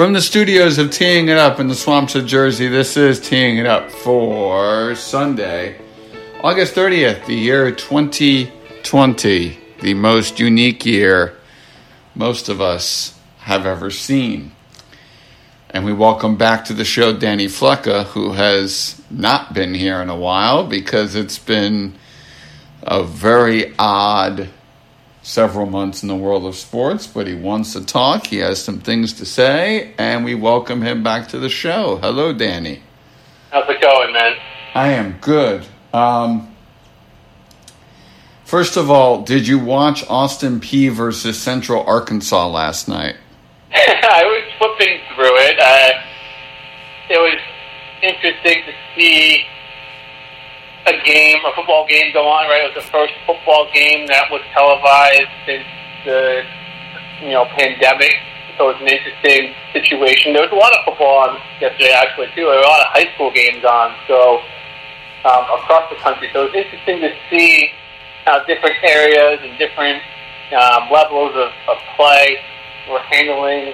From 0.00 0.14
the 0.14 0.22
studios 0.22 0.78
of 0.78 0.90
Teeing 0.90 1.28
It 1.28 1.36
Up 1.36 1.60
in 1.60 1.68
the 1.68 1.74
swamps 1.74 2.14
of 2.14 2.24
Jersey, 2.24 2.68
this 2.68 2.96
is 2.96 3.20
Teeing 3.20 3.58
It 3.58 3.66
Up 3.66 3.90
for 3.90 4.94
Sunday, 4.94 5.78
August 6.42 6.74
30th, 6.74 7.26
the 7.26 7.34
year 7.34 7.70
2020, 7.70 9.58
the 9.82 9.92
most 9.92 10.40
unique 10.40 10.86
year 10.86 11.36
most 12.14 12.48
of 12.48 12.62
us 12.62 13.20
have 13.40 13.66
ever 13.66 13.90
seen. 13.90 14.52
And 15.68 15.84
we 15.84 15.92
welcome 15.92 16.36
back 16.36 16.64
to 16.64 16.72
the 16.72 16.86
show 16.86 17.12
Danny 17.12 17.46
Flecka, 17.46 18.04
who 18.04 18.32
has 18.32 19.02
not 19.10 19.52
been 19.52 19.74
here 19.74 20.00
in 20.00 20.08
a 20.08 20.16
while 20.16 20.64
because 20.64 21.14
it's 21.14 21.38
been 21.38 21.94
a 22.82 23.04
very 23.04 23.74
odd 23.78 24.48
several 25.22 25.66
months 25.66 26.02
in 26.02 26.08
the 26.08 26.16
world 26.16 26.44
of 26.44 26.56
sports, 26.56 27.06
but 27.06 27.26
he 27.26 27.34
wants 27.34 27.72
to 27.74 27.84
talk. 27.84 28.26
He 28.26 28.38
has 28.38 28.62
some 28.62 28.80
things 28.80 29.12
to 29.14 29.26
say, 29.26 29.94
and 29.98 30.24
we 30.24 30.34
welcome 30.34 30.82
him 30.82 31.02
back 31.02 31.28
to 31.28 31.38
the 31.38 31.48
show. 31.48 31.96
Hello, 31.96 32.32
Danny. 32.32 32.82
How's 33.50 33.68
it 33.68 33.80
going, 33.80 34.12
man? 34.12 34.36
I 34.74 34.92
am 34.92 35.18
good. 35.20 35.66
Um, 35.92 36.54
first 38.44 38.76
of 38.76 38.90
all, 38.90 39.22
did 39.22 39.46
you 39.46 39.58
watch 39.58 40.04
Austin 40.08 40.60
Peay 40.60 40.90
versus 40.90 41.40
Central 41.40 41.84
Arkansas 41.84 42.48
last 42.48 42.88
night? 42.88 43.16
I 43.72 44.22
was 44.24 44.52
flipping 44.58 45.00
through 45.14 45.36
it. 45.38 45.58
Uh, 45.58 46.02
it 47.10 47.18
was 47.18 47.40
interesting 48.02 48.62
to 48.64 48.72
see 48.94 49.44
a 50.86 50.94
game, 51.04 51.38
a 51.44 51.52
football 51.54 51.86
game 51.86 52.12
go 52.12 52.26
on, 52.26 52.48
right? 52.48 52.64
It 52.64 52.74
was 52.74 52.84
the 52.84 52.90
first 52.90 53.12
football 53.26 53.68
game 53.72 54.06
that 54.08 54.30
was 54.30 54.40
televised 54.52 55.28
since 55.44 55.66
the, 56.04 56.42
you 57.20 57.32
know, 57.36 57.44
pandemic. 57.56 58.16
So 58.56 58.70
it 58.70 58.76
was 58.76 58.82
an 58.82 58.88
interesting 58.88 59.54
situation. 59.72 60.32
There 60.32 60.44
was 60.44 60.52
a 60.52 60.60
lot 60.60 60.72
of 60.72 60.84
football 60.84 61.28
on 61.28 61.40
yesterday, 61.60 61.92
actually, 61.92 62.28
too. 62.36 62.48
There 62.48 62.60
were 62.60 62.64
a 62.64 62.68
lot 62.68 62.80
of 62.80 62.88
high 62.92 63.08
school 63.14 63.32
games 63.32 63.64
on, 63.64 63.96
so 64.08 64.40
um, 65.24 65.44
across 65.60 65.88
the 65.88 65.96
country. 65.96 66.28
So 66.32 66.44
it 66.44 66.52
was 66.52 66.56
interesting 66.64 67.00
to 67.00 67.12
see 67.28 67.72
how 68.24 68.44
different 68.44 68.76
areas 68.84 69.40
and 69.42 69.56
different 69.58 70.02
um, 70.52 70.90
levels 70.92 71.32
of, 71.36 71.52
of 71.68 71.76
play 71.96 72.36
were 72.88 73.00
handling 73.00 73.72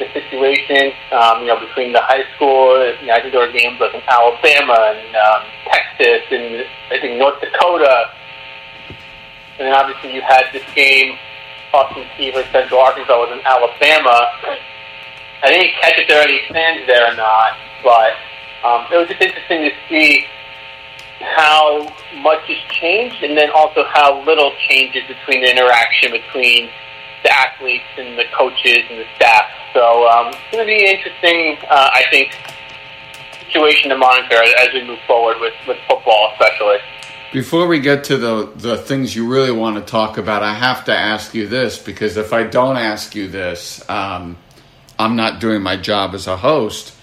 the 0.00 0.08
situation, 0.16 0.96
um, 1.12 1.44
you 1.44 1.52
know, 1.52 1.60
between 1.60 1.92
the 1.92 2.00
high 2.00 2.24
school, 2.34 2.80
you 3.00 3.06
know, 3.06 3.14
I 3.14 3.20
think 3.20 3.36
there 3.36 3.44
were 3.44 3.52
games 3.52 3.78
like 3.78 3.94
in 3.94 4.00
Alabama 4.08 4.96
and 4.96 5.12
um, 5.14 5.40
Texas 5.68 6.24
and 6.32 6.64
I 6.90 6.98
think 6.98 7.20
North 7.20 7.38
Dakota. 7.40 8.08
And 9.60 9.68
then 9.68 9.74
obviously 9.76 10.16
you 10.16 10.22
had 10.22 10.48
this 10.52 10.64
game, 10.74 11.20
Austin 11.72 12.08
versus 12.32 12.50
Central 12.50 12.80
Arkansas 12.80 13.12
was 13.12 13.30
in 13.30 13.44
Alabama. 13.44 14.24
I 15.44 15.52
didn't 15.52 15.76
catch 15.80 16.00
if 16.00 16.08
there 16.08 16.18
are 16.18 16.24
any 16.24 16.40
fans 16.48 16.88
there 16.88 17.12
or 17.12 17.14
not, 17.14 17.60
but 17.84 18.16
um, 18.64 18.88
it 18.92 18.96
was 18.96 19.08
just 19.08 19.20
interesting 19.20 19.68
to 19.68 19.72
see 19.88 20.24
how 21.20 21.84
much 22.24 22.40
has 22.48 22.60
changed 22.72 23.22
and 23.22 23.36
then 23.36 23.50
also 23.54 23.84
how 23.92 24.24
little 24.24 24.52
changes 24.68 25.04
between 25.06 25.44
the 25.44 25.50
interaction 25.50 26.12
between 26.12 26.70
the 27.22 27.32
athletes 27.32 27.84
and 27.96 28.18
the 28.18 28.24
coaches 28.36 28.78
and 28.90 28.98
the 28.98 29.06
staff. 29.16 29.50
So 29.74 30.08
um, 30.08 30.28
it's 30.28 30.38
going 30.52 30.64
to 30.64 30.66
be 30.66 30.84
an 30.84 30.96
interesting, 30.96 31.58
uh, 31.68 31.90
I 31.92 32.04
think, 32.10 32.36
situation 33.46 33.90
to 33.90 33.96
monitor 33.96 34.42
as 34.58 34.68
we 34.72 34.84
move 34.84 34.98
forward 35.06 35.36
with, 35.40 35.54
with 35.66 35.78
football, 35.88 36.32
especially. 36.32 36.78
Before 37.32 37.68
we 37.68 37.78
get 37.78 38.04
to 38.04 38.16
the, 38.16 38.50
the 38.56 38.76
things 38.76 39.14
you 39.14 39.28
really 39.28 39.52
want 39.52 39.76
to 39.76 39.82
talk 39.82 40.18
about, 40.18 40.42
I 40.42 40.54
have 40.54 40.84
to 40.86 40.96
ask 40.96 41.34
you 41.34 41.46
this 41.46 41.78
because 41.78 42.16
if 42.16 42.32
I 42.32 42.42
don't 42.42 42.76
ask 42.76 43.14
you 43.14 43.28
this, 43.28 43.88
um, 43.88 44.36
I'm 44.98 45.16
not 45.16 45.40
doing 45.40 45.62
my 45.62 45.76
job 45.76 46.14
as 46.14 46.26
a 46.26 46.36
host. 46.36 46.96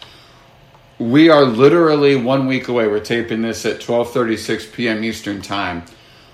We 0.99 1.29
are 1.29 1.45
literally 1.45 2.15
one 2.15 2.47
week 2.47 2.67
away. 2.67 2.87
We're 2.87 2.99
taping 2.99 3.41
this 3.41 3.65
at 3.65 3.79
12:36 3.79 4.73
p.m. 4.73 5.03
Eastern 5.03 5.41
Time. 5.41 5.83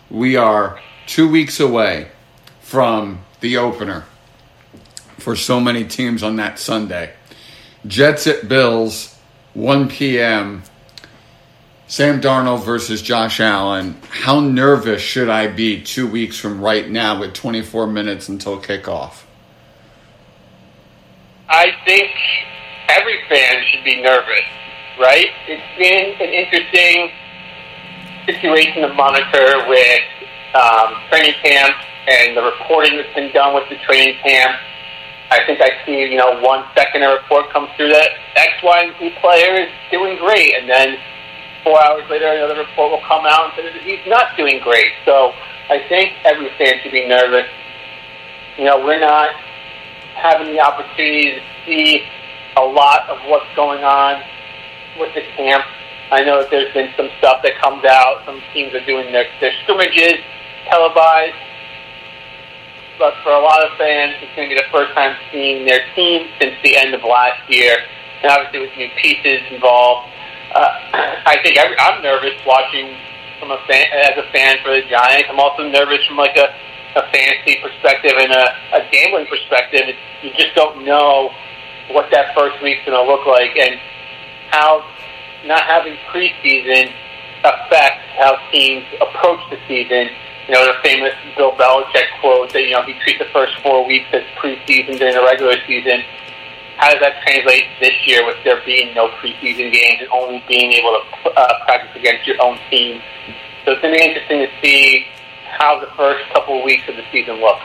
We 0.09 0.38
are 0.38 0.80
two 1.06 1.28
weeks 1.28 1.59
away 1.59 2.09
from 2.62 3.19
the 3.44 3.58
opener 3.58 4.06
for 5.20 5.36
so 5.36 5.59
many 5.59 5.84
teams 5.84 6.24
on 6.24 6.38
that 6.38 6.58
Sunday. 6.58 7.14
Jets 7.86 8.26
at 8.26 8.48
Bills, 8.48 9.20
1 9.54 9.90
p.m. 9.90 10.64
Sam 11.88 12.22
Darnold 12.22 12.64
versus 12.64 13.02
Josh 13.02 13.42
Allen. 13.42 14.00
How 14.09 14.40
nervous 14.40 15.02
should 15.02 15.30
I 15.30 15.48
be 15.48 15.81
two 15.81 16.08
weeks 16.08 16.40
from 16.40 16.62
right 16.62 16.90
now 16.90 17.20
with 17.20 17.34
24 17.34 17.86
minutes 17.86 18.30
until 18.30 18.62
kickoff? 18.62 19.24
I 21.50 21.66
think 21.86 22.10
every 22.88 23.20
fan 23.28 23.62
should 23.70 23.84
be 23.84 24.02
nervous, 24.02 24.48
right? 24.98 25.28
It's 25.48 25.78
been 25.78 26.28
an 26.28 26.34
interesting 26.34 27.12
situation 28.25 28.84
to 28.84 28.94
monitor 28.94 29.68
with 29.68 30.02
um, 30.56 30.96
training 31.10 31.34
camp 31.44 31.75
and 32.08 32.36
the 32.36 32.44
reporting 32.44 32.97
that's 32.97 33.14
been 33.16 33.31
done 33.31 33.56
with 33.56 33.69
the 33.69 33.78
training 33.86 34.16
camp. 34.24 34.59
I 35.31 35.40
think 35.46 35.62
I 35.62 35.72
see, 35.86 36.03
you 36.03 36.18
know, 36.18 36.40
one 36.41 36.66
second 36.75 37.02
a 37.02 37.09
report 37.09 37.50
comes 37.52 37.69
through 37.75 37.90
that 37.90 38.09
X, 38.36 38.52
Y, 38.62 38.84
and 38.84 38.94
Z 39.00 39.16
player 39.22 39.66
is 39.66 39.69
doing 39.90 40.18
great, 40.18 40.53
and 40.53 40.69
then 40.69 40.97
four 41.63 41.80
hours 41.84 42.03
later 42.09 42.28
another 42.28 42.59
report 42.59 42.92
will 42.92 43.08
come 43.08 43.25
out 43.25 43.46
and 43.46 43.53
say 43.56 43.63
that 43.63 43.81
he's 43.81 44.06
not 44.06 44.36
doing 44.38 44.59
great. 44.62 44.92
So 45.06 45.34
I 45.69 45.80
think 45.88 46.13
every 46.25 46.52
fan 46.58 46.75
should 46.84 46.92
be 46.92 47.08
nervous. 47.08 47.47
You 48.58 48.66
know, 48.66 48.84
we're 48.84 49.00
not 49.00 49.34
having 50.13 50.53
the 50.53 50.59
opportunity 50.59 51.40
to 51.40 51.42
see 51.66 52.03
a 52.58 52.62
lot 52.62 53.09
of 53.09 53.18
what's 53.25 53.50
going 53.56 53.84
on 53.84 54.22
with 55.00 55.16
the 55.16 55.22
camp. 55.36 55.66
I 56.12 56.24
know 56.24 56.42
that 56.42 56.52
there's 56.52 56.72
been 56.74 56.94
some 56.96 57.09
stuff 57.18 57.42
that 57.42 57.58
comes 57.58 57.84
out. 57.86 58.22
Some 58.25 58.42
teams 58.53 58.75
are 58.75 58.86
doing 58.86 59.12
their, 59.12 59.25
their 59.40 59.53
scrimmages 59.63 60.22
televised 60.69 61.34
but 63.00 63.14
for 63.24 63.31
a 63.31 63.42
lot 63.42 63.64
of 63.64 63.78
fans, 63.78 64.16
it's 64.22 64.34
going 64.36 64.50
to 64.50 64.56
be 64.56 64.59
the 64.59 64.70
first 64.72 64.94
time 64.94 65.16
seeing 65.31 65.66
their 65.66 65.81
team 65.96 66.30
since 66.40 66.56
the 66.64 66.78
end 66.78 66.94
of 66.94 67.02
last 67.02 67.42
year, 67.50 67.78
and 68.22 68.31
obviously 68.31 68.59
with 68.62 68.76
new 68.78 68.90
pieces 69.02 69.42
involved. 69.52 70.09
Uh, 70.54 70.70
I 71.26 71.42
think 71.44 71.58
every, 71.58 71.78
I'm 71.80 72.02
nervous 72.04 72.38
watching 72.46 72.96
from 73.40 73.52
a 73.52 73.59
fan 73.68 73.88
as 73.92 74.18
a 74.18 74.28
fan 74.31 74.58
for 74.64 74.72
the 74.72 74.86
Giants. 74.88 75.28
I'm 75.30 75.40
also 75.40 75.68
nervous 75.68 76.06
from 76.08 76.18
like 76.18 76.38
a, 76.38 76.48
a 76.96 77.04
fantasy 77.12 77.59
perspective 77.62 78.14
and 78.16 78.31
a, 78.31 78.46
a 78.78 78.90
gambling 78.92 79.28
perspective. 79.28 79.90
It's, 79.90 80.00
you 80.22 80.31
just 80.38 80.56
don't 80.56 80.86
know 80.86 81.31
what 81.92 82.10
that 82.12 82.36
first 82.36 82.62
week's 82.64 82.86
going 82.86 82.96
to 82.96 83.04
look 83.04 83.25
like 83.28 83.58
and 83.58 83.75
how 84.52 84.86
not 85.46 85.64
having 85.64 85.98
preseason 86.14 86.94
affects 87.44 88.08
how 88.16 88.38
teams 88.52 88.86
approach 89.02 89.42
the 89.50 89.58
season 89.68 90.08
you 90.48 90.54
know, 90.54 90.66
the 90.66 90.80
famous 90.84 91.14
Bill 91.38 91.52
Belichick 91.54 92.20
quote 92.20 92.52
that, 92.52 92.64
you 92.64 92.72
know, 92.72 92.84
he 92.84 92.94
treats 93.00 93.20
the 93.20 93.31
first 93.31 93.54
four 93.64 93.86
weeks 93.86 94.08
as 94.12 94.24
preseason 94.38 94.98
during 94.98 95.16
the 95.16 95.24
regular 95.24 95.56
season. 95.66 96.04
How 96.78 96.92
does 96.92 97.00
that 97.00 97.22
translate 97.24 97.66
this 97.80 97.94
year 98.06 98.26
with 98.26 98.36
there 98.44 98.62
being 98.66 98.94
no 98.94 99.08
preseason 99.22 99.72
games 99.72 100.02
and 100.02 100.09
only 100.12 100.44
being 100.48 100.74
able 100.74 101.00
to 101.24 101.30
uh, 101.30 101.66
practice 101.66 101.96
against 101.96 102.28
your 102.28 102.42
own 102.44 102.58
team? 102.70 103.02
So 103.64 103.72
it's 103.72 103.81
going 103.81 103.94
to 103.94 104.00
be 104.00 104.06
interesting 104.06 104.40
to 104.40 104.50
see 104.62 105.06
how 105.46 105.80
the 105.80 105.88
first 105.96 106.28
couple 106.34 106.60
of 106.60 106.66
weeks 106.66 106.84
of 106.90 106.96
the 106.98 107.04
season 107.12 107.36
look. 107.36 107.60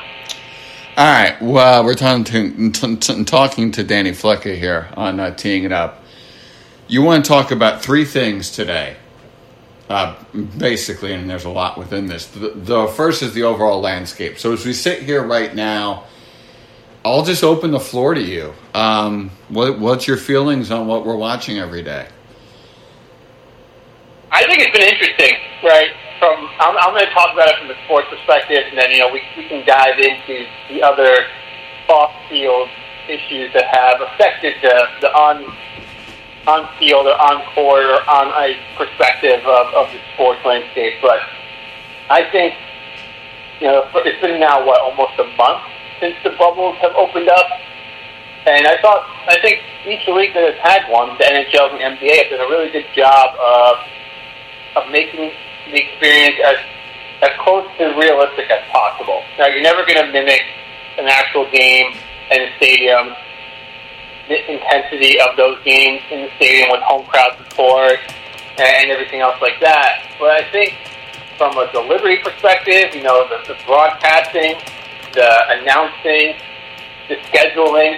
All 0.97 1.07
right. 1.07 1.41
Well, 1.41 1.85
we're 1.85 1.95
talking 1.95 2.25
to, 2.25 2.97
t- 2.97 3.25
talking 3.25 3.73
to 3.73 3.83
Danny 3.83 4.13
Flecka 4.13 4.57
here 4.57 4.89
on 4.97 5.19
uh, 5.19 5.35
Teeing 5.35 5.65
It 5.65 5.73
Up. 5.73 6.03
You 6.87 7.03
want 7.03 7.25
to 7.25 7.29
talk 7.29 7.51
about 7.51 7.83
three 7.83 8.05
things 8.05 8.51
today 8.51 8.97
uh, 9.89 10.15
basically, 10.59 11.15
and 11.15 11.29
there's 11.29 11.45
a 11.45 11.51
lot 11.51 11.79
within 11.79 12.07
this. 12.07 12.27
The, 12.27 12.51
the, 12.51 12.89
first 12.89 13.23
is 13.23 13.33
the 13.33 13.45
overall 13.45 13.81
landscape. 13.81 14.39
So 14.39 14.53
as 14.53 14.67
we 14.67 14.73
sit 14.75 15.03
here 15.03 15.23
right 15.23 15.55
now, 15.55 16.05
I'll 17.05 17.25
just 17.25 17.43
open 17.43 17.71
the 17.71 17.81
floor 17.81 18.13
to 18.15 18.21
you. 18.21 18.53
Um, 18.75 19.31
what, 19.49 19.79
what's 19.79 20.07
your 20.07 20.19
feelings 20.19 20.71
on 20.71 20.87
what 20.87 21.07
we're 21.07 21.17
watching 21.17 21.59
every 21.59 21.83
day? 21.83 22.09
I 24.31 24.45
think 24.45 24.61
it's 24.61 24.77
been 24.77 24.87
interesting, 24.87 25.33
right? 25.65 25.91
From 26.19 26.37
I'm, 26.61 26.77
I'm 26.77 26.93
going 26.93 27.07
to 27.07 27.13
talk 27.13 27.33
about 27.33 27.49
it 27.49 27.59
from 27.59 27.69
the 27.69 27.77
sports 27.85 28.09
perspective, 28.11 28.65
and 28.69 28.77
then 28.77 28.91
you 28.91 28.99
know 28.99 29.11
we, 29.11 29.23
we 29.37 29.49
can 29.49 29.65
dive 29.65 29.99
into 29.99 30.45
the 30.69 30.83
other 30.83 31.27
off-field 31.89 32.69
issues 33.09 33.53
that 33.55 33.65
have 33.73 34.03
affected 34.03 34.55
the 34.61 34.87
the 35.01 35.09
on 35.15 35.57
on 36.49 36.65
field 36.81 37.05
or 37.05 37.13
on 37.21 37.45
court 37.53 37.85
or 37.85 38.01
on 38.09 38.33
ice 38.33 38.57
perspective 38.77 39.45
of, 39.45 39.69
of 39.77 39.93
the 39.93 40.01
sports 40.15 40.41
landscape. 40.49 40.97
But 41.05 41.21
I 42.09 42.25
think, 42.33 42.57
you 43.61 43.69
know, 43.69 43.85
it's 44.01 44.21
been 44.25 44.41
now, 44.41 44.65
what, 44.65 44.81
almost 44.81 45.21
a 45.21 45.29
month 45.37 45.61
since 46.01 46.17
the 46.25 46.31
bubbles 46.41 46.77
have 46.81 46.97
opened 46.97 47.29
up. 47.29 47.47
And 48.47 48.67
I 48.67 48.81
thought, 48.81 49.05
I 49.29 49.37
think 49.45 49.61
each 49.85 50.09
league 50.09 50.33
that 50.33 50.41
has 50.41 50.59
had 50.65 50.89
one, 50.89 51.13
the 51.21 51.25
NHL 51.29 51.69
and 51.69 51.77
the 51.77 51.85
NBA, 51.85 52.17
have 52.17 52.31
done 52.33 52.41
a 52.41 52.49
really 52.49 52.73
good 52.73 52.89
job 52.97 53.37
of, 53.37 53.77
of 54.81 54.91
making 54.91 55.29
the 55.69 55.77
experience 55.85 56.41
as, 56.49 56.57
as 57.29 57.33
close 57.45 57.69
to 57.77 57.93
realistic 57.93 58.49
as 58.49 58.65
possible. 58.73 59.21
Now, 59.37 59.53
you're 59.53 59.63
never 59.63 59.85
going 59.85 60.01
to 60.01 60.09
mimic 60.11 60.41
an 60.97 61.13
actual 61.13 61.45
game 61.53 61.93
in 62.33 62.41
a 62.41 62.57
stadium 62.57 63.13
the 64.29 64.39
intensity 64.53 65.21
of 65.21 65.37
those 65.37 65.59
games 65.65 66.03
in 66.11 66.23
the 66.23 66.31
stadium 66.37 66.71
with 66.71 66.81
home 66.83 67.07
crowd 67.07 67.37
support 67.49 67.99
and 68.59 68.91
everything 68.91 69.21
else 69.21 69.37
like 69.41 69.59
that. 69.61 70.05
But 70.19 70.31
I 70.31 70.51
think 70.53 70.75
from 71.37 71.57
a 71.57 71.71
delivery 71.73 72.19
perspective, 72.19 72.95
you 72.95 73.03
know, 73.03 73.27
the, 73.29 73.55
the 73.55 73.59
broadcasting, 73.65 74.61
the 75.15 75.31
announcing, 75.61 76.35
the 77.09 77.17
scheduling, 77.31 77.97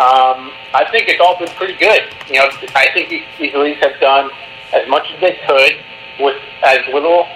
um, 0.00 0.50
I 0.74 0.86
think 0.90 1.08
it's 1.08 1.20
all 1.20 1.38
been 1.38 1.52
pretty 1.54 1.74
good. 1.74 2.02
You 2.30 2.40
know, 2.40 2.48
I 2.74 2.88
think 2.94 3.10
these, 3.10 3.26
these 3.38 3.54
leagues 3.54 3.82
have 3.82 4.00
done 4.00 4.30
as 4.72 4.88
much 4.88 5.06
as 5.14 5.20
they 5.20 5.38
could 5.46 5.74
with 6.20 6.38
as 6.62 6.78
little 6.92 7.26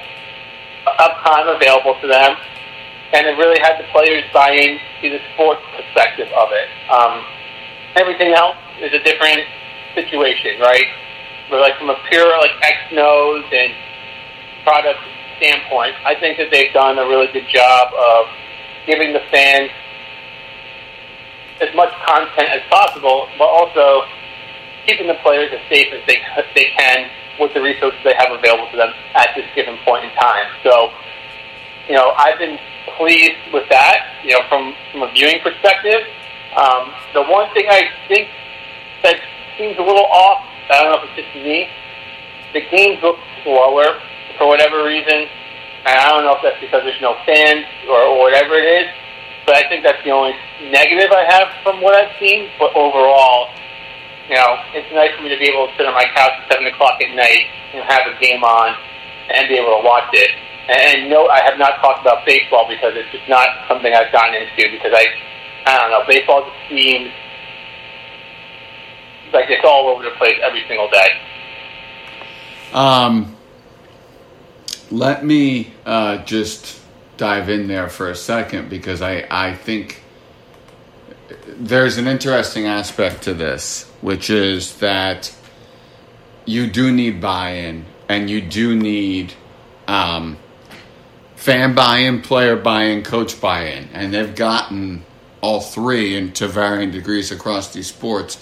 uptime 0.86 1.54
available 1.54 1.94
to 2.00 2.06
them, 2.06 2.36
and 3.12 3.26
it 3.26 3.36
really 3.38 3.58
had 3.60 3.78
the 3.78 3.86
players 3.92 4.24
buy 4.32 4.50
into 4.50 5.10
the 5.10 5.20
sports 5.34 5.62
perspective 5.76 6.28
of 6.34 6.48
it. 6.50 6.68
Um, 6.90 7.24
everything 7.96 8.32
else 8.32 8.56
is 8.80 8.92
a 8.92 9.02
different 9.02 9.42
situation, 9.94 10.60
right? 10.60 10.86
But 11.50 11.60
like 11.60 11.76
from 11.78 11.90
a 11.90 11.96
pure 12.08 12.28
like 12.38 12.52
X 12.62 12.76
nose 12.92 13.44
and 13.52 13.72
product 14.64 15.00
standpoint, 15.38 15.94
I 16.04 16.14
think 16.18 16.38
that 16.38 16.50
they've 16.50 16.72
done 16.72 16.98
a 16.98 17.06
really 17.06 17.28
good 17.32 17.48
job 17.48 17.92
of 17.92 18.26
giving 18.86 19.12
the 19.12 19.20
fans 19.30 19.70
as 21.60 21.74
much 21.74 21.92
content 22.06 22.48
as 22.50 22.62
possible, 22.70 23.28
but 23.38 23.44
also 23.44 24.02
keeping 24.86 25.06
the 25.06 25.18
players 25.22 25.52
as 25.52 25.60
safe 25.68 25.92
as 25.92 26.00
they 26.06 26.18
as 26.36 26.44
they 26.54 26.66
can 26.76 27.08
with 27.38 27.54
the 27.54 27.62
resources 27.62 27.98
they 28.04 28.14
have 28.18 28.30
available 28.32 28.68
to 28.70 28.76
them 28.76 28.92
at 29.14 29.30
this 29.36 29.46
given 29.54 29.76
point 29.84 30.04
in 30.04 30.10
time. 30.18 30.46
So, 30.62 30.90
you 31.88 31.94
know, 31.94 32.12
I've 32.16 32.38
been 32.38 32.58
pleased 32.96 33.38
with 33.52 33.68
that. 33.70 34.20
You 34.24 34.38
know, 34.38 34.40
from 34.48 34.74
from 34.90 35.02
a 35.02 35.12
viewing 35.12 35.38
perspective, 35.42 36.02
um, 36.56 36.92
the 37.14 37.22
one 37.22 37.52
thing 37.54 37.66
I 37.68 37.88
think 38.08 38.28
that 39.02 39.16
seems 39.56 39.78
a 39.78 39.82
little 39.82 40.06
off, 40.06 40.44
I 40.70 40.82
don't 40.82 40.92
know 40.92 41.02
if 41.02 41.10
it's 41.16 41.26
just 41.26 41.34
me, 41.36 41.68
the 42.52 42.60
games 42.68 43.02
look 43.02 43.16
slower 43.42 44.00
for 44.38 44.48
whatever 44.48 44.84
reason. 44.84 45.28
And 45.84 45.98
I 45.98 46.10
don't 46.10 46.22
know 46.22 46.36
if 46.36 46.42
that's 46.42 46.60
because 46.60 46.84
there's 46.84 47.00
no 47.00 47.18
fans 47.26 47.66
or, 47.88 47.98
or 48.06 48.18
whatever 48.22 48.54
it 48.54 48.68
is, 48.68 48.88
but 49.46 49.56
I 49.56 49.66
think 49.68 49.82
that's 49.82 49.98
the 50.04 50.14
only 50.14 50.36
negative 50.70 51.10
I 51.10 51.26
have 51.26 51.50
from 51.64 51.82
what 51.82 51.96
I've 51.96 52.14
seen. 52.20 52.50
But 52.58 52.70
overall, 52.76 53.50
you 54.30 54.36
know, 54.38 54.62
it's 54.78 54.86
nice 54.94 55.10
for 55.16 55.26
me 55.26 55.30
to 55.34 55.40
be 55.40 55.50
able 55.50 55.66
to 55.66 55.72
sit 55.74 55.86
on 55.86 55.94
my 55.94 56.06
couch 56.14 56.38
at 56.38 56.52
7 56.52 56.62
o'clock 56.70 57.02
at 57.02 57.10
night 57.16 57.50
and 57.74 57.82
have 57.82 58.06
a 58.06 58.14
game 58.22 58.44
on 58.44 58.78
and 59.34 59.48
be 59.48 59.58
able 59.58 59.74
to 59.80 59.82
watch 59.82 60.06
it. 60.12 60.30
And 60.70 61.10
no, 61.10 61.26
I 61.26 61.42
have 61.42 61.58
not 61.58 61.82
talked 61.82 62.06
about 62.06 62.22
baseball 62.24 62.70
because 62.70 62.94
it's 62.94 63.10
just 63.10 63.26
not 63.26 63.66
something 63.66 63.90
I've 63.90 64.12
gotten 64.14 64.38
into 64.38 64.70
because 64.70 64.94
I 64.94 65.10
I 65.66 65.78
don't 65.78 65.90
know. 65.90 66.04
Baseball 66.06 66.44
just 66.44 66.68
seems 66.68 67.10
like 69.32 69.48
it's 69.48 69.64
all 69.64 69.88
over 69.88 70.02
the 70.02 70.10
place 70.12 70.38
every 70.42 70.64
single 70.68 70.88
day. 70.90 71.08
Um, 72.72 73.36
let 74.90 75.24
me 75.24 75.72
uh, 75.86 76.18
just 76.18 76.80
dive 77.16 77.48
in 77.48 77.68
there 77.68 77.88
for 77.88 78.10
a 78.10 78.14
second 78.14 78.68
because 78.68 79.02
I, 79.02 79.26
I 79.30 79.54
think 79.54 80.02
there's 81.46 81.98
an 81.98 82.06
interesting 82.06 82.66
aspect 82.66 83.22
to 83.22 83.34
this, 83.34 83.90
which 84.00 84.30
is 84.30 84.76
that 84.78 85.34
you 86.44 86.66
do 86.66 86.90
need 86.90 87.20
buy 87.20 87.50
in 87.50 87.84
and 88.08 88.28
you 88.28 88.40
do 88.40 88.74
need 88.74 89.32
um, 89.86 90.36
fan 91.36 91.74
buy 91.74 91.98
in, 91.98 92.20
player 92.20 92.56
buy 92.56 92.84
in, 92.84 93.02
coach 93.02 93.40
buy 93.40 93.66
in. 93.66 93.88
And 93.92 94.12
they've 94.12 94.34
gotten 94.34 95.04
all 95.42 95.60
three 95.60 96.16
and 96.16 96.34
to 96.36 96.48
varying 96.48 96.90
degrees 96.90 97.30
across 97.30 97.72
these 97.72 97.88
sports. 97.88 98.38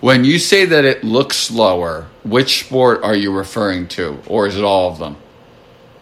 When 0.00 0.24
you 0.24 0.38
say 0.38 0.66
that 0.66 0.84
it 0.84 1.02
looks 1.02 1.36
slower, 1.36 2.06
which 2.24 2.64
sport 2.64 3.02
are 3.02 3.16
you 3.16 3.32
referring 3.32 3.88
to, 3.88 4.20
or 4.26 4.46
is 4.46 4.56
it 4.56 4.62
all 4.62 4.92
of 4.92 4.98
them? 4.98 5.16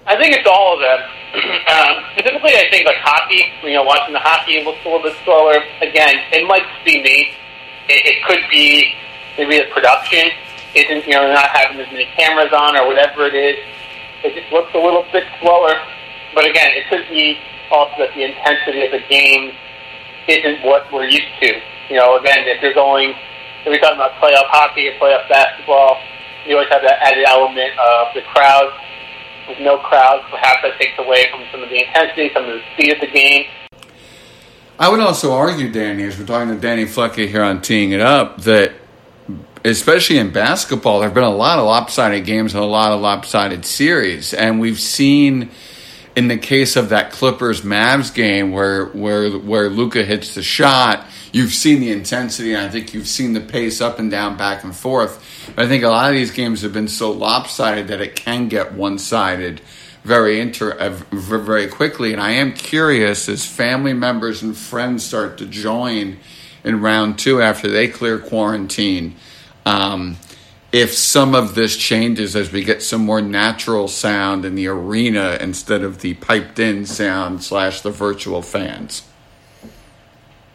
I 0.06 0.16
think 0.16 0.34
it's 0.34 0.48
all 0.48 0.74
of 0.74 0.80
them. 0.80 1.00
um, 1.70 2.04
specifically, 2.12 2.56
I 2.58 2.66
think 2.70 2.84
like 2.84 2.98
hockey. 2.98 3.44
You 3.62 3.74
know, 3.74 3.84
watching 3.84 4.12
the 4.12 4.18
hockey 4.18 4.58
it 4.58 4.64
looks 4.64 4.80
a 4.84 4.88
little 4.88 5.02
bit 5.02 5.16
slower. 5.24 5.62
Again, 5.80 6.16
it 6.32 6.46
might 6.48 6.66
be 6.84 7.02
me. 7.02 7.30
It, 7.88 8.18
it 8.18 8.24
could 8.26 8.42
be 8.50 8.94
maybe 9.38 9.58
the 9.58 9.70
production 9.70 10.30
isn't 10.74 11.06
you 11.06 11.14
know 11.14 11.32
not 11.32 11.50
having 11.50 11.78
as 11.78 11.86
many 11.92 12.06
cameras 12.16 12.52
on 12.52 12.76
or 12.76 12.86
whatever 12.88 13.26
it 13.26 13.34
is. 13.34 13.56
It 14.24 14.34
just 14.34 14.52
looks 14.52 14.74
a 14.74 14.78
little 14.78 15.04
bit 15.12 15.24
slower. 15.40 15.78
But 16.34 16.46
again, 16.48 16.70
it 16.72 16.88
could 16.88 17.06
be 17.08 17.38
also 17.70 17.94
that 17.98 18.14
the 18.14 18.24
intensity 18.24 18.86
of 18.86 18.92
the 18.92 19.04
game 19.08 19.52
isn't 20.30 20.64
what 20.64 20.90
we're 20.92 21.08
used 21.08 21.34
to. 21.42 21.60
You 21.90 21.96
know, 21.96 22.16
again, 22.18 22.46
if 22.46 22.62
you're 22.62 22.74
going, 22.74 23.10
if 23.10 23.66
we're 23.66 23.78
talking 23.78 23.96
about 23.96 24.12
playoff 24.22 24.46
hockey 24.46 24.88
or 24.88 24.92
playoff 24.92 25.28
basketball, 25.28 25.98
you 26.46 26.54
always 26.54 26.70
have 26.70 26.82
that 26.82 27.02
added 27.02 27.24
element 27.26 27.72
of 27.78 28.14
the 28.14 28.22
crowd. 28.32 28.72
With 29.48 29.58
no 29.60 29.78
crowds, 29.78 30.22
perhaps 30.30 30.58
that 30.62 30.78
takes 30.78 30.96
away 30.98 31.28
from 31.30 31.42
some 31.50 31.62
of 31.62 31.70
the 31.70 31.84
intensity, 31.84 32.30
some 32.32 32.44
of 32.44 32.50
the 32.50 32.62
speed 32.74 32.94
of 32.94 33.00
the 33.00 33.08
game. 33.08 33.46
I 34.78 34.88
would 34.88 35.00
also 35.00 35.32
argue, 35.32 35.72
Danny, 35.72 36.04
as 36.04 36.16
we're 36.18 36.26
talking 36.26 36.54
to 36.54 36.60
Danny 36.60 36.84
Flecke 36.84 37.26
here 37.26 37.42
on 37.42 37.60
Teeing 37.60 37.90
It 37.90 38.00
Up, 38.00 38.42
that 38.42 38.72
especially 39.64 40.18
in 40.18 40.30
basketball, 40.30 41.00
there 41.00 41.08
have 41.08 41.14
been 41.14 41.24
a 41.24 41.28
lot 41.28 41.58
of 41.58 41.64
lopsided 41.64 42.24
games 42.24 42.54
and 42.54 42.62
a 42.62 42.66
lot 42.66 42.92
of 42.92 43.00
lopsided 43.00 43.64
series. 43.64 44.32
And 44.32 44.60
we've 44.60 44.80
seen 44.80 45.50
in 46.16 46.28
the 46.28 46.38
case 46.38 46.76
of 46.76 46.88
that 46.88 47.12
Clippers 47.12 47.62
Mavs 47.62 48.12
game 48.12 48.52
where 48.52 48.86
where 48.86 49.30
where 49.30 49.68
Luka 49.68 50.04
hits 50.04 50.34
the 50.34 50.42
shot, 50.42 51.06
you've 51.32 51.52
seen 51.52 51.80
the 51.80 51.92
intensity 51.92 52.52
and 52.52 52.66
I 52.66 52.68
think 52.68 52.94
you've 52.94 53.08
seen 53.08 53.32
the 53.32 53.40
pace 53.40 53.80
up 53.80 53.98
and 53.98 54.10
down, 54.10 54.36
back 54.36 54.64
and 54.64 54.74
forth. 54.74 55.24
I 55.56 55.66
think 55.66 55.84
a 55.84 55.88
lot 55.88 56.10
of 56.10 56.16
these 56.16 56.32
games 56.32 56.62
have 56.62 56.72
been 56.72 56.88
so 56.88 57.10
lopsided 57.10 57.88
that 57.88 58.00
it 58.00 58.16
can 58.16 58.48
get 58.48 58.72
one 58.72 58.98
sided 58.98 59.60
very 60.04 60.40
inter 60.40 60.72
uh, 60.72 60.90
very 61.10 61.68
quickly. 61.68 62.12
And 62.12 62.20
I 62.20 62.32
am 62.32 62.52
curious 62.52 63.28
as 63.28 63.46
family 63.46 63.92
members 63.92 64.42
and 64.42 64.56
friends 64.56 65.04
start 65.04 65.38
to 65.38 65.46
join 65.46 66.18
in 66.64 66.80
round 66.80 67.18
two 67.18 67.40
after 67.40 67.68
they 67.68 67.88
clear 67.88 68.18
quarantine. 68.18 69.14
Um, 69.66 70.16
if 70.72 70.94
some 70.94 71.34
of 71.34 71.54
this 71.54 71.76
changes 71.76 72.36
as 72.36 72.52
we 72.52 72.62
get 72.62 72.82
some 72.82 73.00
more 73.00 73.20
natural 73.20 73.88
sound 73.88 74.44
in 74.44 74.54
the 74.54 74.68
arena 74.68 75.36
instead 75.40 75.82
of 75.82 76.00
the 76.00 76.14
piped 76.14 76.58
in 76.58 76.86
sound 76.86 77.42
slash 77.42 77.80
the 77.80 77.90
virtual 77.90 78.40
fans. 78.40 79.02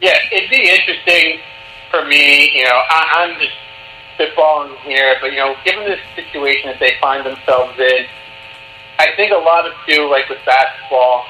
Yeah, 0.01 0.17
it'd 0.31 0.50
be 0.50 0.69
interesting 0.69 1.39
for 1.91 2.06
me. 2.06 2.51
You 2.56 2.63
know, 2.63 2.81
I, 2.89 3.09
I'm 3.17 3.39
just 3.39 3.53
spitballing 4.17 4.77
here, 4.79 5.15
but 5.19 5.31
you 5.31 5.38
know, 5.38 5.55
given 5.65 5.84
this 5.84 6.00
situation 6.15 6.69
that 6.69 6.79
they 6.79 6.93
find 7.01 7.25
themselves 7.25 7.77
in, 7.77 8.05
I 9.00 9.07
think 9.17 9.34
a 9.34 9.36
lot 9.36 9.65
of 9.67 9.74
too, 9.88 10.10
like 10.10 10.29
with 10.29 10.39
basketball, 10.45 11.25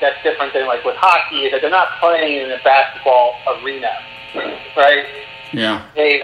that's 0.00 0.20
different 0.24 0.52
than 0.52 0.66
like 0.66 0.84
with 0.84 0.96
hockey, 0.96 1.46
is 1.46 1.52
that 1.52 1.60
they're 1.60 1.70
not 1.70 2.00
playing 2.00 2.42
in 2.42 2.50
a 2.50 2.58
basketball 2.64 3.36
arena, 3.62 3.92
right? 4.76 5.06
Yeah. 5.52 5.86
They 5.94 6.22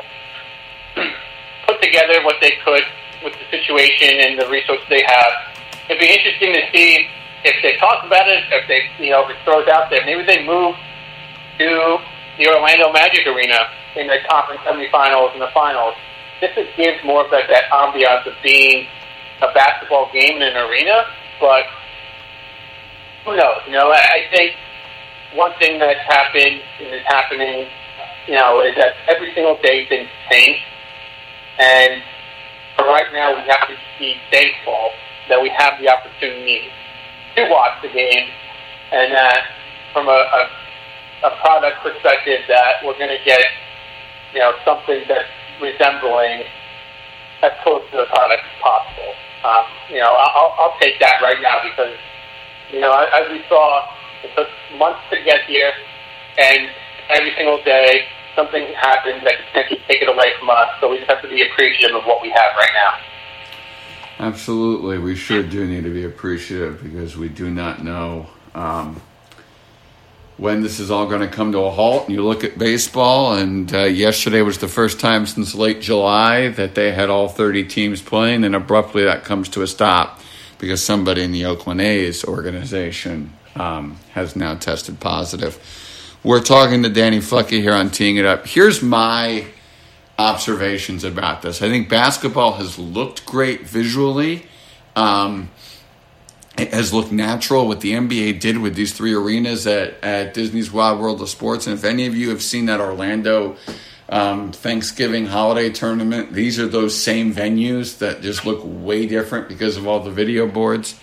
put 1.69 1.81
together 1.85 2.25
what 2.25 2.41
they 2.41 2.57
could 2.65 2.83
with 3.23 3.37
the 3.37 3.47
situation 3.53 4.25
and 4.25 4.41
the 4.41 4.49
resources 4.49 4.89
they 4.89 5.05
have. 5.05 5.33
It'd 5.89 6.01
be 6.01 6.09
interesting 6.09 6.57
to 6.57 6.65
see 6.73 7.07
if 7.45 7.57
they 7.63 7.77
talk 7.77 8.05
about 8.05 8.27
it, 8.29 8.45
if 8.51 8.65
they, 8.67 8.89
you 9.05 9.13
know, 9.13 9.29
if 9.29 9.37
it 9.37 9.39
throws 9.45 9.69
out 9.69 9.91
there. 9.93 10.05
Maybe 10.05 10.25
they 10.25 10.45
move 10.45 10.75
to 11.61 11.99
the 12.39 12.49
Orlando 12.49 12.93
Magic 12.93 13.27
Arena 13.27 13.69
in 13.97 14.07
the 14.07 14.19
conference 14.29 14.63
semifinals 14.65 15.33
and 15.33 15.43
the 15.43 15.53
finals. 15.53 15.95
This 16.41 16.51
would 16.57 16.71
give 16.77 16.97
more 17.05 17.25
of 17.25 17.31
that, 17.31 17.51
that 17.51 17.69
ambiance 17.71 18.27
of 18.27 18.35
being 18.43 18.87
a 19.43 19.53
basketball 19.53 20.11
game 20.13 20.37
in 20.37 20.43
an 20.43 20.57
arena, 20.57 21.05
but 21.41 21.65
who 23.25 23.37
knows? 23.37 23.61
You 23.67 23.73
know, 23.73 23.91
I 23.91 24.27
think 24.31 24.55
one 25.35 25.53
thing 25.59 25.79
that's 25.79 26.01
happened 26.07 26.63
and 26.81 26.95
is 26.95 27.03
happening, 27.07 27.69
you 28.27 28.35
know, 28.35 28.63
is 28.63 28.75
that 28.77 28.95
every 29.09 29.35
single 29.35 29.59
day 29.63 29.87
things 29.89 30.09
change. 30.31 30.59
And 31.59 32.03
for 32.77 32.87
right 32.87 33.11
now, 33.13 33.35
we 33.35 33.43
have 33.49 33.67
to 33.69 33.75
be 33.99 34.15
thankful 34.31 34.91
that 35.29 35.43
we 35.43 35.51
have 35.51 35.75
the 35.81 35.91
opportunity 35.91 36.71
to 37.37 37.49
watch 37.51 37.83
the 37.83 37.89
game, 37.89 38.31
and 38.93 39.13
that 39.13 39.43
from 39.93 40.09
a, 40.09 40.11
a, 40.11 40.43
a 41.27 41.31
product 41.43 41.83
perspective, 41.83 42.41
that 42.49 42.79
we're 42.85 42.97
going 42.97 43.11
to 43.11 43.25
get 43.25 43.43
you 44.33 44.39
know 44.39 44.53
something 44.65 45.03
that's 45.09 45.29
resembling 45.61 46.47
as 47.43 47.53
close 47.63 47.83
to 47.91 47.97
the 47.99 48.07
product 48.07 48.43
as 48.43 48.63
possible. 48.63 49.13
Um, 49.45 49.65
you 49.91 49.99
know, 49.99 50.15
I'll, 50.15 50.55
I'll 50.59 50.79
take 50.81 50.99
that 51.01 51.23
right 51.23 51.39
now 51.43 51.63
because 51.63 51.95
you 52.71 52.81
know 52.81 52.93
as 52.95 53.31
we 53.31 53.43
saw, 53.49 53.91
it 54.23 54.31
took 54.37 54.49
months 54.79 55.01
to 55.11 55.17
get 55.25 55.43
here, 55.47 55.73
and 56.39 56.71
every 57.11 57.35
single 57.37 57.63
day 57.65 58.07
something 58.39 58.73
happens 58.75 59.25
that 59.25 59.37
could 59.37 59.47
potentially 59.47 59.83
take 59.89 60.01
it 60.01 60.09
away 60.09 60.33
from 60.39 60.49
us. 60.51 60.69
So 60.81 60.89
we 60.89 60.99
just 60.99 61.11
have 61.11 61.21
to 61.23 61.29
be 61.29 61.43
appreciative 61.43 61.97
of 61.97 62.05
what 62.05 62.23
we 62.23 62.31
have 62.31 62.55
right 62.57 62.71
now. 62.73 64.27
Absolutely, 64.27 64.99
we 64.99 65.17
sure 65.17 65.43
do 65.43 65.67
need 65.67 65.83
to 65.85 65.93
be 65.93 66.05
appreciative 66.05 66.83
because 66.83 67.17
we 67.17 67.29
do 67.29 67.51
not 67.51 67.83
know 67.83 68.29
um, 68.55 69.01
when 70.37 70.63
this 70.63 70.79
is 70.79 70.91
all 70.91 71.07
going 71.07 71.21
to 71.21 71.29
come 71.29 71.51
to 71.53 71.59
a 71.59 71.71
halt. 71.71 72.07
And 72.07 72.15
you 72.15 72.25
look 72.25 72.45
at 72.45 72.59
baseball, 72.59 73.35
and 73.35 73.73
uh, 73.75 73.85
yesterday 73.85 74.43
was 74.43 74.59
the 74.59 74.69
first 74.69 75.01
time 75.01 75.27
since 75.27 75.55
late 75.55 75.81
July 75.81 76.49
that 76.49 76.77
they 76.77 76.93
had 76.93 77.11
all 77.11 77.29
30 77.29 77.65
teams 77.65 78.03
playing, 78.03 78.45
and 78.45 78.55
abruptly 78.55 79.05
that 79.05 79.25
comes 79.25 79.49
to 79.51 79.63
a 79.63 79.67
stop 79.67 80.21
because 80.59 80.83
somebody 80.83 81.23
in 81.23 81.33
the 81.33 81.45
Oakland 81.45 81.81
A's 81.81 82.25
organization 82.25 83.33
um, 83.57 83.99
has 84.13 84.37
now 84.37 84.55
tested 84.55 85.01
positive. 85.01 85.61
We're 86.29 86.43
talking 86.43 86.83
to 86.83 86.91
Danny 86.91 87.21
Flecke 87.21 87.59
here 87.59 87.73
on 87.73 87.89
Teeing 87.89 88.19
It 88.19 88.27
Up. 88.27 88.47
Here's 88.47 88.83
my 88.83 89.47
observations 90.19 91.03
about 91.03 91.41
this. 91.41 91.63
I 91.63 91.71
think 91.71 91.89
basketball 91.89 92.53
has 92.59 92.79
looked 92.79 93.25
great 93.25 93.63
visually. 93.63 94.45
Um, 94.95 95.49
it 96.59 96.75
has 96.75 96.93
looked 96.93 97.13
natural 97.13 97.67
what 97.67 97.81
the 97.81 97.93
NBA 97.93 98.41
did 98.41 98.59
with 98.59 98.75
these 98.75 98.93
three 98.93 99.15
arenas 99.15 99.67
at, 99.67 100.05
at 100.05 100.35
Disney's 100.35 100.71
Wide 100.71 100.99
World 100.99 101.23
of 101.23 101.31
Sports. 101.31 101.67
And 101.67 101.79
if 101.79 101.83
any 101.83 102.05
of 102.05 102.15
you 102.15 102.29
have 102.29 102.43
seen 102.43 102.67
that 102.67 102.79
Orlando 102.79 103.57
um, 104.11 104.53
Thanksgiving 104.53 105.25
holiday 105.25 105.71
tournament, 105.71 106.35
these 106.35 106.59
are 106.59 106.69
those 106.69 106.95
same 106.95 107.33
venues 107.33 108.01
that 108.01 108.21
just 108.21 108.45
look 108.45 108.61
way 108.63 109.07
different 109.07 109.49
because 109.49 109.79
of 109.79 109.87
all 109.87 110.01
the 110.01 110.11
video 110.11 110.47
boards. 110.47 110.95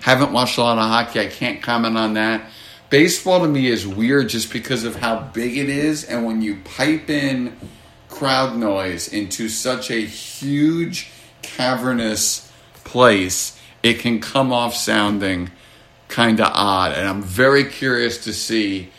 Haven't 0.00 0.32
watched 0.32 0.56
a 0.56 0.62
lot 0.62 0.78
of 0.78 0.84
hockey. 0.84 1.20
I 1.20 1.26
can't 1.26 1.62
comment 1.62 1.98
on 1.98 2.14
that. 2.14 2.50
Baseball 2.90 3.40
to 3.40 3.48
me 3.48 3.68
is 3.68 3.86
weird 3.86 4.28
just 4.28 4.52
because 4.52 4.82
of 4.82 4.96
how 4.96 5.20
big 5.32 5.56
it 5.56 5.68
is. 5.68 6.04
And 6.04 6.26
when 6.26 6.42
you 6.42 6.56
pipe 6.56 7.08
in 7.08 7.56
crowd 8.08 8.56
noise 8.56 9.06
into 9.06 9.48
such 9.48 9.90
a 9.92 10.00
huge, 10.00 11.08
cavernous 11.40 12.50
place, 12.82 13.58
it 13.84 14.00
can 14.00 14.20
come 14.20 14.52
off 14.52 14.74
sounding 14.74 15.50
kind 16.08 16.40
of 16.40 16.50
odd. 16.52 16.92
And 16.92 17.08
I'm 17.08 17.22
very 17.22 17.64
curious 17.64 18.24
to 18.24 18.32
see 18.32 18.90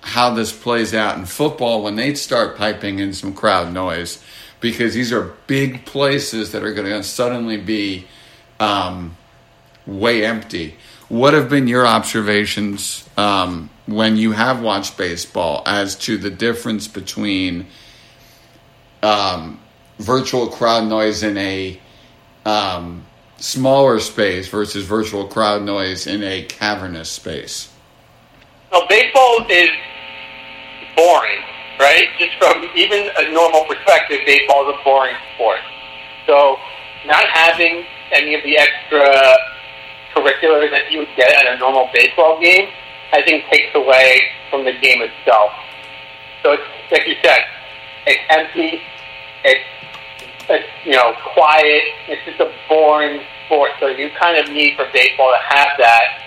how 0.00 0.32
this 0.32 0.52
plays 0.52 0.94
out 0.94 1.18
in 1.18 1.26
football 1.26 1.82
when 1.82 1.96
they 1.96 2.14
start 2.14 2.56
piping 2.56 3.00
in 3.00 3.12
some 3.12 3.34
crowd 3.34 3.72
noise 3.72 4.22
because 4.60 4.94
these 4.94 5.12
are 5.12 5.34
big 5.46 5.84
places 5.84 6.52
that 6.52 6.62
are 6.62 6.72
going 6.72 6.86
to 6.88 7.02
suddenly 7.02 7.56
be 7.56 8.06
um, 8.60 9.16
way 9.86 10.24
empty. 10.24 10.76
What 11.08 11.32
have 11.32 11.48
been 11.48 11.68
your 11.68 11.86
observations 11.86 13.08
um, 13.16 13.70
when 13.86 14.16
you 14.16 14.32
have 14.32 14.60
watched 14.60 14.98
baseball 14.98 15.62
as 15.64 15.96
to 16.00 16.18
the 16.18 16.28
difference 16.28 16.86
between 16.86 17.66
um, 19.02 19.58
virtual 19.98 20.48
crowd 20.48 20.86
noise 20.86 21.22
in 21.22 21.38
a 21.38 21.80
um, 22.44 23.06
smaller 23.38 24.00
space 24.00 24.48
versus 24.48 24.84
virtual 24.84 25.26
crowd 25.26 25.62
noise 25.62 26.06
in 26.06 26.22
a 26.22 26.42
cavernous 26.42 27.10
space? 27.10 27.72
Well, 28.70 28.86
baseball 28.86 29.46
is 29.48 29.70
boring, 30.94 31.40
right? 31.80 32.08
Just 32.18 32.36
from 32.38 32.68
even 32.74 33.08
a 33.16 33.32
normal 33.32 33.64
perspective, 33.64 34.20
baseball 34.26 34.68
is 34.68 34.76
a 34.78 34.84
boring 34.84 35.16
sport. 35.34 35.60
So, 36.26 36.56
not 37.06 37.24
having 37.32 37.86
any 38.12 38.34
of 38.34 38.42
the 38.42 38.58
extra 38.58 39.36
curriculars 40.18 40.70
that 40.70 40.90
you 40.90 40.98
would 40.98 41.14
get 41.16 41.30
at 41.30 41.54
a 41.54 41.58
normal 41.58 41.88
baseball 41.94 42.40
game, 42.42 42.68
I 43.12 43.22
think 43.22 43.44
takes 43.50 43.74
away 43.74 44.22
from 44.50 44.64
the 44.64 44.72
game 44.72 45.02
itself. 45.02 45.52
So, 46.42 46.52
it's, 46.52 46.62
like 46.90 47.06
you 47.06 47.14
said, 47.22 47.46
it's 48.06 48.20
empty, 48.30 48.82
it's 49.44 49.64
it's 50.48 50.68
you 50.84 50.92
know 50.92 51.12
quiet. 51.34 51.84
It's 52.08 52.24
just 52.24 52.40
a 52.40 52.50
boring 52.68 53.20
sport. 53.46 53.72
So 53.80 53.86
you 53.88 54.10
kind 54.18 54.38
of 54.38 54.50
need 54.52 54.76
for 54.76 54.86
baseball 54.92 55.32
to 55.32 55.42
have 55.56 55.68
that 55.78 56.24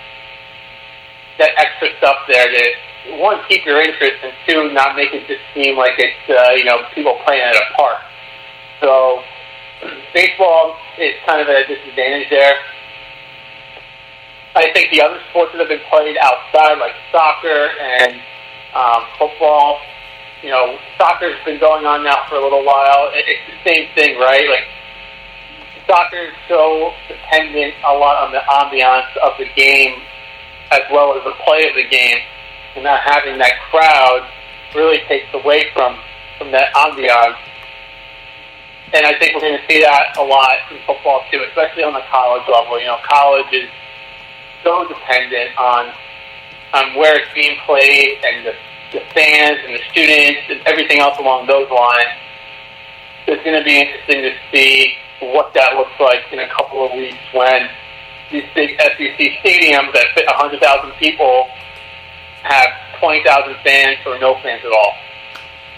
that 1.39 1.51
extra 1.57 1.89
stuff 1.97 2.17
there 2.27 2.47
to 2.47 3.17
one 3.17 3.41
keep 3.49 3.65
your 3.65 3.81
interest 3.81 4.21
and 4.23 4.33
two 4.47 4.71
not 4.73 4.95
make 4.95 5.13
it 5.13 5.25
just 5.27 5.41
seem 5.53 5.77
like 5.77 5.97
it's 5.97 6.29
uh, 6.29 6.53
you 6.53 6.65
know 6.65 6.85
people 6.93 7.19
playing 7.25 7.41
at 7.41 7.55
a 7.55 7.65
park. 7.75 7.97
So 8.79 9.23
baseball 10.13 10.77
is 10.99 11.13
kind 11.25 11.41
of 11.41 11.47
at 11.49 11.65
a 11.65 11.67
disadvantage 11.67 12.29
there. 12.29 12.55
I 14.55 14.71
think 14.73 14.91
the 14.91 15.01
other 15.01 15.19
sports 15.29 15.51
that 15.53 15.59
have 15.59 15.69
been 15.69 15.83
played 15.89 16.17
outside, 16.19 16.75
like 16.75 16.95
soccer 17.11 17.71
and 17.79 18.19
um, 18.75 19.07
football, 19.17 19.79
you 20.43 20.49
know, 20.49 20.77
soccer's 20.97 21.39
been 21.45 21.59
going 21.59 21.85
on 21.85 22.03
now 22.03 22.27
for 22.27 22.35
a 22.35 22.43
little 22.43 22.65
while. 22.65 23.11
It's 23.13 23.39
the 23.47 23.59
same 23.63 23.87
thing, 23.95 24.19
right? 24.19 24.43
Like, 24.49 24.67
soccer 25.87 26.27
is 26.27 26.35
so 26.49 26.91
dependent 27.07 27.75
a 27.87 27.93
lot 27.95 28.27
on 28.27 28.31
the 28.31 28.43
ambiance 28.43 29.15
of 29.23 29.37
the 29.39 29.47
game 29.55 30.01
as 30.71 30.81
well 30.91 31.15
as 31.15 31.23
the 31.23 31.35
play 31.43 31.67
of 31.67 31.75
the 31.75 31.87
game, 31.87 32.19
and 32.75 32.83
not 32.83 32.99
having 33.03 33.37
that 33.37 33.55
crowd 33.69 34.27
really 34.75 34.99
takes 35.07 35.27
away 35.33 35.67
from 35.73 35.99
from 36.37 36.51
that 36.51 36.73
ambiance. 36.75 37.39
And 38.93 39.05
I 39.05 39.17
think 39.19 39.35
we're 39.35 39.47
going 39.47 39.59
to 39.59 39.67
see 39.67 39.79
that 39.81 40.17
a 40.17 40.23
lot 40.23 40.67
in 40.71 40.79
football 40.87 41.23
too, 41.31 41.43
especially 41.47 41.83
on 41.83 41.93
the 41.93 42.03
college 42.11 42.43
level. 42.51 42.79
You 42.79 42.87
know, 42.87 42.99
college 43.07 43.47
is 43.51 43.69
so 44.63 44.87
dependent 44.87 45.57
on 45.57 45.93
on 46.73 46.95
where 46.95 47.19
it's 47.19 47.33
being 47.33 47.57
played 47.65 48.17
and 48.23 48.45
the 48.45 48.53
the 48.91 48.99
fans 49.13 49.59
and 49.65 49.73
the 49.73 49.81
students 49.91 50.41
and 50.49 50.61
everything 50.65 50.99
else 50.99 51.17
along 51.17 51.47
those 51.47 51.69
lines. 51.69 52.09
It's 53.27 53.43
going 53.43 53.57
to 53.57 53.63
be 53.63 53.79
interesting 53.79 54.21
to 54.23 54.33
see 54.51 54.93
what 55.21 55.53
that 55.53 55.75
looks 55.75 55.97
like 55.99 56.25
in 56.31 56.39
a 56.39 56.49
couple 56.49 56.85
of 56.85 56.91
weeks 56.91 57.17
when 57.33 57.69
these 58.31 58.43
big 58.55 58.77
SEC 58.79 59.17
stadiums 59.43 59.93
that 59.93 60.07
fit 60.15 60.25
100,000 60.25 60.91
people 60.99 61.47
have 62.43 62.69
20,000 62.99 63.55
fans 63.63 63.97
or 64.05 64.19
no 64.19 64.35
fans 64.41 64.61
at 64.65 64.71
all. 64.71 64.93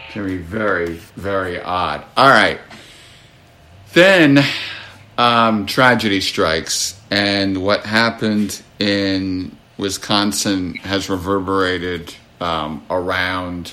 It's 0.05 0.15
going 0.15 0.27
to 0.27 0.37
be 0.37 0.41
very, 0.41 0.93
very 1.15 1.61
odd. 1.61 2.03
All 2.15 2.29
right. 2.29 2.59
Then 3.93 4.43
um, 5.17 5.65
tragedy 5.65 6.21
strikes, 6.21 6.99
and 7.11 7.63
what 7.63 7.85
happened 7.85 8.61
in 8.83 9.55
Wisconsin 9.77 10.75
has 10.75 11.09
reverberated 11.09 12.13
um, 12.41 12.85
around 12.89 13.71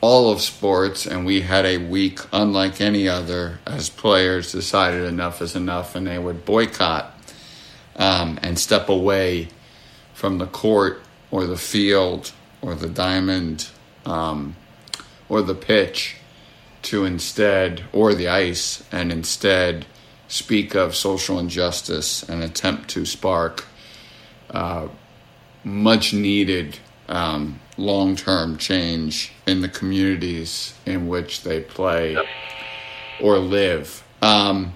all 0.00 0.30
of 0.30 0.40
sports, 0.40 1.04
and 1.04 1.26
we 1.26 1.40
had 1.40 1.66
a 1.66 1.78
week 1.78 2.20
unlike 2.32 2.80
any 2.80 3.08
other 3.08 3.58
as 3.66 3.90
players 3.90 4.52
decided 4.52 5.02
enough 5.02 5.42
is 5.42 5.56
enough 5.56 5.96
and 5.96 6.06
they 6.06 6.18
would 6.18 6.44
boycott 6.44 7.12
um, 7.96 8.38
and 8.40 8.56
step 8.56 8.88
away 8.88 9.48
from 10.14 10.38
the 10.38 10.46
court 10.46 11.02
or 11.32 11.44
the 11.44 11.56
field 11.56 12.30
or 12.62 12.76
the 12.76 12.88
diamond 12.88 13.68
um, 14.06 14.54
or 15.28 15.42
the 15.42 15.56
pitch 15.56 16.16
to 16.82 17.04
instead, 17.04 17.82
or 17.92 18.14
the 18.14 18.28
ice, 18.28 18.84
and 18.92 19.10
instead 19.10 19.86
speak 20.28 20.76
of 20.76 20.94
social 20.94 21.38
injustice 21.40 22.22
and 22.22 22.44
attempt 22.44 22.88
to 22.88 23.04
spark 23.04 23.64
uh, 24.50 24.88
much 25.64 26.12
needed 26.12 26.78
um, 27.08 27.60
long 27.76 28.16
term 28.16 28.56
change 28.56 29.32
in 29.46 29.60
the 29.60 29.68
communities 29.68 30.74
in 30.86 31.08
which 31.08 31.42
they 31.42 31.60
play 31.60 32.16
or 33.20 33.38
live. 33.38 34.02
Um, 34.22 34.74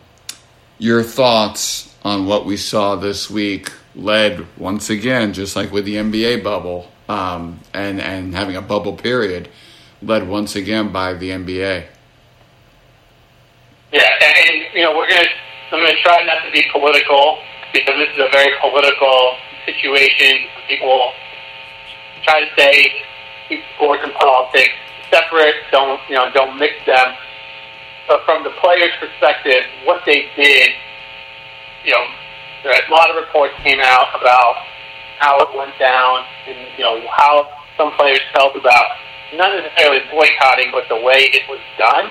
your 0.78 1.02
thoughts 1.02 1.95
on 2.04 2.26
what 2.26 2.45
we 2.45 2.57
saw 2.57 2.97
this 2.97 3.31
week, 3.31 3.73
led 3.95 4.45
once 4.59 4.90
again, 4.90 5.33
just 5.33 5.57
like 5.57 5.73
with 5.73 5.85
the 5.85 5.95
NBA 5.95 6.43
bubble 6.43 6.90
um, 7.09 7.61
and, 7.73 8.00
and 8.00 8.35
having 8.35 8.57
a 8.57 8.62
bubble 8.62 8.95
period, 8.95 9.49
led 10.02 10.28
once 10.28 10.57
again 10.57 10.93
by 10.93 11.14
the 11.14 11.31
NBA. 11.31 11.87
Yeah, 13.93 14.11
and, 14.21 14.50
and 14.50 14.75
you 14.75 14.83
know, 14.83 14.97
we're 14.97 15.09
going 15.09 15.23
to, 15.23 15.76
I'm 15.76 15.81
going 15.81 15.95
to 15.95 16.02
try 16.02 16.25
not 16.25 16.45
to 16.45 16.50
be 16.50 16.64
political 16.73 17.38
because 17.73 17.95
this 17.97 18.09
is 18.14 18.19
a 18.19 18.28
very 18.33 18.52
political 18.61 19.37
situation. 19.64 20.49
People 20.68 21.12
try 22.23 22.40
to 22.40 22.50
say 22.56 23.04
sports 23.76 24.00
and 24.04 24.12
politics 24.14 24.75
separate. 25.11 25.54
Don't 25.71 26.00
you 26.09 26.16
know? 26.16 26.30
Don't 26.33 26.59
mix 26.59 26.75
them. 26.87 27.14
But 28.09 28.25
from 28.25 28.44
the 28.44 28.50
players' 28.61 28.92
perspective, 29.00 29.64
what 29.85 30.02
they 30.04 30.28
did, 30.37 30.71
you 31.85 31.92
know, 31.92 32.04
a 32.64 32.90
lot 32.92 33.11
of 33.11 33.16
reports 33.16 33.54
came 33.62 33.80
out 33.80 34.09
about 34.14 34.56
how 35.18 35.38
it 35.40 35.56
went 35.56 35.73
down 35.78 36.25
and 36.49 36.59
you 36.76 36.85
know 36.85 37.00
how 37.16 37.49
some 37.76 37.92
players 37.97 38.21
felt 38.35 38.56
about 38.56 38.85
not 39.37 39.50
necessarily 39.56 40.00
boycotting, 40.11 40.71
but 40.71 40.85
the 40.88 41.00
way 41.00 41.26
it 41.33 41.49
was 41.49 41.61
done. 41.78 42.11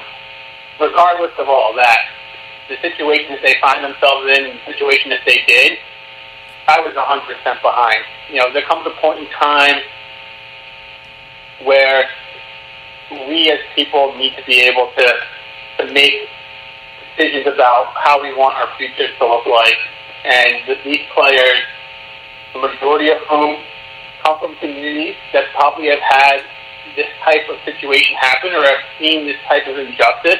Regardless 0.79 1.31
of 1.37 1.47
all 1.47 1.73
that, 1.75 2.09
the 2.67 2.75
situation 2.81 3.31
that 3.31 3.43
they 3.43 3.55
find 3.61 3.83
themselves 3.83 4.25
in, 4.37 4.57
the 4.57 4.73
situation 4.73 5.09
that 5.09 5.21
they 5.25 5.39
did, 5.47 5.77
I 6.67 6.79
was 6.79 6.95
100% 6.95 7.61
behind. 7.61 8.03
You 8.31 8.39
know, 8.39 8.53
there 8.53 8.63
comes 8.63 8.87
a 8.87 9.01
point 9.01 9.19
in 9.19 9.27
time 9.39 9.81
where 11.63 12.07
we 13.27 13.51
as 13.51 13.59
people 13.75 14.15
need 14.17 14.35
to 14.37 14.43
be 14.45 14.61
able 14.61 14.91
to 14.97 15.07
to 15.79 15.93
make 15.93 16.13
decisions 17.15 17.47
about 17.47 17.93
how 17.95 18.21
we 18.21 18.33
want 18.33 18.55
our 18.55 18.69
futures 18.77 19.09
to 19.19 19.27
look 19.27 19.45
like. 19.45 19.77
And 20.23 20.63
these 20.85 21.03
players, 21.13 21.59
the 22.53 22.59
majority 22.59 23.09
of 23.09 23.17
whom 23.29 23.57
come 24.23 24.39
from 24.39 24.55
communities 24.57 25.15
that 25.33 25.45
probably 25.53 25.89
have 25.89 25.99
had 25.99 26.39
this 26.95 27.09
type 27.25 27.43
of 27.49 27.57
situation 27.65 28.15
happen 28.19 28.53
or 28.53 28.63
have 28.63 28.83
seen 28.99 29.25
this 29.27 29.37
type 29.47 29.67
of 29.67 29.77
injustice. 29.77 30.39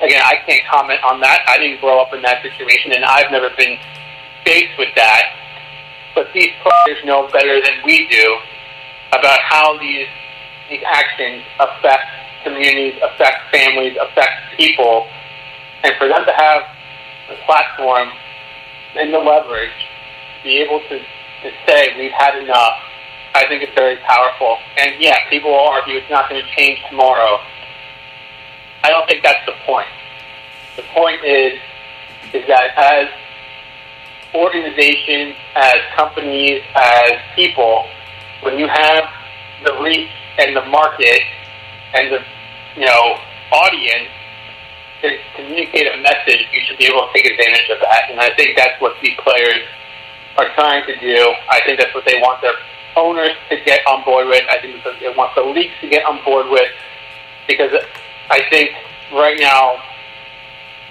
Again, 0.00 0.22
I 0.24 0.42
can't 0.46 0.62
comment 0.66 0.98
on 1.04 1.20
that. 1.20 1.46
I 1.46 1.58
didn't 1.58 1.80
grow 1.80 2.00
up 2.00 2.12
in 2.12 2.22
that 2.22 2.42
situation, 2.42 2.92
and 2.92 3.04
I've 3.04 3.30
never 3.30 3.50
been 3.56 3.78
faced 4.44 4.74
with 4.78 4.88
that. 4.96 5.22
But 6.14 6.28
these 6.34 6.50
players 6.62 7.04
know 7.04 7.28
better 7.32 7.60
than 7.60 7.84
we 7.84 8.08
do 8.08 8.38
about 9.12 9.40
how 9.40 9.78
these 9.78 10.08
these 10.68 10.82
actions 10.86 11.42
affect 11.60 12.06
communities, 12.44 13.00
affect 13.02 13.52
families, 13.52 13.96
affect 14.00 14.56
people, 14.56 15.06
and 15.84 15.92
for 15.98 16.08
them 16.08 16.24
to 16.24 16.32
have 16.32 16.62
the 17.28 17.36
platform 17.46 18.08
and 18.96 19.12
the 19.12 19.18
leverage 19.18 19.70
to 20.36 20.42
be 20.42 20.58
able 20.58 20.80
to, 20.80 20.98
to 20.98 21.50
say 21.66 21.94
we've 21.98 22.12
had 22.12 22.36
enough, 22.42 22.74
I 23.34 23.46
think 23.48 23.62
it's 23.62 23.74
very 23.74 23.96
powerful. 23.96 24.58
And 24.78 24.94
yeah, 24.98 25.16
people 25.30 25.50
will 25.50 25.68
argue 25.68 25.96
it's 25.96 26.10
not 26.10 26.28
going 26.28 26.42
to 26.42 26.48
change 26.56 26.80
tomorrow. 26.88 27.38
I 28.84 28.90
don't 28.90 29.06
think 29.08 29.22
that's 29.22 29.44
the 29.46 29.54
point. 29.64 29.88
The 30.76 30.82
point 30.94 31.24
is 31.24 31.58
is 32.32 32.46
that 32.48 32.72
as 32.76 33.08
organizations, 34.34 35.36
as 35.54 35.76
companies, 35.96 36.62
as 36.74 37.12
people, 37.34 37.86
when 38.42 38.58
you 38.58 38.66
have 38.66 39.04
the 39.64 39.72
reach 39.82 40.10
and 40.38 40.56
the 40.56 40.64
market 40.66 41.20
and 41.94 42.12
the 42.12 42.20
you 42.76 42.86
know 42.86 43.16
audience 43.52 44.08
to 45.02 45.18
communicate 45.36 45.86
a 45.92 45.98
message, 45.98 46.46
you 46.52 46.60
should 46.66 46.78
be 46.78 46.86
able 46.86 47.06
to 47.06 47.12
take 47.14 47.26
advantage 47.26 47.68
of 47.70 47.78
that. 47.80 48.10
And 48.10 48.20
I 48.20 48.34
think 48.36 48.56
that's 48.56 48.80
what 48.80 48.94
these 49.02 49.16
players 49.22 49.62
are 50.38 50.48
trying 50.54 50.86
to 50.86 50.98
do. 50.98 51.34
I 51.50 51.60
think 51.66 51.78
that's 51.78 51.94
what 51.94 52.04
they 52.06 52.16
want 52.16 52.40
their 52.40 52.54
owners 52.96 53.32
to 53.50 53.56
get 53.64 53.86
on 53.86 54.04
board 54.04 54.26
with. 54.28 54.42
I 54.48 54.60
think 54.60 54.82
they 55.00 55.14
want 55.16 55.34
the 55.34 55.42
leagues 55.42 55.74
to 55.80 55.88
get 55.88 56.04
on 56.04 56.24
board 56.24 56.46
with 56.48 56.70
because 57.46 57.70
I 58.30 58.42
think 58.48 58.70
right 59.12 59.38
now 59.38 59.82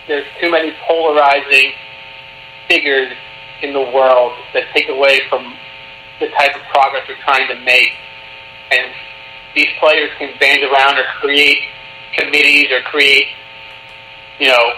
there's 0.07 0.27
too 0.39 0.51
many 0.51 0.73
polarizing 0.87 1.71
figures 2.67 3.13
in 3.61 3.73
the 3.73 3.81
world 3.81 4.33
that 4.53 4.63
take 4.73 4.89
away 4.89 5.21
from 5.29 5.53
the 6.19 6.27
type 6.37 6.55
of 6.55 6.61
progress 6.73 7.03
we're 7.07 7.21
trying 7.23 7.47
to 7.47 7.59
make. 7.63 7.91
And 8.71 8.91
these 9.55 9.67
players 9.79 10.09
can 10.17 10.37
band 10.39 10.63
around 10.63 10.97
or 10.97 11.05
create 11.19 11.59
committees 12.17 12.71
or 12.71 12.81
create, 12.81 13.27
you 14.39 14.47
know, 14.47 14.73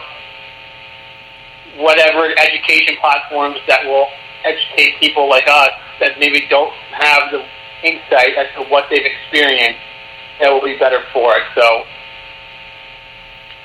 whatever 1.77 2.29
education 2.37 2.95
platforms 2.99 3.57
that 3.67 3.85
will 3.85 4.07
educate 4.45 4.99
people 4.99 5.29
like 5.29 5.47
us 5.47 5.71
that 5.99 6.19
maybe 6.19 6.45
don't 6.49 6.73
have 6.91 7.31
the 7.31 7.43
insight 7.83 8.35
as 8.37 8.47
to 8.55 8.63
what 8.69 8.85
they've 8.89 9.05
experienced 9.05 9.79
that 10.39 10.51
will 10.51 10.63
be 10.63 10.77
better 10.77 11.01
for 11.13 11.35
it. 11.37 11.43
So 11.55 11.83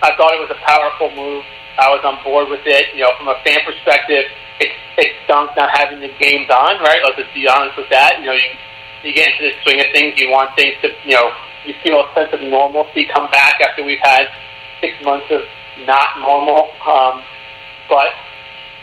I 0.02 0.14
thought 0.16 0.34
it 0.34 0.40
was 0.40 0.50
a 0.50 0.60
powerful 0.66 1.10
move. 1.14 1.44
I 1.78 1.90
was 1.90 2.02
on 2.04 2.22
board 2.22 2.48
with 2.48 2.62
it. 2.66 2.94
You 2.94 3.02
know, 3.02 3.12
from 3.18 3.28
a 3.28 3.38
fan 3.44 3.60
perspective, 3.64 4.24
it, 4.60 4.70
it 4.98 5.07
stunk 5.28 5.52
not 5.60 5.68
having 5.76 6.00
the 6.00 6.08
games 6.16 6.48
on, 6.48 6.80
right? 6.80 7.04
Let's 7.04 7.20
just 7.20 7.34
be 7.36 7.44
honest 7.44 7.76
with 7.76 7.92
that. 7.92 8.24
You 8.24 8.32
know, 8.32 8.32
you, 8.32 8.48
you 9.04 9.12
get 9.12 9.28
into 9.36 9.52
the 9.52 9.54
swing 9.62 9.78
of 9.84 9.92
things. 9.92 10.16
You 10.16 10.32
want 10.32 10.56
things 10.56 10.74
to, 10.80 10.88
you 11.04 11.12
know, 11.12 11.28
you 11.68 11.76
feel 11.84 12.00
a 12.00 12.08
sense 12.16 12.32
of 12.32 12.40
normalcy 12.40 13.04
come 13.12 13.30
back 13.30 13.60
after 13.60 13.84
we've 13.84 14.00
had 14.00 14.32
six 14.80 14.96
months 15.04 15.28
of 15.28 15.44
not 15.84 16.16
normal. 16.18 16.72
Um, 16.80 17.20
but 17.88 18.16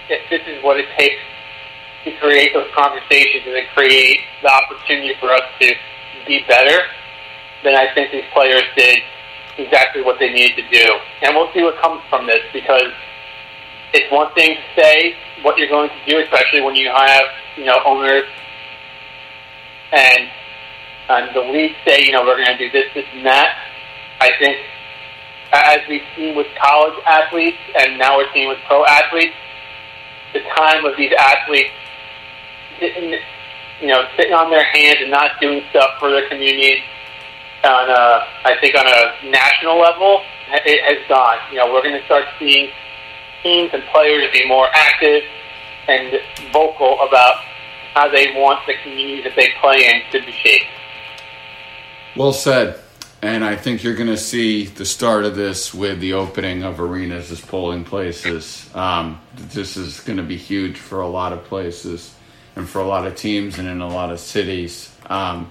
if 0.08 0.22
this 0.30 0.46
is 0.46 0.64
what 0.64 0.78
it 0.78 0.86
takes 0.96 1.18
to 2.06 2.14
create 2.22 2.54
those 2.54 2.70
conversations 2.78 3.42
and 3.50 3.58
to 3.58 3.66
create 3.74 4.22
the 4.46 4.50
opportunity 4.54 5.18
for 5.20 5.34
us 5.34 5.42
to 5.60 5.74
be 6.28 6.46
better, 6.48 6.86
then 7.64 7.74
I 7.76 7.90
think 7.98 8.12
these 8.12 8.30
players 8.34 8.64
did 8.78 9.02
exactly 9.58 10.04
what 10.04 10.20
they 10.20 10.30
needed 10.30 10.62
to 10.62 10.68
do. 10.70 10.88
And 11.24 11.36
we'll 11.36 11.52
see 11.54 11.64
what 11.64 11.82
comes 11.82 12.02
from 12.10 12.28
this 12.28 12.46
because 12.54 12.94
it's 13.96 14.12
one 14.12 14.34
thing 14.34 14.58
to 14.58 14.82
say 14.82 15.16
what 15.42 15.58
you're 15.58 15.70
going 15.70 15.90
to 15.90 16.12
do, 16.12 16.20
especially 16.20 16.62
when 16.62 16.76
you 16.76 16.90
have, 16.94 17.24
you 17.58 17.66
know, 17.66 17.80
owners 17.86 18.26
and 19.92 20.30
and 21.08 21.36
the 21.36 21.42
league 21.42 21.76
say, 21.86 22.04
you 22.04 22.12
know, 22.12 22.24
we're 22.26 22.36
going 22.36 22.58
to 22.58 22.58
do 22.58 22.72
this, 22.72 22.86
this, 22.94 23.06
and 23.14 23.26
that. 23.26 23.56
I 24.20 24.32
think, 24.40 24.58
as 25.54 25.80
we've 25.88 26.02
seen 26.16 26.36
with 26.36 26.48
college 26.60 26.98
athletes, 27.06 27.58
and 27.78 28.00
now 28.00 28.18
we're 28.18 28.32
seeing 28.34 28.50
with 28.50 28.58
pro 28.68 28.84
athletes, 28.86 29.36
the 30.34 30.42
time 30.58 30.84
of 30.84 30.98
these 30.98 31.14
athletes 31.18 31.70
sitting, 32.80 33.14
you 33.82 33.88
know, 33.88 34.04
sitting 34.18 34.34
on 34.34 34.50
their 34.50 34.66
hands 34.66 34.98
and 35.00 35.12
not 35.12 35.40
doing 35.40 35.62
stuff 35.70 35.92
for 36.00 36.10
their 36.10 36.28
communities 36.28 36.82
on 37.64 37.90
a, 37.90 38.26
I 38.44 38.58
think 38.60 38.76
on 38.76 38.88
a 38.88 39.30
national 39.30 39.80
level, 39.80 40.24
it 40.50 40.82
has 40.84 41.08
gone. 41.08 41.38
You 41.52 41.60
know, 41.60 41.72
we're 41.72 41.84
going 41.84 42.00
to 42.00 42.06
start 42.06 42.26
seeing 42.40 42.72
teams 43.46 43.70
and 43.74 43.84
players 43.94 44.26
to 44.26 44.32
be 44.32 44.48
more 44.48 44.68
active 44.74 45.22
and 45.88 46.20
vocal 46.52 47.00
about 47.08 47.36
how 47.94 48.10
they 48.10 48.32
want 48.32 48.66
the 48.66 48.74
community 48.82 49.22
that 49.22 49.34
they 49.36 49.50
play 49.62 49.86
in 49.86 50.02
to 50.12 50.26
be 50.26 50.32
shaped. 50.32 50.66
Well 52.18 52.34
said. 52.34 52.80
And 53.22 53.44
I 53.44 53.56
think 53.56 53.84
you're 53.84 53.96
going 53.96 54.10
to 54.10 54.18
see 54.18 54.66
the 54.66 54.86
start 54.86 55.26
of 55.26 55.36
this 55.36 55.74
with 55.74 56.00
the 56.00 56.14
opening 56.14 56.64
of 56.64 56.80
arenas 56.80 57.32
as 57.32 57.42
polling 57.42 57.84
places. 57.84 58.70
Um, 58.76 59.22
this 59.36 59.78
is 59.78 60.00
going 60.02 60.18
to 60.18 60.24
be 60.24 60.38
huge 60.38 60.78
for 60.78 61.02
a 61.02 61.08
lot 61.08 61.32
of 61.32 61.44
places 61.46 62.14
and 62.56 62.68
for 62.68 62.80
a 62.80 62.88
lot 62.88 63.08
of 63.08 63.16
teams 63.16 63.58
and 63.58 63.68
in 63.68 63.82
a 63.82 63.88
lot 63.88 64.12
of 64.12 64.20
cities. 64.20 64.92
Um, 65.08 65.50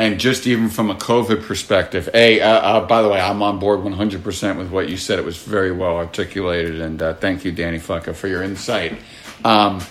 and 0.00 0.18
just 0.18 0.46
even 0.46 0.70
from 0.70 0.90
a 0.90 0.94
COVID 0.94 1.44
perspective, 1.44 2.08
a 2.14 2.40
uh, 2.40 2.48
uh, 2.48 2.86
by 2.86 3.02
the 3.02 3.08
way, 3.10 3.20
I'm 3.20 3.42
on 3.42 3.58
board 3.58 3.80
100% 3.80 4.56
with 4.56 4.70
what 4.70 4.88
you 4.88 4.96
said. 4.96 5.18
It 5.18 5.26
was 5.26 5.36
very 5.36 5.72
well 5.72 5.96
articulated, 5.96 6.80
and 6.80 7.02
uh, 7.02 7.14
thank 7.14 7.44
you, 7.44 7.52
Danny 7.52 7.78
Fucka, 7.78 8.14
for 8.14 8.26
your 8.26 8.42
insight. 8.42 8.96
Um, 9.44 9.82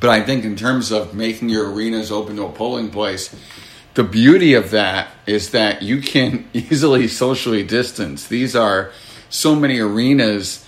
but 0.00 0.10
I 0.10 0.22
think 0.22 0.44
in 0.44 0.56
terms 0.56 0.90
of 0.90 1.14
making 1.14 1.50
your 1.50 1.72
arenas 1.72 2.10
open 2.10 2.34
to 2.34 2.46
a 2.46 2.50
polling 2.50 2.90
place, 2.90 3.32
the 3.94 4.02
beauty 4.02 4.54
of 4.54 4.72
that 4.72 5.10
is 5.24 5.50
that 5.50 5.82
you 5.82 6.00
can 6.00 6.48
easily 6.52 7.06
socially 7.06 7.62
distance. 7.62 8.26
These 8.26 8.56
are 8.56 8.90
so 9.28 9.54
many 9.54 9.78
arenas 9.78 10.66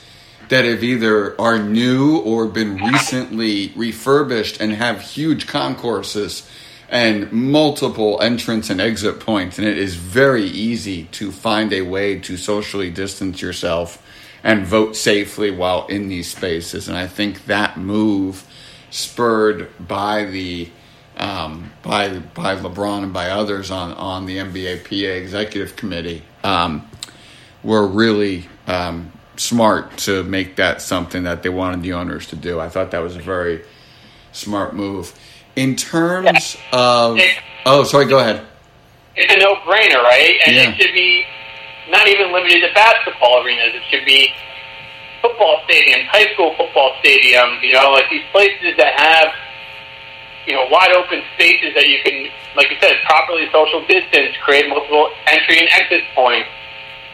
that 0.48 0.64
have 0.64 0.84
either 0.84 1.40
are 1.40 1.58
new 1.58 2.18
or 2.18 2.46
been 2.46 2.76
recently 2.76 3.72
refurbished 3.74 4.60
and 4.60 4.74
have 4.74 5.00
huge 5.00 5.48
concourses 5.48 6.48
and 6.92 7.32
multiple 7.32 8.20
entrance 8.20 8.70
and 8.70 8.80
exit 8.80 9.18
points 9.18 9.58
and 9.58 9.66
it 9.66 9.76
is 9.76 9.96
very 9.96 10.44
easy 10.44 11.04
to 11.04 11.32
find 11.32 11.72
a 11.72 11.82
way 11.82 12.20
to 12.20 12.36
socially 12.36 12.90
distance 12.90 13.42
yourself 13.42 14.06
and 14.44 14.64
vote 14.64 14.94
safely 14.94 15.50
while 15.50 15.86
in 15.88 16.08
these 16.08 16.30
spaces 16.30 16.86
and 16.88 16.96
i 16.96 17.06
think 17.08 17.46
that 17.46 17.76
move 17.76 18.46
spurred 18.90 19.68
by 19.88 20.24
the 20.26 20.68
um, 21.16 21.72
by 21.82 22.18
by 22.18 22.56
LeBron 22.56 23.04
and 23.04 23.12
by 23.12 23.30
others 23.30 23.70
on 23.70 23.92
on 23.92 24.26
the 24.26 24.38
NBA 24.38 24.84
PA 24.84 25.12
executive 25.12 25.76
committee 25.76 26.22
um, 26.44 26.88
were 27.62 27.86
really 27.86 28.48
um, 28.66 29.12
smart 29.36 29.96
to 29.98 30.22
make 30.24 30.56
that 30.56 30.80
something 30.80 31.24
that 31.24 31.42
they 31.42 31.48
wanted 31.48 31.82
the 31.82 31.92
owners 31.92 32.26
to 32.28 32.36
do. 32.36 32.60
I 32.60 32.68
thought 32.68 32.90
that 32.92 33.02
was 33.02 33.16
a 33.16 33.20
very 33.20 33.62
smart 34.32 34.74
move. 34.74 35.18
In 35.56 35.76
terms 35.76 36.56
yeah. 36.72 36.78
of 36.78 37.18
oh, 37.66 37.84
sorry, 37.84 38.06
go 38.06 38.18
ahead. 38.18 38.46
It's 39.14 39.32
a 39.32 39.38
no-brainer, 39.38 40.02
right? 40.02 40.40
And 40.46 40.56
yeah. 40.56 40.70
it 40.70 40.80
should 40.80 40.94
be 40.94 41.24
not 41.90 42.08
even 42.08 42.32
limited 42.32 42.60
to 42.66 42.72
basketball 42.74 43.44
arenas. 43.44 43.74
It 43.74 43.82
should 43.90 44.06
be 44.06 44.32
football 45.20 45.60
stadiums, 45.68 46.06
high 46.08 46.32
school 46.32 46.54
football 46.56 46.96
stadiums. 47.04 47.60
You 47.62 47.74
know, 47.74 47.92
like 47.92 48.08
these 48.08 48.24
places 48.32 48.76
that 48.78 48.98
have 48.98 49.34
you 50.46 50.54
know, 50.54 50.66
wide 50.70 50.90
open 50.92 51.22
spaces 51.34 51.74
that 51.74 51.86
you 51.86 51.98
can, 52.02 52.26
like 52.56 52.70
you 52.70 52.76
said, 52.80 52.98
properly 53.06 53.46
social 53.52 53.84
distance, 53.86 54.34
create 54.42 54.68
multiple 54.68 55.10
entry 55.26 55.58
and 55.58 55.68
exit 55.70 56.02
points. 56.14 56.48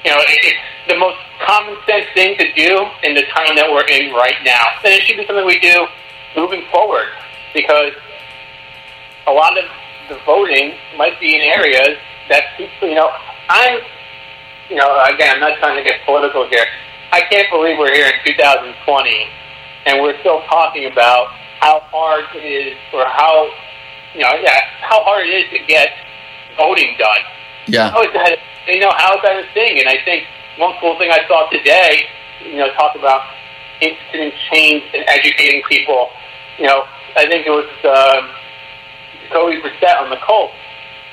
You 0.04 0.12
know, 0.12 0.20
it, 0.24 0.38
it's 0.44 0.64
the 0.88 0.96
most 0.96 1.18
common 1.44 1.76
sense 1.84 2.06
thing 2.14 2.38
to 2.38 2.46
do 2.54 2.88
in 3.04 3.14
the 3.14 3.24
time 3.34 3.52
that 3.56 3.68
we're 3.68 3.86
in 3.86 4.14
right 4.14 4.38
now. 4.44 4.64
And 4.84 4.94
it 4.94 5.02
should 5.02 5.16
be 5.18 5.26
something 5.26 5.44
we 5.44 5.60
do 5.60 5.86
moving 6.36 6.64
forward 6.72 7.08
because 7.52 7.92
a 9.28 9.32
lot 9.32 9.56
of 9.58 9.64
the 10.08 10.18
voting 10.24 10.74
might 10.96 11.20
be 11.20 11.36
in 11.36 11.42
areas 11.42 11.98
that 12.28 12.56
people, 12.56 12.88
you 12.88 12.94
know, 12.94 13.10
I'm, 13.48 13.80
you 14.68 14.76
know, 14.76 14.88
again, 15.04 15.36
I'm 15.36 15.40
not 15.40 15.58
trying 15.58 15.76
to 15.76 15.84
get 15.84 16.04
political 16.04 16.48
here. 16.48 16.64
I 17.12 17.22
can't 17.30 17.48
believe 17.50 17.78
we're 17.78 17.92
here 17.92 18.06
in 18.06 18.18
2020 18.24 19.28
and 19.86 20.02
we're 20.02 20.18
still 20.20 20.42
talking 20.48 20.90
about 20.90 21.28
how 21.60 21.80
hard 21.90 22.24
it 22.36 22.44
is, 22.44 22.76
or 22.92 23.04
how 23.06 23.50
you 24.14 24.20
know, 24.20 24.32
yeah, 24.40 24.60
how 24.80 25.02
hard 25.02 25.26
it 25.26 25.30
is 25.30 25.50
to 25.50 25.58
get 25.66 25.88
voting 26.56 26.94
done. 26.98 27.22
Yeah, 27.66 27.90
how 27.90 28.02
is 28.02 28.12
that? 28.12 28.38
You 28.66 28.80
know, 28.80 28.92
how 28.96 29.16
is 29.16 29.22
that 29.22 29.44
a 29.44 29.46
thing? 29.54 29.80
And 29.80 29.88
I 29.88 29.98
think 30.04 30.24
one 30.58 30.74
cool 30.80 30.98
thing 30.98 31.10
I 31.10 31.26
saw 31.26 31.48
today, 31.50 32.04
you 32.44 32.56
know, 32.56 32.72
talk 32.74 32.94
about 32.96 33.22
instant 33.80 34.34
change 34.52 34.84
and 34.94 35.04
educating 35.08 35.62
people. 35.68 36.10
You 36.58 36.66
know, 36.66 36.84
I 37.16 37.26
think 37.26 37.46
it 37.46 37.50
was 37.50 37.68
um, 37.84 38.30
Jacoby 39.28 39.60
Brissett 39.60 40.00
on 40.00 40.10
the 40.10 40.18
Colts 40.26 40.54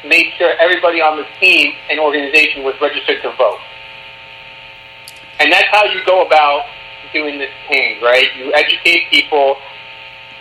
made 0.06 0.32
sure 0.38 0.54
everybody 0.60 1.02
on 1.02 1.18
the 1.18 1.26
team 1.40 1.74
and 1.90 2.00
organization 2.00 2.64
was 2.64 2.76
registered 2.82 3.22
to 3.24 3.32
vote. 3.38 3.60
And 5.40 5.52
that's 5.52 5.68
how 5.72 5.84
you 5.86 6.00
go 6.06 6.26
about 6.26 6.66
doing 7.14 7.40
this 7.40 7.52
change, 7.70 8.02
right? 8.02 8.28
You 8.38 8.54
educate 8.54 9.10
people 9.10 9.58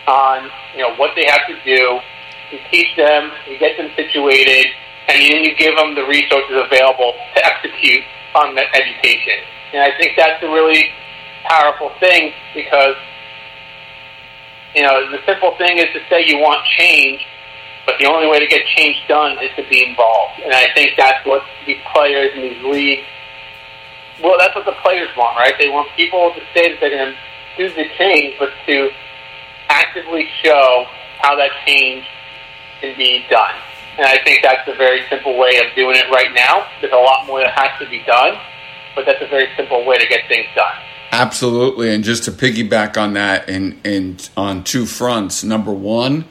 on 0.06 0.50
you 0.74 0.82
know 0.82 0.94
what 0.96 1.12
they 1.16 1.24
have 1.26 1.46
to 1.48 1.56
do. 1.64 1.98
You 2.52 2.58
teach 2.70 2.94
them, 2.96 3.32
you 3.48 3.58
get 3.58 3.76
them 3.76 3.90
situated, 3.96 4.66
and 5.08 5.18
then 5.20 5.44
you 5.44 5.56
give 5.56 5.76
them 5.76 5.94
the 5.94 6.04
resources 6.04 6.54
available 6.54 7.14
to 7.34 7.44
execute 7.44 8.04
on 8.34 8.54
that 8.54 8.66
education. 8.74 9.42
And 9.72 9.82
I 9.82 9.96
think 9.98 10.12
that's 10.16 10.42
a 10.42 10.46
really 10.46 10.90
powerful 11.44 11.90
thing 12.00 12.32
because 12.54 12.96
you 14.74 14.82
know 14.82 15.10
the 15.10 15.18
simple 15.26 15.56
thing 15.56 15.78
is 15.78 15.86
to 15.94 16.00
say 16.08 16.24
you 16.26 16.38
want 16.38 16.64
change, 16.78 17.26
but 17.86 17.96
the 17.98 18.06
only 18.06 18.26
way 18.26 18.38
to 18.40 18.46
get 18.46 18.64
change 18.76 18.96
done 19.08 19.38
is 19.42 19.50
to 19.56 19.68
be 19.68 19.86
involved. 19.86 20.40
And 20.42 20.52
I 20.52 20.72
think 20.74 20.92
that's 20.96 21.24
what 21.26 21.42
these 21.66 21.80
players 21.92 22.32
in 22.34 22.42
these 22.42 22.62
leagues 22.64 23.06
well, 24.22 24.36
that's 24.38 24.54
what 24.54 24.64
the 24.64 24.76
players 24.82 25.08
want, 25.16 25.36
right? 25.36 25.54
They 25.58 25.68
want 25.68 25.88
people 25.96 26.32
to 26.34 26.40
say 26.54 26.70
that 26.70 26.80
they're 26.80 26.90
going 26.90 27.14
to 27.14 27.18
do 27.56 27.74
the 27.74 27.88
change, 27.98 28.36
but 28.38 28.50
to 28.66 28.90
actively 29.68 30.28
show 30.42 30.86
how 31.20 31.36
that 31.36 31.50
change 31.66 32.04
can 32.80 32.96
be 32.96 33.24
done. 33.28 33.54
And 33.98 34.06
I 34.06 34.18
think 34.24 34.42
that's 34.42 34.68
a 34.68 34.74
very 34.74 35.02
simple 35.08 35.38
way 35.38 35.58
of 35.58 35.74
doing 35.74 35.96
it 35.96 36.10
right 36.10 36.32
now. 36.34 36.66
There's 36.80 36.92
a 36.92 36.96
lot 36.96 37.26
more 37.26 37.40
that 37.40 37.52
has 37.54 37.78
to 37.80 37.88
be 37.88 38.02
done, 38.04 38.38
but 38.94 39.06
that's 39.06 39.22
a 39.22 39.26
very 39.26 39.48
simple 39.56 39.84
way 39.84 39.98
to 39.98 40.06
get 40.06 40.28
things 40.28 40.46
done. 40.54 40.74
Absolutely, 41.12 41.94
and 41.94 42.02
just 42.02 42.24
to 42.24 42.32
piggyback 42.32 42.96
on 43.00 43.12
that, 43.12 43.48
in 43.48 43.80
in 43.84 44.16
on 44.36 44.64
two 44.64 44.84
fronts. 44.84 45.44
Number 45.44 45.72
one, 45.72 46.24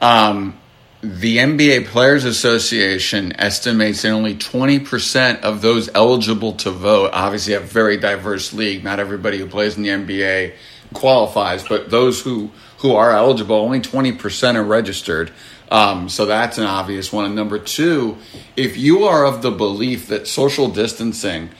um, 0.00 0.58
the 1.00 1.38
NBA 1.38 1.86
Players 1.86 2.24
Association 2.24 3.32
estimates 3.38 4.02
that 4.02 4.10
only 4.10 4.34
20% 4.34 5.42
of 5.42 5.62
those 5.62 5.88
eligible 5.94 6.54
to 6.54 6.72
vote, 6.72 7.10
obviously 7.12 7.54
a 7.54 7.60
very 7.60 7.96
diverse 7.96 8.52
league, 8.52 8.82
not 8.82 8.98
everybody 8.98 9.38
who 9.38 9.46
plays 9.46 9.76
in 9.76 9.84
the 9.84 9.90
NBA 9.90 10.54
qualifies, 10.92 11.62
but 11.62 11.90
those 11.90 12.20
who, 12.20 12.50
who 12.78 12.94
are 12.96 13.12
eligible, 13.12 13.54
only 13.54 13.80
20% 13.80 14.56
are 14.56 14.64
registered. 14.64 15.30
Um, 15.70 16.08
so 16.08 16.26
that's 16.26 16.58
an 16.58 16.64
obvious 16.64 17.12
one. 17.12 17.26
And 17.26 17.36
number 17.36 17.60
two, 17.60 18.16
if 18.56 18.76
you 18.76 19.04
are 19.04 19.24
of 19.24 19.42
the 19.42 19.52
belief 19.52 20.08
that 20.08 20.26
social 20.26 20.68
distancing 20.68 21.50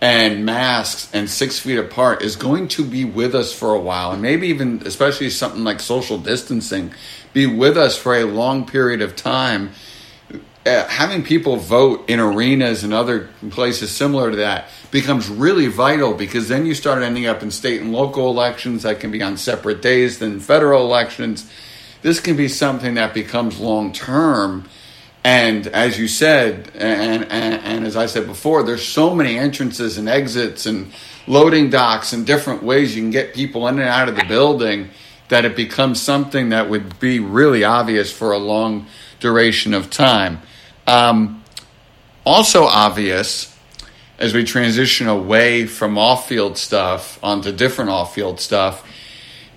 and 0.00 0.44
masks 0.44 1.08
and 1.14 1.30
six 1.30 1.60
feet 1.60 1.78
apart 1.78 2.22
is 2.22 2.34
going 2.34 2.68
to 2.68 2.84
be 2.84 3.04
with 3.04 3.36
us 3.36 3.52
for 3.52 3.72
a 3.72 3.80
while, 3.80 4.10
and 4.10 4.20
maybe 4.20 4.48
even, 4.48 4.82
especially 4.84 5.30
something 5.30 5.62
like 5.62 5.78
social 5.78 6.18
distancing, 6.18 6.92
be 7.34 7.46
with 7.46 7.76
us 7.76 7.98
for 7.98 8.14
a 8.14 8.24
long 8.24 8.64
period 8.64 9.02
of 9.02 9.14
time. 9.14 9.72
Uh, 10.64 10.86
having 10.88 11.22
people 11.22 11.56
vote 11.56 12.08
in 12.08 12.18
arenas 12.18 12.84
and 12.84 12.94
other 12.94 13.28
places 13.50 13.90
similar 13.90 14.30
to 14.30 14.38
that 14.38 14.70
becomes 14.90 15.28
really 15.28 15.66
vital 15.66 16.14
because 16.14 16.48
then 16.48 16.64
you 16.64 16.72
start 16.74 17.02
ending 17.02 17.26
up 17.26 17.42
in 17.42 17.50
state 17.50 17.82
and 17.82 17.92
local 17.92 18.30
elections 18.30 18.84
that 18.84 18.98
can 18.98 19.10
be 19.10 19.20
on 19.20 19.36
separate 19.36 19.82
days 19.82 20.20
than 20.20 20.40
federal 20.40 20.82
elections. 20.86 21.50
This 22.00 22.18
can 22.18 22.34
be 22.36 22.48
something 22.48 22.94
that 22.94 23.12
becomes 23.12 23.60
long 23.60 23.92
term. 23.92 24.66
And 25.22 25.66
as 25.66 25.98
you 25.98 26.08
said, 26.08 26.70
and, 26.74 27.24
and, 27.24 27.54
and 27.62 27.86
as 27.86 27.96
I 27.96 28.06
said 28.06 28.26
before, 28.26 28.62
there's 28.62 28.86
so 28.86 29.14
many 29.14 29.36
entrances 29.36 29.98
and 29.98 30.08
exits 30.08 30.64
and 30.64 30.92
loading 31.26 31.68
docks 31.68 32.12
and 32.14 32.26
different 32.26 32.62
ways 32.62 32.94
you 32.96 33.02
can 33.02 33.10
get 33.10 33.34
people 33.34 33.66
in 33.68 33.78
and 33.78 33.88
out 33.88 34.08
of 34.08 34.16
the 34.16 34.24
building 34.24 34.90
that 35.28 35.44
it 35.44 35.56
becomes 35.56 36.00
something 36.00 36.50
that 36.50 36.68
would 36.68 36.98
be 37.00 37.18
really 37.18 37.64
obvious 37.64 38.12
for 38.12 38.32
a 38.32 38.38
long 38.38 38.86
duration 39.20 39.74
of 39.74 39.90
time. 39.90 40.40
Um, 40.86 41.42
also 42.24 42.64
obvious 42.64 43.56
as 44.18 44.34
we 44.34 44.44
transition 44.44 45.08
away 45.08 45.66
from 45.66 45.98
off 45.98 46.28
field 46.28 46.56
stuff 46.56 47.18
onto 47.22 47.52
different 47.52 47.90
off 47.90 48.14
field 48.14 48.38
stuff 48.40 48.88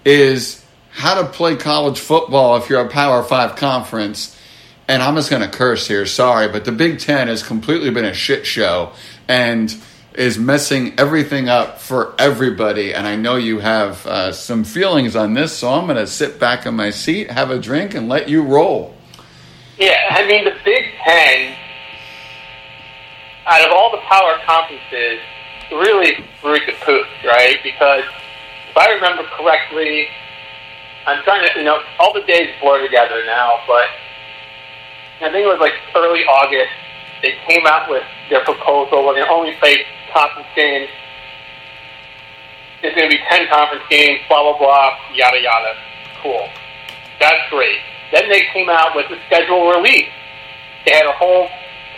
is 0.03 0.63
how 0.91 1.21
to 1.21 1.27
play 1.27 1.55
college 1.55 1.99
football 1.99 2.57
if 2.57 2.69
you're 2.69 2.81
a 2.81 2.89
Power 2.89 3.21
Five 3.23 3.55
conference. 3.55 4.35
And 4.87 5.03
I'm 5.03 5.15
just 5.15 5.29
going 5.29 5.41
to 5.41 5.49
curse 5.49 5.87
here, 5.87 6.05
sorry, 6.05 6.47
but 6.47 6.65
the 6.65 6.71
Big 6.71 6.99
Ten 6.99 7.27
has 7.27 7.43
completely 7.43 7.89
been 7.91 8.05
a 8.05 8.13
shit 8.13 8.45
show. 8.45 8.93
And 9.27 9.75
is 10.17 10.39
messing 10.39 10.99
everything 10.99 11.47
up 11.47 11.79
for 11.79 12.15
everybody. 12.17 12.91
And 12.93 13.05
I 13.05 13.15
know 13.15 13.35
you 13.35 13.59
have 13.59 14.05
uh, 14.07 14.31
some 14.33 14.63
feelings 14.63 15.15
on 15.15 15.35
this, 15.35 15.53
so 15.53 15.69
I'm 15.69 15.85
going 15.85 15.97
to 15.97 16.07
sit 16.07 16.39
back 16.39 16.65
in 16.65 16.73
my 16.73 16.89
seat, 16.89 17.29
have 17.29 17.51
a 17.51 17.59
drink, 17.59 17.93
and 17.93 18.09
let 18.09 18.27
you 18.27 18.41
roll. 18.41 18.95
Yeah, 19.77 19.95
I 20.09 20.25
mean, 20.25 20.43
the 20.43 20.55
Big 20.65 20.85
Ten, 21.05 21.55
out 23.45 23.61
of 23.61 23.71
all 23.71 23.91
the 23.91 24.01
power 24.09 24.39
conferences, 24.43 25.19
really 25.71 26.25
screwed 26.39 26.63
the 26.65 26.73
pooch, 26.81 27.05
right? 27.23 27.57
Because 27.61 28.03
if 28.71 28.75
I 28.75 28.89
remember 28.93 29.21
correctly, 29.37 30.07
I'm 31.05 31.21
trying 31.23 31.47
to, 31.47 31.59
you 31.59 31.63
know, 31.63 31.79
all 31.99 32.11
the 32.11 32.23
days 32.23 32.49
blur 32.59 32.81
together 32.81 33.23
now, 33.27 33.59
but 33.67 33.85
I 35.21 35.31
think 35.31 35.45
it 35.45 35.47
was 35.47 35.59
like 35.59 35.73
early 35.95 36.25
August. 36.25 36.73
They 37.21 37.37
came 37.47 37.67
out 37.67 37.87
with 37.87 38.03
their 38.29 38.43
proposal 38.43 39.05
where 39.05 39.13
they 39.13 39.27
only 39.29 39.53
play 39.59 39.85
conference 40.13 40.47
games. 40.55 40.89
There's 42.81 42.95
going 42.95 43.09
to 43.09 43.15
be 43.15 43.21
10 43.29 43.47
conference 43.49 43.83
games, 43.89 44.21
blah, 44.29 44.43
blah, 44.43 44.57
blah, 44.57 44.97
yada, 45.13 45.41
yada. 45.41 45.73
Cool. 46.21 46.47
That's 47.19 47.49
great. 47.49 47.79
Then 48.11 48.29
they 48.29 48.45
came 48.53 48.69
out 48.69 48.95
with 48.95 49.09
the 49.09 49.17
schedule 49.27 49.69
release. 49.69 50.09
They 50.85 50.93
had 50.93 51.05
a 51.05 51.13
whole 51.13 51.49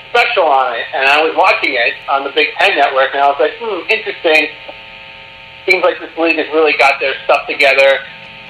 special 0.10 0.46
on 0.46 0.74
it, 0.74 0.86
and 0.94 1.06
I 1.06 1.22
was 1.22 1.36
watching 1.38 1.74
it 1.76 1.94
on 2.10 2.24
the 2.24 2.32
Big 2.34 2.50
Ten 2.58 2.76
Network, 2.76 3.14
and 3.14 3.22
I 3.22 3.28
was 3.30 3.38
like, 3.40 3.54
hmm, 3.62 3.86
interesting. 3.90 4.50
Seems 5.70 5.84
like 5.84 6.00
this 6.00 6.16
league 6.18 6.38
has 6.38 6.48
really 6.50 6.74
got 6.80 7.00
their 7.00 7.14
stuff 7.26 7.46
together. 7.46 8.02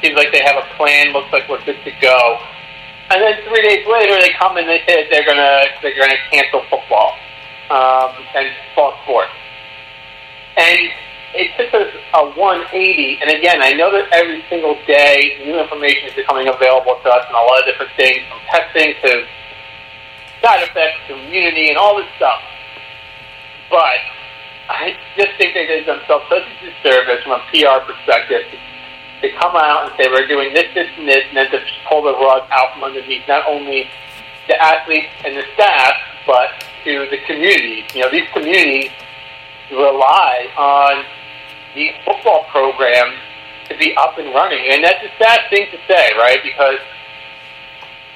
Seems 0.01 0.15
like 0.15 0.31
they 0.31 0.39
have 0.45 0.55
a 0.55 0.67
plan. 0.77 1.11
Looks 1.11 1.33
like 1.33 1.49
we're 1.49 1.63
good 1.65 1.83
to 1.83 1.91
go. 1.99 2.39
And 3.11 3.19
then 3.19 3.35
three 3.43 3.63
days 3.67 3.83
later, 3.89 4.15
they 4.21 4.31
come 4.39 4.55
and 4.55 4.69
they 4.69 4.79
say 4.87 5.09
they're 5.09 5.25
gonna 5.25 5.65
they're 5.81 5.97
gonna 5.97 6.21
cancel 6.31 6.61
football 6.69 7.17
um, 7.69 8.13
and 8.35 8.47
fall 8.75 8.93
sports. 9.03 9.33
And 10.59 10.91
it 11.39 11.55
took 11.55 11.71
us 11.71 11.87
a 12.13 12.35
180. 12.35 13.19
And 13.21 13.31
again, 13.31 13.61
I 13.63 13.71
know 13.73 13.91
that 13.95 14.11
every 14.11 14.43
single 14.49 14.75
day 14.85 15.39
new 15.45 15.55
information 15.55 16.09
is 16.09 16.15
becoming 16.15 16.51
available 16.51 16.99
to 16.99 17.07
us 17.09 17.23
and 17.27 17.35
a 17.35 17.43
lot 17.47 17.63
of 17.63 17.65
different 17.65 17.95
things 17.95 18.27
from 18.27 18.43
testing 18.51 18.91
to 19.07 19.11
side 20.43 20.67
effects 20.67 20.99
to 21.07 21.15
immunity 21.15 21.69
and 21.69 21.77
all 21.77 21.95
this 21.95 22.11
stuff. 22.17 22.41
But 23.69 24.03
I 24.67 24.97
just 25.15 25.37
think 25.37 25.53
they 25.53 25.65
did 25.65 25.87
themselves 25.87 26.25
such 26.27 26.43
a 26.43 26.55
disservice 26.59 27.23
from 27.23 27.39
a 27.39 27.43
PR 27.53 27.79
perspective 27.87 28.43
to 29.21 29.27
come 29.39 29.55
out 29.55 29.87
and 29.87 29.91
say 29.95 30.09
we're 30.11 30.27
doing 30.27 30.53
this, 30.53 30.67
this, 30.73 30.89
and 30.97 31.07
this, 31.07 31.23
and 31.29 31.37
then 31.37 31.51
to 31.51 31.59
pull 31.87 32.03
the 32.03 32.13
rug 32.13 32.43
out 32.51 32.73
from 32.73 32.83
underneath 32.83 33.23
not 33.27 33.47
only 33.47 33.87
the 34.47 34.59
athletes 34.59 35.11
and 35.23 35.37
the 35.37 35.43
staff, 35.53 35.93
but 36.25 36.51
to 36.83 37.07
the 37.11 37.19
community. 37.27 37.85
You 37.93 38.01
know, 38.01 38.11
these 38.11 38.27
communities 38.33 38.91
rely 39.71 40.47
on 40.57 41.05
these 41.75 41.93
football 42.05 42.45
programs 42.51 43.17
to 43.69 43.77
be 43.77 43.95
up 43.95 44.17
and 44.17 44.33
running. 44.33 44.65
And 44.69 44.83
that's 44.83 45.03
a 45.03 45.11
sad 45.21 45.49
thing 45.49 45.67
to 45.71 45.77
say, 45.87 46.11
right? 46.17 46.39
Because 46.43 46.79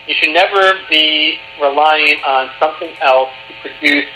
you 0.08 0.16
should 0.20 0.34
never 0.34 0.80
be 0.90 1.38
relying 1.62 2.18
on 2.26 2.50
something 2.60 2.94
else 3.02 3.30
to 3.48 3.54
produce, 3.62 4.10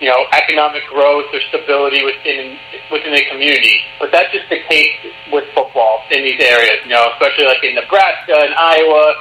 you 0.00 0.08
know, 0.08 0.24
economic 0.32 0.82
growth 0.88 1.26
or 1.32 1.40
stability 1.48 2.04
within 2.04 2.58
within 2.90 3.14
a 3.14 3.24
community. 3.30 3.80
But 4.00 4.10
that's 4.10 4.32
just 4.32 4.48
the 4.48 4.60
case 4.68 4.98
with 5.30 5.44
football 5.54 6.02
in 6.10 6.24
these 6.24 6.40
areas, 6.40 6.82
you 6.82 6.90
know, 6.90 7.06
especially 7.14 7.46
like 7.46 7.62
in 7.62 7.76
Nebraska 7.76 8.34
and 8.34 8.54
Iowa, 8.54 9.14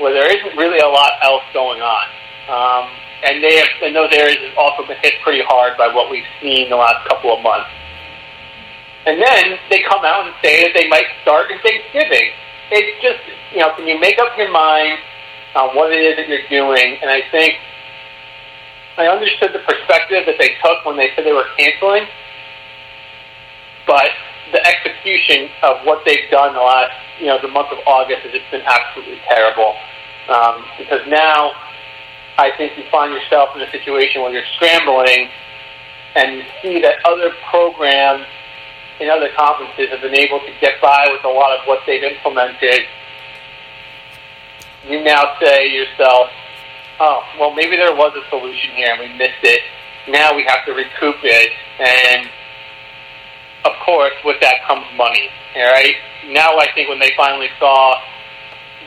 where 0.00 0.12
there 0.12 0.26
isn't 0.26 0.56
really 0.56 0.80
a 0.80 0.88
lot 0.88 1.12
else 1.22 1.44
going 1.52 1.80
on. 1.80 2.06
Um, 2.48 2.90
and 3.24 3.42
they 3.42 3.56
have, 3.56 3.68
and 3.82 3.96
those 3.96 4.12
areas 4.12 4.38
have 4.44 4.58
also 4.58 4.86
been 4.86 4.98
hit 5.02 5.14
pretty 5.22 5.42
hard 5.46 5.76
by 5.78 5.88
what 5.88 6.10
we've 6.10 6.28
seen 6.40 6.68
the 6.68 6.76
last 6.76 7.06
couple 7.08 7.32
of 7.32 7.42
months. 7.42 7.70
And 9.06 9.22
then 9.22 9.58
they 9.70 9.82
come 9.88 10.04
out 10.04 10.26
and 10.26 10.34
say 10.42 10.66
that 10.66 10.74
they 10.74 10.88
might 10.88 11.06
start 11.22 11.50
in 11.50 11.58
Thanksgiving. 11.60 12.34
It's 12.70 13.00
just, 13.00 13.22
you 13.54 13.60
know, 13.60 13.72
can 13.76 13.86
you 13.86 13.98
make 14.00 14.18
up 14.18 14.36
your 14.36 14.50
mind 14.50 14.98
on 15.54 15.76
what 15.76 15.92
it 15.92 16.02
is 16.02 16.16
that 16.16 16.28
you're 16.28 16.48
doing? 16.50 16.98
And 17.00 17.08
I 17.08 17.22
think 17.30 17.54
I 18.98 19.06
understood 19.06 19.52
the 19.52 19.62
perspective 19.62 20.26
that 20.26 20.36
they 20.38 20.56
took 20.64 20.84
when 20.84 20.96
they 20.96 21.10
said 21.14 21.24
they 21.24 21.32
were 21.32 21.46
canceling, 21.56 22.08
but 23.86 24.10
the 24.52 24.60
execution 24.66 25.48
of 25.62 25.84
what 25.84 26.02
they've 26.04 26.28
done 26.30 26.54
the 26.54 26.60
last, 26.60 26.92
you 27.20 27.26
know, 27.26 27.38
the 27.40 27.48
month 27.48 27.68
of 27.72 27.78
August 27.86 28.22
has 28.22 28.32
just 28.32 28.50
been 28.50 28.62
absolutely 28.66 29.20
terrible. 29.28 29.74
Um, 30.28 30.64
because 30.78 31.06
now 31.06 31.52
I 32.38 32.50
think 32.56 32.76
you 32.76 32.84
find 32.90 33.12
yourself 33.12 33.56
in 33.56 33.62
a 33.62 33.70
situation 33.70 34.22
where 34.22 34.32
you're 34.32 34.48
scrambling 34.56 35.28
and 36.14 36.36
you 36.36 36.44
see 36.62 36.80
that 36.82 37.04
other 37.04 37.32
programs 37.50 38.26
in 39.00 39.08
other 39.08 39.28
conferences 39.36 39.90
have 39.90 40.00
been 40.00 40.14
able 40.14 40.40
to 40.40 40.52
get 40.60 40.80
by 40.80 41.08
with 41.10 41.24
a 41.24 41.28
lot 41.28 41.58
of 41.58 41.66
what 41.66 41.80
they've 41.86 42.02
implemented 42.02 42.86
you 44.88 45.02
now 45.02 45.34
say 45.42 45.68
to 45.68 45.74
yourself, 45.74 46.30
oh, 47.00 47.22
well, 47.38 47.54
maybe 47.54 47.76
there 47.76 47.94
was 47.94 48.14
a 48.14 48.28
solution 48.30 48.70
here 48.74 48.94
and 48.94 49.00
we 49.00 49.18
missed 49.18 49.42
it. 49.42 49.62
Now 50.08 50.34
we 50.34 50.44
have 50.46 50.64
to 50.66 50.72
recoup 50.72 51.16
it. 51.22 51.50
And 51.80 52.28
of 53.64 53.72
course, 53.84 54.14
with 54.24 54.40
that 54.40 54.62
comes 54.66 54.86
money. 54.96 55.28
All 55.56 55.66
right. 55.66 55.94
Now 56.28 56.56
I 56.58 56.68
think 56.74 56.88
when 56.88 57.00
they 57.00 57.12
finally 57.16 57.48
saw 57.58 58.00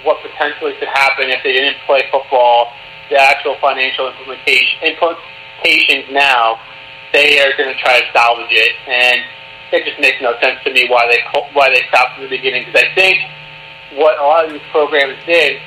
what 0.03 0.21
potentially 0.21 0.73
could 0.79 0.87
happen 0.87 1.29
if 1.29 1.43
they 1.43 1.51
didn't 1.51 1.77
play 1.85 2.07
football, 2.11 2.71
the 3.09 3.17
actual 3.17 3.57
financial 3.59 4.07
implementation 4.07 4.77
implications 4.85 6.05
now, 6.11 6.61
they 7.11 7.41
are 7.41 7.51
going 7.57 7.73
to 7.73 7.79
try 7.81 7.99
to 7.99 8.05
salvage 8.13 8.53
it, 8.53 8.73
and 8.87 9.21
it 9.73 9.85
just 9.85 9.99
makes 9.99 10.21
no 10.21 10.33
sense 10.41 10.61
to 10.63 10.71
me 10.73 10.87
why 10.89 11.09
they 11.09 11.19
why 11.53 11.69
they 11.69 11.81
stopped 11.89 12.17
in 12.17 12.23
the 12.23 12.29
beginning. 12.29 12.65
Because 12.65 12.85
I 12.85 12.93
think 12.93 13.17
what 13.97 14.17
a 14.19 14.23
lot 14.23 14.45
of 14.45 14.53
these 14.53 14.65
programs 14.71 15.17
did, 15.25 15.57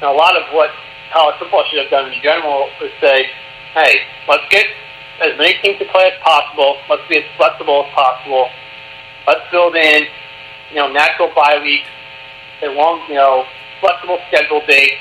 and 0.00 0.08
a 0.08 0.12
lot 0.12 0.36
of 0.36 0.44
what 0.52 0.70
college 1.12 1.36
football 1.38 1.64
should 1.70 1.80
have 1.80 1.90
done 1.90 2.12
in 2.12 2.20
general, 2.22 2.68
was 2.80 2.92
say, 3.00 3.30
"Hey, 3.72 4.04
let's 4.28 4.44
get 4.50 4.66
as 5.20 5.32
many 5.38 5.56
teams 5.64 5.78
to 5.78 5.86
play 5.86 6.12
as 6.12 6.20
possible. 6.20 6.76
Let's 6.90 7.08
be 7.08 7.16
as 7.16 7.24
flexible 7.36 7.86
as 7.88 7.92
possible. 7.94 8.50
Let's 9.26 9.40
build 9.50 9.74
in, 9.74 10.04
you 10.70 10.76
know, 10.76 10.92
natural 10.92 11.32
bye 11.34 11.58
weeks, 11.62 11.88
a 12.62 12.68
long, 12.68 13.00
you 13.08 13.14
know, 13.14 13.46
flexible 13.80 14.18
schedule 14.28 14.60
dates 14.68 15.00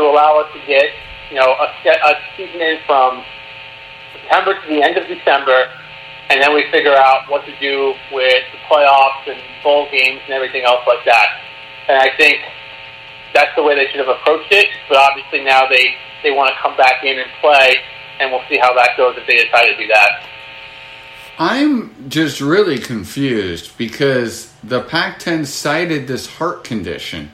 to 0.00 0.08
allow 0.08 0.40
us 0.40 0.48
to 0.56 0.60
get, 0.66 0.88
you 1.28 1.36
know, 1.36 1.52
a, 1.52 1.68
a 1.68 2.12
season 2.36 2.80
from 2.86 3.22
September 4.16 4.56
to 4.56 4.66
the 4.68 4.82
end 4.82 4.96
of 4.96 5.06
December, 5.06 5.68
and 6.30 6.40
then 6.40 6.54
we 6.54 6.64
figure 6.70 6.96
out 6.96 7.28
what 7.28 7.44
to 7.44 7.52
do 7.60 7.92
with 8.12 8.42
the 8.52 8.58
playoffs 8.64 9.28
and 9.28 9.38
bowl 9.62 9.86
games 9.92 10.20
and 10.24 10.32
everything 10.32 10.64
else 10.64 10.80
like 10.86 11.04
that. 11.04 11.28
And 11.88 11.98
I 11.98 12.16
think 12.16 12.38
that's 13.34 13.54
the 13.56 13.62
way 13.62 13.74
they 13.74 13.90
should 13.90 14.00
have 14.00 14.08
approached 14.08 14.50
it. 14.50 14.68
But 14.88 14.98
obviously 14.98 15.44
now 15.44 15.68
they 15.68 15.94
they 16.22 16.30
want 16.30 16.54
to 16.54 16.60
come 16.60 16.76
back 16.76 17.02
in 17.04 17.18
and 17.18 17.30
play, 17.40 17.76
and 18.20 18.30
we'll 18.30 18.44
see 18.48 18.58
how 18.58 18.74
that 18.74 18.96
goes 18.96 19.16
if 19.16 19.26
they 19.26 19.36
decide 19.36 19.66
to 19.66 19.76
do 19.76 19.86
that. 19.88 20.26
I'm 21.38 22.10
just 22.10 22.40
really 22.40 22.78
confused 22.78 23.76
because 23.78 24.52
the 24.62 24.82
Pac 24.82 25.18
10 25.20 25.46
cited 25.46 26.06
this 26.06 26.26
heart 26.26 26.64
condition. 26.64 27.30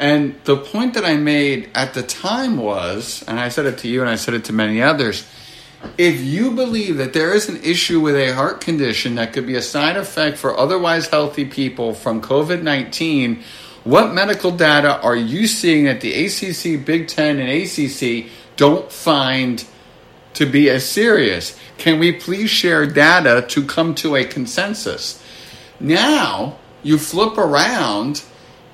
And 0.00 0.40
the 0.44 0.56
point 0.56 0.94
that 0.94 1.04
I 1.04 1.18
made 1.18 1.70
at 1.74 1.92
the 1.92 2.02
time 2.02 2.56
was, 2.56 3.22
and 3.28 3.38
I 3.38 3.50
said 3.50 3.66
it 3.66 3.76
to 3.78 3.88
you 3.88 4.00
and 4.00 4.08
I 4.08 4.14
said 4.14 4.32
it 4.32 4.46
to 4.46 4.52
many 4.54 4.80
others, 4.80 5.28
if 5.98 6.22
you 6.22 6.52
believe 6.52 6.96
that 6.96 7.12
there 7.12 7.34
is 7.34 7.50
an 7.50 7.62
issue 7.62 8.00
with 8.00 8.16
a 8.16 8.30
heart 8.34 8.62
condition 8.62 9.16
that 9.16 9.34
could 9.34 9.46
be 9.46 9.56
a 9.56 9.62
side 9.62 9.98
effect 9.98 10.38
for 10.38 10.58
otherwise 10.58 11.08
healthy 11.08 11.44
people 11.44 11.92
from 11.92 12.22
COVID 12.22 12.62
19, 12.62 13.42
what 13.84 14.14
medical 14.14 14.50
data 14.50 14.98
are 15.02 15.16
you 15.16 15.46
seeing 15.46 15.84
that 15.84 16.00
the 16.00 16.24
ACC, 16.24 16.82
Big 16.82 17.06
Ten, 17.06 17.38
and 17.38 17.50
ACC 17.50 18.32
don't 18.56 18.90
find 18.90 19.66
to 20.32 20.46
be 20.46 20.70
as 20.70 20.88
serious? 20.88 21.58
Can 21.76 21.98
we 21.98 22.12
please 22.12 22.48
share 22.48 22.86
data 22.86 23.44
to 23.48 23.66
come 23.66 23.94
to 23.96 24.16
a 24.16 24.24
consensus? 24.24 25.22
Now 25.78 26.56
you 26.82 26.96
flip 26.96 27.36
around 27.36 28.22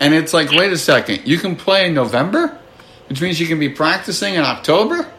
and 0.00 0.14
it's 0.14 0.32
like, 0.34 0.50
wait 0.50 0.72
a 0.72 0.78
second, 0.78 1.26
you 1.26 1.38
can 1.38 1.56
play 1.56 1.86
in 1.86 1.94
November, 1.94 2.58
which 3.08 3.20
means 3.20 3.40
you 3.40 3.46
can 3.46 3.58
be 3.58 3.68
practicing 3.68 4.34
in 4.34 4.42
October? 4.42 5.10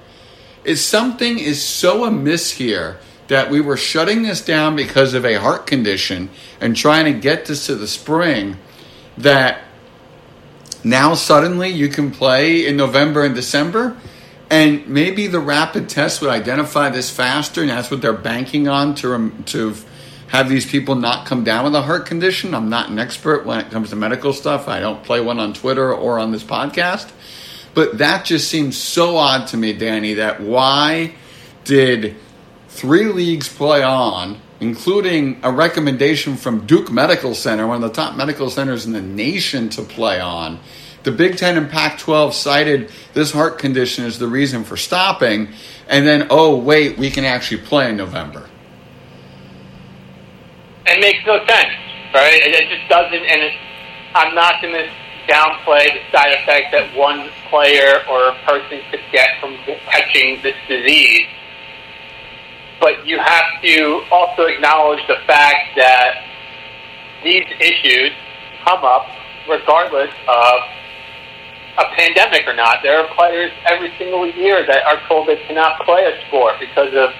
is 0.67 0.83
something 0.83 1.39
is 1.39 1.63
so 1.63 2.03
amiss 2.03 2.51
here 2.51 2.99
that 3.29 3.49
we 3.49 3.61
were 3.61 3.77
shutting 3.77 4.23
this 4.23 4.43
down 4.43 4.75
because 4.75 5.13
of 5.13 5.25
a 5.25 5.35
heart 5.35 5.65
condition 5.65 6.29
and 6.59 6.75
trying 6.75 7.05
to 7.05 7.17
get 7.17 7.45
this 7.45 7.65
to 7.65 7.75
the 7.75 7.87
spring 7.87 8.57
that 9.17 9.61
now 10.83 11.13
suddenly 11.13 11.69
you 11.69 11.87
can 11.87 12.11
play 12.11 12.67
in 12.67 12.75
November 12.75 13.23
and 13.23 13.33
December 13.33 13.97
and 14.49 14.85
maybe 14.87 15.27
the 15.27 15.39
rapid 15.39 15.87
test 15.87 16.21
would 16.21 16.29
identify 16.29 16.89
this 16.89 17.09
faster 17.09 17.61
and 17.61 17.69
that's 17.69 17.89
what 17.89 18.01
they're 18.01 18.13
banking 18.13 18.67
on 18.67 18.93
to 18.93 19.31
to 19.45 19.73
have 20.27 20.49
these 20.49 20.65
people 20.65 20.95
not 20.95 21.25
come 21.25 21.43
down 21.43 21.63
with 21.63 21.75
a 21.75 21.81
heart 21.81 22.05
condition. 22.05 22.53
I'm 22.53 22.69
not 22.69 22.89
an 22.89 22.99
expert 22.99 23.45
when 23.45 23.59
it 23.59 23.71
comes 23.71 23.89
to 23.91 23.95
medical 23.95 24.33
stuff. 24.33 24.67
I 24.67 24.79
don't 24.79 25.03
play 25.03 25.21
one 25.21 25.39
on 25.39 25.53
Twitter 25.53 25.93
or 25.93 26.19
on 26.19 26.31
this 26.31 26.43
podcast. 26.43 27.11
But 27.73 27.99
that 27.99 28.25
just 28.25 28.49
seems 28.49 28.77
so 28.77 29.17
odd 29.17 29.47
to 29.49 29.57
me, 29.57 29.73
Danny, 29.73 30.15
that 30.15 30.41
why 30.41 31.13
did 31.63 32.15
three 32.69 33.05
leagues 33.05 33.47
play 33.47 33.83
on, 33.83 34.39
including 34.59 35.39
a 35.43 35.51
recommendation 35.51 36.35
from 36.35 36.65
Duke 36.65 36.91
Medical 36.91 37.35
Center, 37.35 37.67
one 37.67 37.83
of 37.83 37.89
the 37.89 37.95
top 37.95 38.15
medical 38.15 38.49
centers 38.49 38.85
in 38.85 38.93
the 38.93 39.01
nation 39.01 39.69
to 39.69 39.83
play 39.83 40.19
on? 40.19 40.59
The 41.03 41.11
Big 41.11 41.37
Ten 41.37 41.55
and 41.55 41.69
Pac 41.69 41.99
12 41.99 42.33
cited 42.33 42.91
this 43.13 43.31
heart 43.31 43.59
condition 43.59 44.03
as 44.03 44.19
the 44.19 44.27
reason 44.27 44.65
for 44.65 44.75
stopping, 44.75 45.49
and 45.87 46.05
then, 46.05 46.27
oh, 46.29 46.57
wait, 46.57 46.97
we 46.97 47.09
can 47.09 47.23
actually 47.23 47.61
play 47.61 47.89
in 47.89 47.95
November. 47.95 48.49
It 50.87 51.01
makes 51.01 51.25
no 51.25 51.37
sense, 51.45 51.75
right? 52.13 52.39
It 52.43 52.69
just 52.69 52.89
doesn't, 52.89 53.13
and 53.13 53.41
it, 53.41 53.53
I'm 54.15 54.33
not 54.33 54.61
going 54.61 54.73
to 54.73 54.89
downplay 55.27 55.91
the 55.91 56.01
side 56.11 56.31
effects 56.39 56.71
that 56.71 56.95
one 56.95 57.29
player 57.49 58.03
or 58.09 58.29
a 58.29 58.35
person 58.47 58.79
could 58.89 59.03
get 59.11 59.39
from 59.39 59.57
catching 59.85 60.41
this 60.41 60.55
disease. 60.67 61.27
But 62.79 63.05
you 63.05 63.19
have 63.19 63.61
to 63.63 64.03
also 64.11 64.43
acknowledge 64.43 65.05
the 65.07 65.17
fact 65.27 65.75
that 65.75 66.23
these 67.23 67.45
issues 67.59 68.11
come 68.63 68.83
up 68.83 69.07
regardless 69.49 70.11
of 70.27 70.59
a 71.77 71.85
pandemic 71.95 72.47
or 72.47 72.55
not. 72.55 72.79
There 72.81 72.97
are 72.97 73.07
players 73.15 73.51
every 73.65 73.91
single 73.97 74.27
year 74.27 74.65
that 74.65 74.85
are 74.85 75.01
told 75.07 75.27
they 75.27 75.37
cannot 75.47 75.81
play 75.81 76.05
a 76.05 76.27
sport 76.27 76.55
because 76.59 76.93
of 76.93 77.11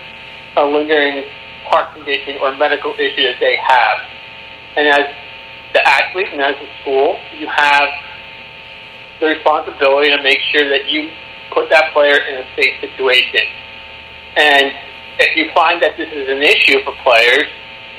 a 0.56 0.65
lingering 0.65 1.25
heart 1.69 1.93
condition 1.93 2.38
or 2.41 2.56
medical 2.58 2.93
issue 2.93 3.23
that 3.23 3.39
they 3.39 3.56
have. 3.56 3.97
And 4.75 4.88
as 4.88 5.06
the 5.73 5.88
athlete 5.88 6.27
and 6.32 6.41
as 6.41 6.56
a 6.56 6.69
school, 6.82 7.17
you 7.38 7.47
have 7.47 7.89
the 9.19 9.27
responsibility 9.27 10.10
to 10.15 10.21
make 10.23 10.39
sure 10.51 10.69
that 10.69 10.89
you 10.89 11.10
put 11.53 11.69
that 11.69 11.93
player 11.93 12.17
in 12.17 12.38
a 12.38 12.45
safe 12.56 12.80
situation. 12.82 13.45
And 14.36 14.71
if 15.19 15.36
you 15.36 15.49
find 15.53 15.82
that 15.82 15.97
this 15.97 16.10
is 16.13 16.30
an 16.30 16.43
issue 16.43 16.84
for 16.86 16.93
players, 17.03 17.49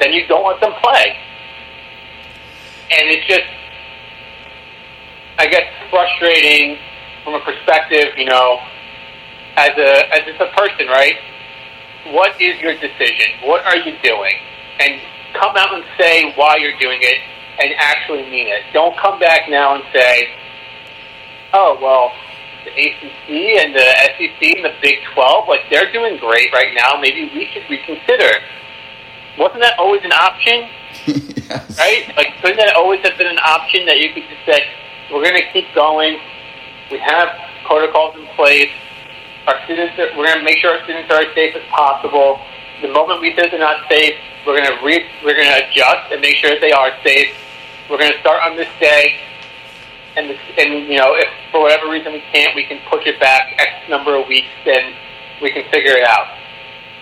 then 0.01 0.13
you 0.13 0.27
don't 0.29 0.47
let 0.47 0.61
them 0.61 0.73
play. 0.83 1.17
And 2.91 3.11
it's 3.11 3.27
just, 3.27 3.49
I 5.39 5.47
guess, 5.47 5.67
frustrating 5.91 6.79
from 7.25 7.35
a 7.35 7.41
perspective, 7.41 8.15
you 8.17 8.27
know, 8.27 8.59
as 9.57 9.71
a 9.77 10.15
as 10.15 10.21
just 10.25 10.41
a 10.41 10.51
person, 10.57 10.87
right? 10.87 11.17
What 12.07 12.41
is 12.41 12.61
your 12.61 12.75
decision? 12.75 13.27
What 13.45 13.65
are 13.67 13.77
you 13.77 13.97
doing? 14.03 14.35
And 14.81 15.01
come 15.35 15.57
out 15.57 15.75
and 15.75 15.85
say 15.99 16.33
why 16.37 16.57
you're 16.57 16.79
doing 16.79 16.99
it 17.03 17.19
and 17.61 17.75
actually 17.79 18.23
mean 18.31 18.49
it. 18.49 18.63
Don't 18.73 18.97
come 18.99 19.19
back 19.19 19.49
now 19.49 19.75
and 19.75 19.85
say, 19.93 20.29
oh, 21.53 21.79
well, 21.83 22.13
the 22.65 22.71
ACC 22.71 23.31
and 23.65 23.75
the 23.75 23.89
SEC 24.17 24.57
and 24.57 24.65
the 24.65 24.75
Big 24.81 24.99
12, 25.15 25.49
like, 25.49 25.61
they're 25.71 25.91
doing 25.93 26.19
great 26.19 26.53
right 26.53 26.75
now. 26.75 27.01
Maybe 27.01 27.31
we 27.35 27.49
should 27.53 27.69
reconsider. 27.69 28.31
Wasn't 29.39 29.61
that 29.61 29.79
always 29.79 30.03
an 30.05 30.13
option? 30.13 30.69
yes. 31.07 31.79
Right? 31.79 32.13
Like, 32.17 32.35
couldn't 32.43 32.59
that 32.59 32.75
always 32.77 33.01
have 33.03 33.17
been 33.19 33.29
an 33.29 33.39
option 33.39 33.87
that 33.87 33.99
you 33.99 34.13
could 34.13 34.25
just 34.29 34.45
say, 34.47 34.63
we're 35.13 35.23
going 35.23 35.41
to 35.41 35.53
keep 35.53 35.67
going. 35.75 36.19
We 36.91 36.99
have 36.99 37.29
protocols 37.65 38.17
in 38.17 38.27
place. 38.37 38.71
Our 39.49 39.57
students, 39.65 39.97
are, 39.99 40.13
we're 40.13 40.29
going 40.29 40.39
to 40.39 40.45
make 40.45 40.61
sure 40.61 40.77
our 40.77 40.85
students 40.85 41.09
are 41.11 41.25
as 41.25 41.35
safe 41.35 41.57
as 41.57 41.65
possible. 41.73 42.39
The 42.85 42.93
moment 42.93 43.25
we 43.25 43.35
say 43.35 43.49
they're 43.49 43.59
not 43.59 43.89
safe, 43.89 44.15
we're 44.47 44.61
going 44.61 44.69
to 44.69 44.85
re- 44.85 45.09
we're 45.25 45.35
going 45.35 45.49
to 45.49 45.67
adjust 45.67 46.13
and 46.13 46.21
make 46.21 46.37
sure 46.37 46.53
that 46.53 46.61
they 46.61 46.71
are 46.71 46.93
safe 47.03 47.33
we're 47.89 47.99
going 47.99 48.13
to 48.13 48.21
start 48.21 48.43
on 48.45 48.57
this 48.57 48.69
day, 48.81 49.17
and 50.17 50.29
this, 50.29 50.39
and 50.59 50.89
you 50.89 50.99
know, 50.99 51.17
if 51.17 51.29
for 51.51 51.63
whatever 51.63 51.89
reason 51.89 52.13
we 52.13 52.23
can't, 52.33 52.55
we 52.55 52.65
can 52.65 52.79
push 52.91 53.07
it 53.07 53.19
back 53.19 53.55
X 53.59 53.89
number 53.89 54.15
of 54.15 54.29
weeks, 54.29 54.53
then 54.65 54.93
we 55.41 55.51
can 55.51 55.65
figure 55.71 55.97
it 55.97 56.07
out. 56.07 56.29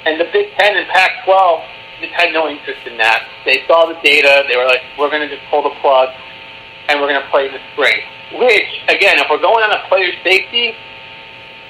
And 0.06 0.20
the 0.20 0.30
Big 0.32 0.54
Ten 0.54 0.76
and 0.76 0.86
Pac-12 0.88 1.66
just 2.00 2.14
had 2.14 2.32
no 2.32 2.46
interest 2.46 2.86
in 2.86 2.96
that. 2.98 3.26
They 3.44 3.66
saw 3.66 3.86
the 3.86 3.98
data. 4.04 4.44
They 4.48 4.56
were 4.56 4.66
like, 4.66 4.82
we're 4.98 5.10
going 5.10 5.26
to 5.26 5.34
just 5.34 5.42
pull 5.50 5.62
the 5.62 5.74
plug, 5.82 6.10
and 6.88 7.00
we're 7.00 7.08
going 7.08 7.20
to 7.20 7.28
play 7.30 7.46
in 7.46 7.52
the 7.52 7.62
spring. 7.72 7.98
Which, 8.38 8.70
again, 8.86 9.18
if 9.18 9.26
we're 9.30 9.42
going 9.42 9.64
on 9.64 9.74
a 9.74 9.82
player 9.88 10.12
safety, 10.22 10.74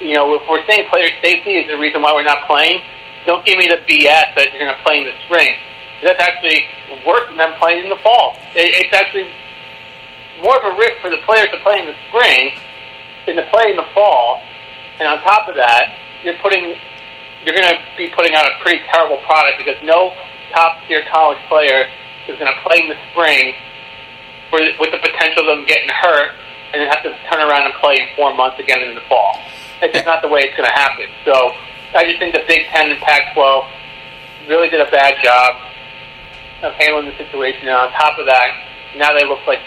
you 0.01 0.15
know, 0.15 0.35
if 0.35 0.43
we're 0.49 0.65
saying 0.67 0.89
player 0.91 1.09
safety 1.23 1.57
is 1.57 1.69
the 1.69 1.79
reason 1.79 2.03
why 2.03 2.13
we're 2.13 2.27
not 2.27 2.47
playing, 2.47 2.83
don't 3.25 3.45
give 3.45 3.59
me 3.59 3.67
the 3.67 3.81
BS 3.89 4.35
that 4.37 4.53
you're 4.53 4.63
going 4.63 4.75
to 4.75 4.83
play 4.85 4.99
in 4.99 5.05
the 5.05 5.17
spring. 5.27 5.57
That's 6.03 6.21
actually 6.21 6.69
worse 7.05 7.27
than 7.37 7.53
playing 7.59 7.85
in 7.85 7.91
the 7.91 8.01
fall. 8.05 8.37
It's 8.55 8.93
actually 8.93 9.33
more 10.43 10.57
of 10.57 10.65
a 10.65 10.77
risk 10.77 11.01
for 11.01 11.11
the 11.11 11.21
players 11.25 11.49
to 11.51 11.59
play 11.65 11.81
in 11.81 11.87
the 11.87 11.97
spring 12.09 12.53
than 13.25 13.37
to 13.37 13.47
play 13.51 13.73
in 13.73 13.77
the 13.77 13.89
fall. 13.95 14.43
And 15.01 15.09
on 15.09 15.21
top 15.25 15.49
of 15.49 15.57
that, 15.57 15.97
you're 16.23 16.39
putting 16.43 16.77
you're 17.45 17.55
going 17.55 17.69
to 17.69 17.79
be 17.97 18.11
putting 18.11 18.35
out 18.35 18.45
a 18.45 18.59
pretty 18.61 18.83
terrible 18.91 19.19
product 19.23 19.59
because 19.59 19.79
no 19.83 20.13
top 20.53 20.83
tier 20.89 21.05
college 21.13 21.39
player 21.49 21.87
is 22.27 22.35
going 22.39 22.51
to 22.51 22.59
play 22.67 22.83
in 22.83 22.89
the 22.89 22.99
spring 23.13 23.55
for, 24.51 24.59
with 24.81 24.91
the 24.91 24.99
potential 24.99 25.47
of 25.47 25.47
them 25.47 25.65
getting 25.67 25.89
hurt 25.89 26.35
and 26.73 26.83
then 26.83 26.89
have 26.89 27.03
to 27.03 27.13
turn 27.31 27.41
around 27.41 27.65
and 27.65 27.75
play 27.81 28.01
in 28.01 28.09
four 28.17 28.35
months 28.35 28.59
again 28.59 28.83
in 28.83 28.95
the 28.95 29.05
fall. 29.09 29.39
It's 29.83 29.93
just 29.93 30.07
not 30.07 30.23
the 30.23 30.29
way 30.29 30.41
it's 30.41 30.57
going 30.57 30.69
to 30.69 30.75
happen. 30.75 31.07
So 31.25 31.53
I 31.95 32.05
just 32.05 32.19
think 32.19 32.35
the 32.35 32.45
Big 32.49 32.67
Ten 32.73 32.91
and 32.91 33.01
Pac-12 33.01 34.49
really 34.49 34.69
did 34.69 34.81
a 34.81 34.91
bad 34.91 35.15
job 35.23 35.57
of 36.63 36.73
handling 36.75 37.07
the 37.07 37.17
situation. 37.17 37.69
And 37.69 37.77
on 37.77 37.93
top 37.93 38.19
of 38.19 38.27
that, 38.27 38.51
now 38.97 39.13
they 39.13 39.25
look 39.27 39.41
like 39.47 39.61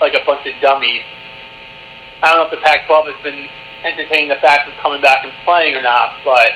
like 0.00 0.14
a 0.14 0.24
bunch 0.24 0.46
of 0.48 0.54
dummies. 0.62 1.04
I 2.22 2.32
don't 2.32 2.40
know 2.40 2.48
if 2.48 2.50
the 2.56 2.64
Pac-12 2.64 3.12
has 3.12 3.22
been 3.22 3.48
entertaining 3.84 4.28
the 4.28 4.40
fact 4.40 4.68
of 4.68 4.74
coming 4.80 5.00
back 5.00 5.24
and 5.24 5.32
playing 5.44 5.76
or 5.76 5.82
not, 5.82 6.16
but 6.24 6.50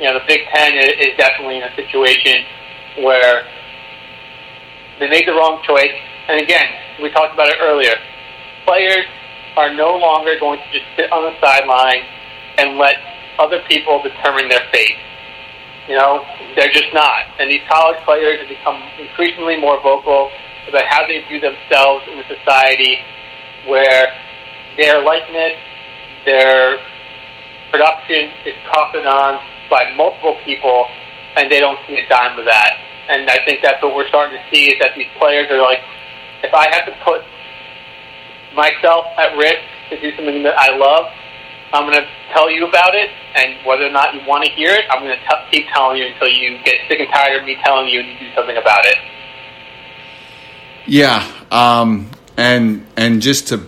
you 0.00 0.06
know 0.06 0.14
the 0.14 0.24
Big 0.26 0.48
Ten 0.52 0.74
is 0.76 1.16
definitely 1.16 1.58
in 1.58 1.64
a 1.64 1.74
situation 1.76 2.44
where 3.04 3.44
they 4.98 5.08
made 5.08 5.28
the 5.28 5.32
wrong 5.32 5.60
choice. 5.62 5.92
And 6.28 6.40
again, 6.40 6.68
we 7.02 7.10
talked 7.10 7.34
about 7.34 7.48
it 7.48 7.56
earlier. 7.60 7.96
Players 8.64 9.06
are 9.60 9.68
no 9.74 9.92
longer 10.00 10.40
going 10.40 10.58
to 10.58 10.68
just 10.72 10.88
sit 10.96 11.12
on 11.12 11.28
the 11.28 11.36
sideline 11.36 12.08
and 12.56 12.78
let 12.78 12.96
other 13.38 13.60
people 13.68 14.00
determine 14.02 14.48
their 14.48 14.64
fate. 14.72 14.96
You 15.86 16.00
know, 16.00 16.24
they're 16.56 16.72
just 16.72 16.88
not. 16.94 17.28
And 17.38 17.50
these 17.50 17.60
college 17.68 18.00
players 18.08 18.40
have 18.40 18.48
become 18.48 18.80
increasingly 18.96 19.60
more 19.60 19.76
vocal 19.82 20.30
about 20.66 20.86
how 20.88 21.06
they 21.06 21.20
view 21.28 21.40
themselves 21.40 22.08
in 22.08 22.18
a 22.18 22.24
society 22.24 23.04
where 23.68 24.08
their 24.78 25.04
likeness, 25.04 25.60
their 26.24 26.80
production 27.70 28.32
is 28.48 28.56
profited 28.72 29.06
on 29.06 29.44
by 29.68 29.92
multiple 29.94 30.40
people, 30.44 30.86
and 31.36 31.52
they 31.52 31.60
don't 31.60 31.78
see 31.86 32.00
a 32.00 32.08
dime 32.08 32.38
of 32.38 32.46
that. 32.46 32.80
And 33.08 33.28
I 33.28 33.44
think 33.44 33.60
that's 33.62 33.82
what 33.82 33.94
we're 33.94 34.08
starting 34.08 34.38
to 34.38 34.44
see 34.48 34.72
is 34.72 34.78
that 34.80 34.96
these 34.96 35.10
players 35.18 35.50
are 35.50 35.60
like, 35.60 35.80
if 36.42 36.54
I 36.54 36.72
have 36.72 36.86
to 36.86 36.96
put 37.04 37.20
myself 38.54 39.06
at 39.18 39.36
risk 39.36 39.60
to 39.90 40.00
do 40.00 40.14
something 40.16 40.42
that 40.42 40.58
I 40.58 40.76
love, 40.76 41.06
I'm 41.72 41.86
going 41.88 42.02
to 42.02 42.08
tell 42.32 42.50
you 42.50 42.66
about 42.66 42.94
it, 42.94 43.10
and 43.36 43.64
whether 43.64 43.86
or 43.86 43.90
not 43.90 44.14
you 44.14 44.20
want 44.26 44.44
to 44.44 44.50
hear 44.50 44.70
it, 44.70 44.84
I'm 44.90 45.02
going 45.02 45.16
to 45.16 45.46
keep 45.50 45.66
telling 45.72 45.98
you 45.98 46.06
until 46.06 46.28
you 46.28 46.58
get 46.64 46.76
sick 46.88 47.00
and 47.00 47.08
tired 47.12 47.40
of 47.40 47.46
me 47.46 47.56
telling 47.64 47.88
you 47.88 48.00
and 48.00 48.08
you 48.08 48.18
do 48.18 48.34
something 48.34 48.56
about 48.56 48.84
it. 48.86 48.96
Yeah, 50.86 51.30
um, 51.50 52.10
and 52.36 52.86
and 52.96 53.22
just 53.22 53.48
to 53.48 53.66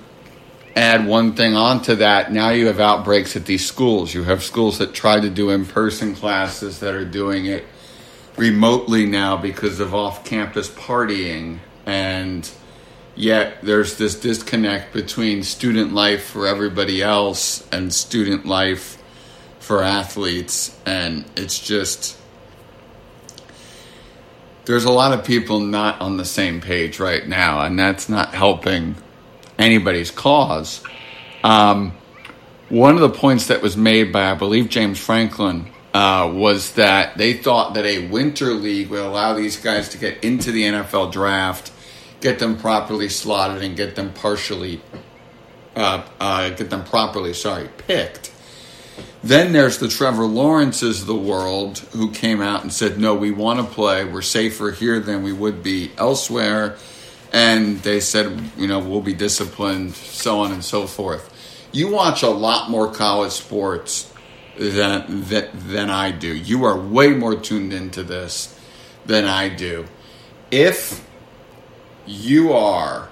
add 0.75 1.07
one 1.07 1.35
thing 1.35 1.55
onto 1.55 1.97
that, 1.97 2.33
now 2.33 2.51
you 2.51 2.67
have 2.67 2.81
outbreaks 2.81 3.37
at 3.37 3.45
these 3.45 3.65
schools. 3.65 4.15
You 4.15 4.25
have 4.25 4.43
schools 4.43 4.79
that 4.79 4.95
try 4.95 5.21
to 5.21 5.31
do 5.31 5.51
in-person 5.51 6.17
classes 6.17 6.81
that 6.81 6.95
are 6.95 7.05
doing 7.05 7.47
it 7.47 7.67
remotely 8.37 9.07
now 9.07 9.37
because 9.37 9.79
of 9.79 9.95
off-campus 9.95 10.71
partying 10.71 11.59
and 11.85 12.51
yet 13.15 13.63
there's 13.63 13.97
this 13.97 14.19
disconnect 14.19 14.93
between 14.93 15.43
student 15.43 15.93
life 15.93 16.25
for 16.25 16.47
everybody 16.47 17.03
else 17.03 17.67
and 17.71 17.93
student 17.93 18.47
life 18.47 19.03
for 19.59 19.83
athletes 19.83 20.77
and 20.87 21.25
it's 21.37 21.59
just 21.59 22.19
there's 24.65 24.85
a 24.85 24.91
lot 24.91 25.17
of 25.17 25.25
people 25.25 25.61
not 25.61 26.01
on 26.01 26.17
the 26.17 26.25
same 26.25 26.61
page 26.61 26.99
right 27.01 27.27
now 27.27 27.61
and 27.61 27.79
that's 27.79 28.09
not 28.09 28.33
helping 28.35 28.95
anybody's 29.59 30.11
cause. 30.11 30.83
Um, 31.43 31.93
one 32.69 32.95
of 32.95 33.01
the 33.01 33.11
points 33.11 33.49
that 33.49 33.61
was 33.61 33.77
made 33.77 34.13
by 34.13 34.31
i 34.31 34.35
believe 34.35 34.69
james 34.71 34.99
franklin 34.99 35.67
uh, 35.93 36.31
was 36.33 36.73
that 36.73 37.19
they 37.19 37.35
thought 37.35 37.75
that 37.75 37.85
a 37.85 38.09
winter 38.09 38.55
league 38.55 38.89
would 38.89 39.01
allow 39.01 39.35
these 39.35 39.59
guys 39.59 39.91
to 39.91 39.99
get 39.99 40.25
into 40.25 40.51
the 40.51 40.63
nfl 40.63 41.13
draft 41.13 41.72
get 42.23 42.39
them 42.39 42.57
properly 42.57 43.11
slotted 43.11 43.63
and 43.63 43.77
get 43.77 43.97
them 43.97 44.13
partially, 44.15 44.81
uh, 45.77 46.07
uh, 46.21 46.49
get 46.51 46.71
them 46.71 46.85
properly, 46.85 47.35
sorry, 47.35 47.69
picked. 47.77 48.33
Then 49.25 49.53
there's 49.53 49.79
the 49.79 49.89
Trevor 49.89 50.25
Lawrences 50.25 51.03
of 51.03 51.07
the 51.07 51.15
world 51.15 51.81
who 51.93 52.11
came 52.11 52.41
out 52.41 52.63
and 52.63 52.73
said, 52.73 52.99
no, 52.99 53.15
we 53.15 53.31
want 53.31 53.61
to 53.61 53.75
play. 53.75 54.05
We're 54.05 54.23
safer 54.23 54.71
here 54.71 55.01
than 55.01 55.23
we 55.23 55.33
would 55.33 55.63
be 55.63 55.93
elsewhere. 55.99 56.77
And 57.33 57.79
they 57.81 58.01
said, 58.01 58.41
you 58.57 58.67
know, 58.67 58.79
we'll 58.79 59.01
be 59.01 59.15
disciplined, 59.15 59.95
so 59.95 60.41
on 60.41 60.53
and 60.53 60.65
so 60.65 60.87
forth. 60.87 61.29
You 61.73 61.91
watch 61.91 62.23
a 62.23 62.29
lot 62.29 62.71
more 62.71 62.93
college 62.93 63.33
sports 63.33 64.13
than, 64.59 65.25
than, 65.25 65.49
than 65.55 65.91
I 65.91 66.11
do. 66.11 66.29
You 66.29 66.65
are 66.65 66.79
way 66.79 67.09
more 67.09 67.35
tuned 67.35 67.73
into 67.73 68.03
this 68.03 68.59
than 69.07 69.25
I 69.25 69.49
do. 69.49 69.87
If 70.51 71.09
you 72.07 72.53
are 72.53 73.09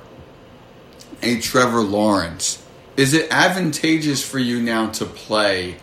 a 1.23 1.41
Trevor 1.41 1.81
Lawrence, 1.81 2.65
is 2.97 3.15
it 3.15 3.29
advantageous 3.31 4.27
for 4.27 4.39
you 4.39 4.61
now 4.61 4.91
to 4.91 5.05
play? 5.05 5.77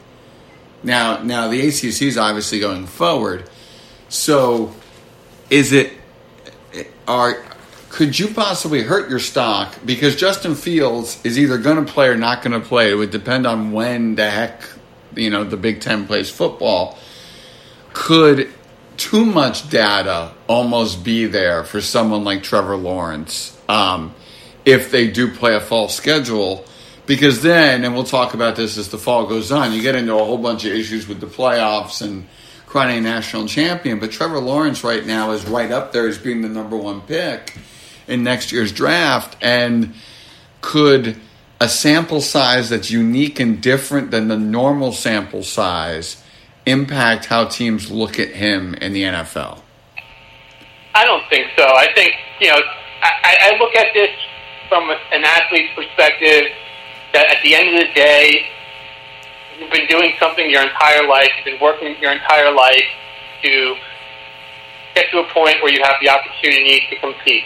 Now, 0.84 1.24
now 1.24 1.48
the 1.48 1.60
ACC 1.67 2.04
is 2.04 2.17
obviously 2.17 2.60
going 2.60 2.86
forward. 2.86 3.50
So, 4.10 4.74
is 5.50 5.72
it 5.72 5.93
are 7.08 7.43
could 7.89 8.20
you 8.20 8.28
possibly 8.28 8.84
hurt 8.84 9.10
your 9.10 9.20
stock 9.20 9.76
because 9.86 10.15
Justin 10.15 10.56
Fields 10.56 11.20
is 11.24 11.39
either 11.39 11.58
going 11.58 11.84
to 11.84 11.91
play 11.91 12.08
or 12.08 12.15
not 12.15 12.43
going 12.43 12.60
to 12.60 12.65
play? 12.65 12.91
It 12.91 12.96
would 12.96 13.12
depend 13.12 13.48
on 13.48 13.72
when 13.72 14.15
the 14.15 14.30
heck 14.30 14.62
you 15.15 15.30
know 15.30 15.43
the 15.43 15.58
Big 15.58 15.82
Ten 15.82 16.06
plays 16.06 16.30
football. 16.30 16.98
Could 17.93 18.54
too 18.98 19.26
much 19.26 19.70
data 19.70 20.32
almost 20.48 21.04
be 21.04 21.26
there 21.26 21.64
for 21.64 21.82
someone 21.82 22.24
like 22.24 22.44
Trevor 22.44 22.76
Lawrence 22.76 23.58
um, 23.70 24.14
if 24.66 24.92
they 24.92 25.08
do 25.08 25.32
play 25.32 25.56
a 25.56 25.62
fall 25.62 25.90
schedule. 25.90 26.66
Because 27.06 27.42
then, 27.42 27.86
and 27.86 27.94
we'll 27.94 28.04
talk 28.04 28.34
about 28.34 28.58
this 28.58 28.78
as 28.78 28.90
the 28.90 28.98
fall 28.98 29.28
goes 29.28 29.50
on, 29.52 29.72
you 29.72 29.82
get 29.82 29.96
into 29.96 30.14
a 30.14 30.24
whole 30.24 30.38
bunch 30.38 30.66
of 30.66 30.74
issues 30.74 31.08
with 31.08 31.22
the 31.22 31.28
playoffs 31.28 32.02
and 32.02 32.28
crowning 32.66 32.98
a 32.98 33.02
national 33.02 33.48
champion. 33.48 34.00
But 34.00 34.12
Trevor 34.12 34.40
Lawrence 34.40 34.84
right 34.84 35.06
now 35.06 35.32
is 35.32 35.46
right 35.46 35.72
up 35.72 35.94
there 35.94 36.08
as 36.08 36.18
being 36.18 36.42
the 36.42 36.50
number 36.50 36.76
one 36.76 37.00
pick 37.02 37.58
in 38.08 38.24
next 38.24 38.52
year's 38.52 38.74
draft. 38.74 39.38
And 39.42 39.94
could 40.60 41.18
a 41.62 41.70
sample 41.70 42.20
size 42.20 42.70
that's 42.70 42.92
unique 42.92 43.40
and 43.40 43.62
different 43.62 44.12
than 44.12 44.28
the 44.28 44.38
normal 44.38 44.92
sample 44.92 45.44
size 45.44 46.22
impact 46.68 47.26
how 47.26 47.46
teams 47.46 47.90
look 47.90 48.20
at 48.20 48.30
him 48.30 48.74
in 48.76 48.94
the 48.94 49.04
NFL? 49.04 49.62
I 50.94 51.06
don't 51.06 51.24
think 51.30 51.48
so. 51.58 51.64
I 51.64 51.88
think, 51.94 52.14
you 52.40 52.50
know, 52.50 52.60
I, 53.02 53.54
I 53.54 53.58
look 53.60 53.76
at 53.76 53.94
this 53.94 54.10
from 54.68 54.90
an 54.90 55.24
athlete's 55.24 55.74
perspective 55.76 56.52
that 57.14 57.28
at 57.28 57.42
the 57.44 57.56
end 57.56 57.70
of 57.70 57.88
the 57.88 57.94
day, 57.94 58.46
you've 59.60 59.72
been 59.72 59.88
doing 59.88 60.14
something 60.20 60.50
your 60.50 60.64
entire 60.64 61.08
life, 61.08 61.30
you've 61.38 61.46
been 61.46 61.62
working 61.62 61.96
your 62.02 62.12
entire 62.12 62.52
life 62.54 62.86
to 63.44 63.76
get 64.96 65.10
to 65.12 65.20
a 65.20 65.28
point 65.34 65.62
where 65.62 65.72
you 65.72 65.82
have 65.84 65.96
the 66.02 66.10
opportunity 66.10 66.82
to 66.90 67.00
compete. 67.00 67.44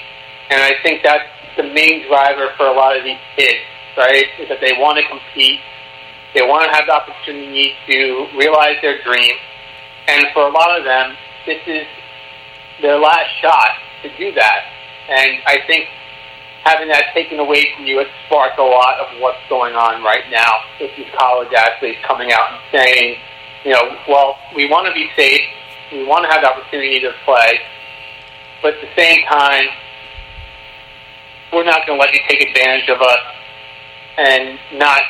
And 0.49 0.61
I 0.61 0.81
think 0.83 1.03
that's 1.03 1.27
the 1.57 1.63
main 1.63 2.07
driver 2.07 2.51
for 2.57 2.65
a 2.67 2.73
lot 2.73 2.97
of 2.97 3.03
these 3.03 3.19
kids, 3.35 3.59
right? 3.97 4.25
Is 4.39 4.47
that 4.49 4.59
they 4.61 4.73
want 4.79 4.97
to 4.97 5.07
compete 5.07 5.59
they 6.33 6.41
want 6.41 6.65
to 6.65 6.71
have 6.71 6.87
the 6.87 6.93
opportunity 6.93 7.73
to 7.87 8.27
realize 8.37 8.77
their 8.81 9.01
dream. 9.03 9.35
And 10.07 10.25
for 10.33 10.47
a 10.47 10.51
lot 10.51 10.77
of 10.77 10.85
them, 10.85 11.15
this 11.45 11.59
is 11.67 11.85
their 12.81 12.99
last 12.99 13.29
shot 13.41 13.77
to 14.03 14.09
do 14.17 14.31
that. 14.33 14.65
And 15.09 15.41
I 15.45 15.59
think 15.67 15.87
having 16.63 16.87
that 16.89 17.13
taken 17.13 17.39
away 17.39 17.73
from 17.75 17.85
you 17.85 17.99
has 17.99 18.07
sparked 18.27 18.59
a 18.59 18.63
lot 18.63 18.99
of 18.99 19.19
what's 19.19 19.41
going 19.49 19.75
on 19.75 20.03
right 20.03 20.23
now 20.31 20.61
with 20.79 20.91
these 20.95 21.09
college 21.17 21.51
athletes 21.53 21.99
coming 22.07 22.31
out 22.31 22.53
and 22.53 22.61
saying, 22.71 23.17
you 23.65 23.71
know, 23.71 23.97
well, 24.07 24.37
we 24.55 24.69
want 24.69 24.87
to 24.87 24.93
be 24.93 25.09
safe, 25.15 25.41
we 25.91 26.05
want 26.05 26.23
to 26.25 26.29
have 26.31 26.41
the 26.41 26.49
opportunity 26.49 26.99
to 26.99 27.11
play, 27.25 27.59
but 28.61 28.75
at 28.75 28.81
the 28.81 28.93
same 28.95 29.25
time, 29.27 29.65
we're 31.51 31.65
not 31.65 31.85
going 31.85 31.99
to 31.99 32.05
let 32.05 32.13
you 32.13 32.19
take 32.29 32.41
advantage 32.47 32.89
of 32.89 33.01
us 33.01 33.19
and 34.17 34.59
not 34.73 35.01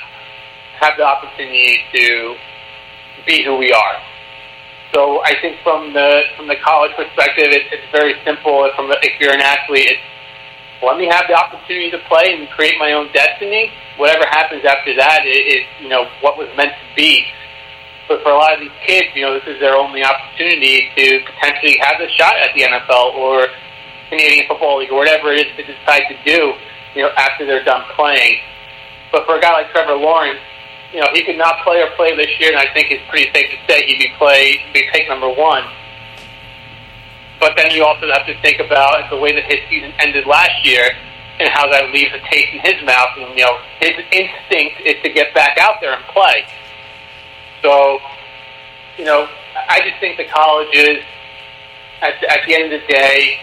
have 0.81 0.97
the 0.97 1.05
opportunity 1.05 1.79
to 1.93 2.35
be 3.25 3.45
who 3.45 3.55
we 3.57 3.71
are. 3.71 3.95
So 4.93 5.23
I 5.23 5.39
think 5.39 5.57
from 5.63 5.93
the 5.93 6.21
from 6.35 6.47
the 6.47 6.57
college 6.59 6.91
perspective, 6.97 7.47
it, 7.47 7.71
it's 7.71 7.87
very 7.95 8.15
simple. 8.25 8.67
From 8.75 8.89
the, 8.89 8.97
if 9.01 9.15
you're 9.21 9.33
an 9.33 9.39
athlete, 9.39 9.87
it's 9.87 10.03
let 10.83 10.97
me 10.97 11.07
have 11.07 11.29
the 11.29 11.37
opportunity 11.37 11.91
to 11.91 11.99
play 12.09 12.33
and 12.33 12.49
create 12.49 12.75
my 12.79 12.91
own 12.93 13.07
destiny. 13.13 13.71
Whatever 13.97 14.25
happens 14.25 14.65
after 14.65 14.95
that 14.97 15.23
is, 15.25 15.63
you 15.79 15.87
know 15.87 16.09
what 16.19 16.37
was 16.37 16.49
meant 16.57 16.73
to 16.73 16.87
be. 16.95 17.23
But 18.09 18.23
for 18.23 18.33
a 18.33 18.35
lot 18.35 18.53
of 18.53 18.59
these 18.59 18.75
kids, 18.85 19.07
you 19.15 19.21
know, 19.21 19.39
this 19.39 19.47
is 19.47 19.61
their 19.61 19.77
only 19.77 20.03
opportunity 20.03 20.89
to 20.97 21.23
potentially 21.23 21.77
have 21.79 22.01
a 22.01 22.09
shot 22.09 22.35
at 22.35 22.51
the 22.57 22.67
NFL 22.67 23.15
or 23.15 23.47
Canadian 24.09 24.47
Football 24.49 24.79
League 24.79 24.91
or 24.91 24.97
whatever 24.97 25.31
it 25.31 25.47
is 25.47 25.53
they 25.55 25.63
decide 25.63 26.03
to 26.11 26.17
do, 26.25 26.51
you 26.95 27.03
know, 27.03 27.11
after 27.15 27.45
they're 27.45 27.63
done 27.63 27.85
playing. 27.95 28.41
But 29.13 29.25
for 29.25 29.37
a 29.37 29.41
guy 29.41 29.53
like 29.53 29.71
Trevor 29.71 29.95
Lawrence, 29.95 30.43
you 30.93 30.99
know, 30.99 31.07
he 31.13 31.23
could 31.23 31.37
not 31.37 31.63
play 31.63 31.81
or 31.81 31.89
play 31.95 32.15
this 32.15 32.29
year, 32.39 32.51
and 32.51 32.59
I 32.59 32.71
think 32.73 32.91
it's 32.91 33.03
pretty 33.09 33.31
safe 33.33 33.49
to 33.51 33.57
say 33.73 33.85
he'd 33.85 33.99
be 33.99 34.11
play 34.17 34.61
be 34.73 34.83
pick 34.91 35.07
number 35.07 35.29
one. 35.29 35.63
But 37.39 37.53
then 37.57 37.71
you 37.71 37.83
also 37.83 38.07
have 38.11 38.25
to 38.27 38.39
think 38.41 38.59
about 38.59 39.09
the 39.09 39.17
way 39.17 39.33
that 39.33 39.45
his 39.45 39.59
season 39.69 39.93
ended 39.99 40.27
last 40.27 40.65
year. 40.65 40.91
and 41.39 41.49
how 41.49 41.69
that 41.71 41.91
leaves 41.91 42.11
a 42.13 42.19
taste 42.29 42.53
in 42.53 42.59
his 42.59 42.83
mouth. 42.85 43.17
And 43.17 43.37
you 43.37 43.45
know, 43.45 43.57
his 43.79 43.93
instinct 44.11 44.81
is 44.85 45.01
to 45.03 45.09
get 45.09 45.33
back 45.33 45.57
out 45.57 45.81
there 45.81 45.93
and 45.93 46.03
play. 46.05 46.45
So, 47.63 47.99
you 48.97 49.05
know, 49.05 49.27
I 49.67 49.81
just 49.81 49.99
think 49.99 50.17
the 50.17 50.25
colleges, 50.25 51.03
at, 52.01 52.23
at 52.29 52.45
the 52.45 52.53
end 52.55 52.71
of 52.71 52.81
the 52.81 52.87
day, 52.87 53.39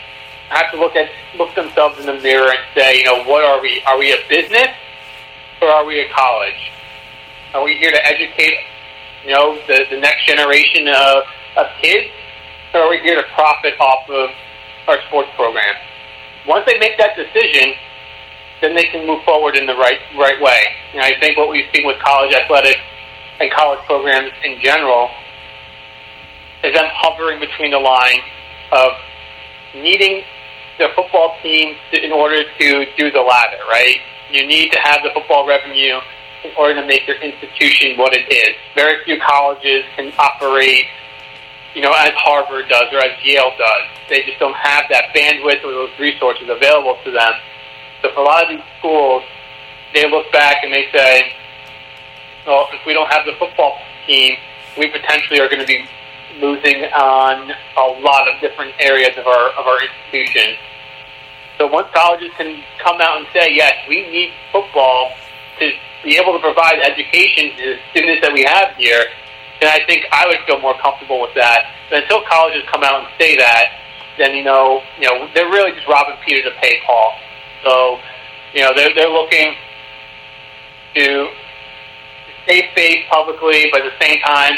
have 0.51 0.71
to 0.73 0.79
look 0.79 0.97
at 0.97 1.11
look 1.37 1.55
themselves 1.55 1.99
in 1.99 2.07
the 2.07 2.15
mirror 2.23 2.51
and 2.51 2.61
say, 2.75 2.99
you 2.99 3.05
know, 3.05 3.25
what 3.25 3.45
are 3.45 3.61
we? 3.61 3.83
Are 3.87 3.99
we 3.99 4.13
a 4.13 4.19
business 4.29 4.69
or 5.61 5.69
are 5.69 5.85
we 5.85 6.01
a 6.01 6.09
college? 6.13 6.73
Are 7.55 7.65
we 7.65 7.77
here 7.79 7.91
to 7.91 8.07
educate, 8.07 8.59
you 9.25 9.33
know, 9.33 9.57
the, 9.67 9.87
the 9.91 9.99
next 9.99 10.27
generation 10.27 10.87
of, 10.89 11.25
of 11.57 11.67
kids, 11.81 12.13
or 12.75 12.81
are 12.81 12.91
we 12.91 12.99
here 12.99 13.17
to 13.17 13.27
profit 13.35 13.73
off 13.81 14.09
of 14.11 14.29
our 14.87 15.01
sports 15.09 15.31
program? 15.35 15.75
Once 16.47 16.67
they 16.67 16.79
make 16.79 16.99
that 16.99 17.17
decision, 17.17 17.73
then 18.61 18.75
they 18.75 18.85
can 18.85 19.07
move 19.07 19.25
forward 19.25 19.57
in 19.57 19.65
the 19.65 19.75
right 19.75 19.99
right 20.19 20.41
way. 20.43 20.61
And 20.93 21.01
I 21.01 21.19
think 21.21 21.39
what 21.39 21.49
we've 21.49 21.65
seen 21.75 21.87
with 21.87 21.99
college 22.01 22.35
athletics 22.35 22.81
and 23.41 23.51
college 23.53 23.81
programs 23.87 24.33
in 24.45 24.61
general 24.61 25.09
is 26.65 26.75
them 26.75 26.89
hovering 26.93 27.41
between 27.41 27.71
the 27.71 27.79
line 27.79 28.21
of 28.73 28.93
needing 29.75 30.23
the 30.79 30.89
football 30.95 31.37
team 31.43 31.77
to, 31.93 32.05
in 32.05 32.13
order 32.13 32.43
to 32.43 32.87
do 32.99 33.11
the 33.11 33.21
latter, 33.21 33.59
right? 33.69 33.97
You 34.31 34.47
need 34.47 34.71
to 34.73 34.79
have 34.81 35.01
the 35.03 35.11
football 35.15 35.47
revenue 35.47 35.99
in 36.45 36.51
order 36.57 36.75
to 36.81 36.87
make 36.87 37.07
your 37.07 37.17
institution 37.21 37.97
what 37.97 38.15
it 38.15 38.31
is. 38.31 38.55
Very 38.75 39.03
few 39.05 39.19
colleges 39.21 39.85
can 39.97 40.13
operate, 40.19 40.87
you 41.75 41.83
know, 41.83 41.93
as 41.93 42.13
Harvard 42.15 42.69
does 42.69 42.93
or 42.93 42.99
as 42.99 43.13
Yale 43.25 43.53
does. 43.59 43.85
They 44.09 44.23
just 44.23 44.39
don't 44.39 44.57
have 44.57 44.85
that 44.91 45.15
bandwidth 45.15 45.65
or 45.65 45.73
those 45.73 45.91
resources 45.99 46.49
available 46.49 46.97
to 47.05 47.11
them. 47.11 47.33
So 48.03 48.11
for 48.15 48.21
a 48.21 48.25
lot 48.25 48.45
of 48.45 48.49
these 48.51 48.65
schools, 48.79 49.25
they 49.95 50.09
look 50.09 50.31
back 50.33 50.59
and 50.63 50.73
they 50.73 50.87
say, 50.93 51.33
well, 52.47 52.69
if 52.73 52.81
we 52.87 52.95
don't 52.95 53.11
have 53.13 53.27
the 53.27 53.33
football 53.39 53.79
team, 54.07 54.37
we 54.77 54.89
potentially 54.89 55.41
are 55.41 55.49
going 55.49 55.61
to 55.61 55.67
be 55.67 55.85
losing 56.41 56.85
on 56.95 57.51
a 57.77 58.01
lot 58.01 58.29
of 58.29 58.41
different 58.41 58.73
areas 58.79 59.11
of 59.19 59.27
our 59.27 59.51
of 59.59 59.67
our 59.67 59.79
institution. 59.83 60.55
So 61.59 61.67
once 61.67 61.89
colleges 61.93 62.31
can 62.37 62.63
come 62.79 63.01
out 63.01 63.19
and 63.19 63.27
say, 63.33 63.49
yes, 63.51 63.75
we 63.89 64.09
need 64.09 64.33
football 64.53 65.13
to 65.59 65.73
be 66.05 66.17
able 66.17 66.33
to 66.33 66.41
provide 66.41 66.79
education 66.81 67.57
to 67.57 67.63
the 67.75 67.77
students 67.91 68.23
that 68.23 68.33
we 68.33 68.45
have 68.45 68.75
here, 68.77 69.05
then 69.61 69.71
I 69.71 69.85
think 69.87 70.07
I 70.13 70.27
would 70.27 70.39
feel 70.47 70.61
more 70.61 70.79
comfortable 70.79 71.21
with 71.21 71.35
that. 71.35 71.75
But 71.91 72.05
until 72.05 72.23
colleges 72.31 72.63
come 72.71 72.85
out 72.85 73.03
and 73.03 73.09
say 73.19 73.37
that, 73.37 73.75
then 74.19 74.35
you 74.35 74.45
know, 74.45 74.83
you 74.99 75.09
know, 75.09 75.29
they're 75.35 75.51
really 75.51 75.73
just 75.73 75.87
robbing 75.89 76.17
Peter 76.27 76.43
to 76.49 76.55
pay 76.61 76.79
Paul. 76.87 77.13
So, 77.65 77.99
you 78.55 78.63
know, 78.63 78.71
they're 78.75 78.95
they're 78.95 79.11
looking 79.11 79.55
to 80.95 81.29
stay 82.45 82.69
safe 82.75 83.07
publicly, 83.11 83.69
but 83.73 83.83
at 83.83 83.93
the 83.93 84.05
same 84.05 84.21
time 84.21 84.55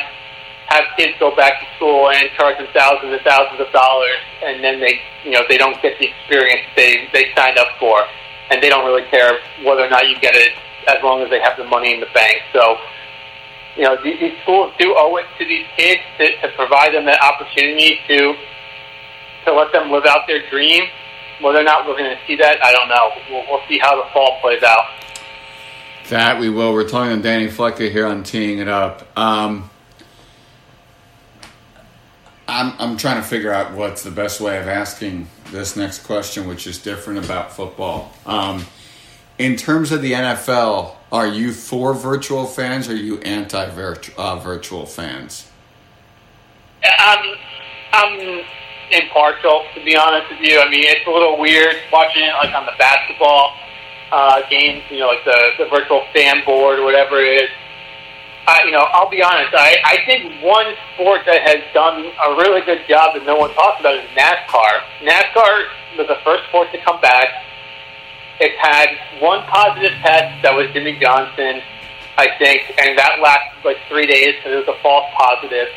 have 0.66 0.84
kids 0.96 1.12
go 1.18 1.34
back 1.34 1.58
to 1.58 1.66
school 1.76 2.10
and 2.10 2.30
charge 2.38 2.56
them 2.56 2.68
thousands 2.72 3.12
and 3.12 3.20
thousands 3.22 3.60
of 3.60 3.66
dollars, 3.72 4.22
and 4.44 4.62
then 4.62 4.78
they, 4.78 5.00
you 5.24 5.32
know, 5.32 5.42
they 5.48 5.58
don't 5.58 5.80
get 5.82 5.98
the 5.98 6.06
experience 6.06 6.62
they 6.76 7.08
they 7.12 7.32
signed 7.34 7.58
up 7.58 7.68
for, 7.78 8.04
and 8.50 8.62
they 8.62 8.68
don't 8.68 8.84
really 8.86 9.08
care 9.10 9.40
whether 9.64 9.82
or 9.82 9.90
not 9.90 10.08
you 10.08 10.18
get 10.20 10.34
it 10.36 10.52
as 10.88 11.02
long 11.02 11.22
as 11.22 11.30
they 11.30 11.40
have 11.40 11.56
the 11.56 11.64
money 11.64 11.94
in 11.94 12.00
the 12.00 12.08
bank. 12.14 12.38
So, 12.52 12.76
you 13.76 13.84
know, 13.84 13.96
these, 14.02 14.18
these 14.20 14.34
schools 14.42 14.72
do 14.78 14.94
owe 14.96 15.16
it 15.16 15.26
to 15.38 15.44
these 15.44 15.66
kids 15.76 16.00
to, 16.18 16.36
to 16.40 16.48
provide 16.56 16.94
them 16.94 17.04
that 17.06 17.20
opportunity 17.22 17.98
to 18.08 18.34
to 19.46 19.54
let 19.54 19.72
them 19.72 19.90
live 19.90 20.04
out 20.06 20.26
their 20.26 20.48
dream. 20.50 20.84
Whether 21.40 21.60
or 21.60 21.64
not 21.64 21.86
we're 21.86 21.96
going 21.96 22.14
to 22.14 22.20
see 22.26 22.36
that, 22.36 22.62
I 22.62 22.72
don't 22.72 22.88
know. 22.88 23.10
We'll, 23.30 23.44
we'll 23.48 23.66
see 23.68 23.78
how 23.78 23.96
the 23.96 24.10
fall 24.12 24.38
plays 24.42 24.62
out. 24.62 24.84
That 26.10 26.38
we 26.38 26.50
will. 26.50 26.74
We're 26.74 26.88
talking 26.88 27.16
to 27.16 27.22
Danny 27.22 27.48
Flecker 27.48 27.90
here 27.90 28.06
on 28.06 28.22
Teeing 28.22 28.58
It 28.58 28.68
Up. 28.68 29.06
Um, 29.18 29.70
I'm, 32.46 32.74
I'm 32.78 32.96
trying 32.96 33.22
to 33.22 33.26
figure 33.26 33.52
out 33.52 33.72
what's 33.72 34.02
the 34.02 34.10
best 34.10 34.40
way 34.40 34.58
of 34.58 34.66
asking 34.66 35.28
this 35.50 35.76
next 35.76 36.00
question, 36.04 36.48
which 36.48 36.66
is 36.66 36.78
different 36.78 37.24
about 37.24 37.52
football. 37.52 38.12
Um, 38.26 38.66
in 39.40 39.56
terms 39.56 39.90
of 39.90 40.02
the 40.02 40.12
NFL, 40.12 40.96
are 41.10 41.26
you 41.26 41.52
for 41.52 41.94
virtual 41.94 42.44
fans 42.44 42.88
or 42.88 42.92
are 42.92 42.94
you 42.94 43.18
anti 43.20 43.64
uh, 44.18 44.36
virtual 44.36 44.84
fans? 44.84 45.50
I'm, 46.84 47.36
I'm 47.94 48.44
impartial, 48.92 49.64
to 49.74 49.82
be 49.82 49.96
honest 49.96 50.30
with 50.30 50.40
you. 50.40 50.60
I 50.60 50.68
mean, 50.68 50.84
it's 50.84 51.06
a 51.06 51.10
little 51.10 51.40
weird 51.40 51.74
watching 51.90 52.22
it 52.22 52.34
like 52.34 52.54
on 52.54 52.66
the 52.66 52.76
basketball 52.78 53.56
uh, 54.12 54.42
games, 54.50 54.82
you 54.90 54.98
know, 54.98 55.08
like 55.08 55.24
the, 55.24 55.64
the 55.64 55.70
virtual 55.70 56.04
fan 56.12 56.44
board 56.44 56.78
or 56.78 56.84
whatever 56.84 57.18
it 57.18 57.44
is. 57.44 57.50
I, 58.46 58.64
you 58.64 58.72
know, 58.72 58.84
I'll 58.92 59.08
be 59.08 59.22
honest. 59.22 59.54
I, 59.54 59.78
I 59.84 60.04
think 60.04 60.42
one 60.42 60.66
sport 60.92 61.22
that 61.24 61.40
has 61.48 61.64
done 61.72 62.04
a 62.04 62.36
really 62.36 62.60
good 62.60 62.86
job 62.86 63.14
that 63.14 63.24
no 63.24 63.36
one 63.36 63.54
talks 63.54 63.80
about 63.80 63.94
is 63.94 64.04
NASCAR. 64.10 64.84
NASCAR 65.00 65.96
was 65.96 66.08
the 66.08 66.18
first 66.24 66.44
sport 66.48 66.68
to 66.72 66.78
come 66.84 67.00
back. 67.00 67.49
It 68.40 68.56
had 68.56 68.88
one 69.20 69.44
positive 69.46 69.92
test 70.00 70.42
that 70.42 70.54
was 70.54 70.72
Jimmie 70.72 70.98
Johnson, 70.98 71.60
I 72.16 72.28
think, 72.38 72.72
and 72.80 72.96
that 72.96 73.20
lasted 73.20 73.64
like 73.64 73.76
three 73.88 74.06
days 74.06 74.36
because 74.36 74.52
it 74.52 74.60
was 74.66 74.68
a 74.68 74.80
false 74.82 75.06
positive. 75.16 75.68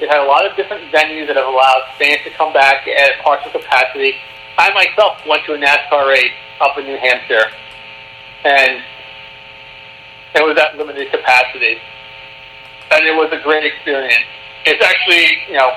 It 0.00 0.08
had 0.08 0.20
a 0.20 0.28
lot 0.28 0.48
of 0.48 0.56
different 0.56 0.90
venues 0.90 1.26
that 1.28 1.36
have 1.36 1.46
allowed 1.46 1.84
fans 1.98 2.24
to 2.24 2.30
come 2.30 2.52
back 2.52 2.88
at 2.88 3.20
partial 3.22 3.52
capacity. 3.52 4.14
I 4.56 4.72
myself 4.72 5.20
went 5.28 5.44
to 5.46 5.54
a 5.54 5.58
NASCAR 5.58 6.08
race 6.08 6.32
up 6.60 6.78
in 6.78 6.86
New 6.86 6.96
Hampshire, 6.96 7.52
and 8.44 8.82
it 10.34 10.42
was 10.42 10.56
at 10.56 10.76
limited 10.78 11.10
capacity 11.10 11.78
and 12.90 13.06
it 13.06 13.14
was 13.14 13.30
a 13.32 13.42
great 13.42 13.64
experience. 13.64 14.24
It's 14.64 14.82
actually, 14.84 15.28
you 15.48 15.56
know, 15.56 15.72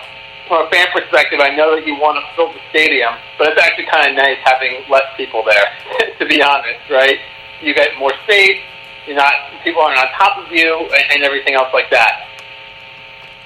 from 0.52 0.68
a 0.68 0.70
fan 0.70 0.88
perspective, 0.92 1.40
I 1.40 1.56
know 1.56 1.80
that 1.80 1.88
you 1.88 1.96
want 1.96 2.20
to 2.20 2.28
fill 2.36 2.52
the 2.52 2.60
stadium, 2.76 3.16
but 3.40 3.48
it's 3.48 3.62
actually 3.64 3.88
kind 3.88 4.12
of 4.12 4.20
nice 4.20 4.36
having 4.44 4.84
less 4.92 5.08
people 5.16 5.48
there, 5.48 5.64
to 6.20 6.26
be 6.28 6.44
honest, 6.44 6.92
right? 6.92 7.24
You 7.64 7.74
get 7.74 7.96
more 7.98 8.12
space, 8.28 8.60
you're 9.08 9.16
not, 9.16 9.32
people 9.64 9.82
aren't 9.82 9.98
on 9.98 10.12
top 10.20 10.44
of 10.44 10.52
you, 10.52 10.76
and, 10.92 11.06
and 11.16 11.24
everything 11.24 11.56
else 11.56 11.72
like 11.72 11.90
that. 11.92 12.28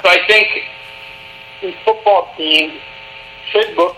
So 0.02 0.10
I 0.10 0.18
think 0.26 0.50
these 1.62 1.76
football 1.86 2.34
teams 2.36 2.74
should 3.54 3.78
look 3.78 3.98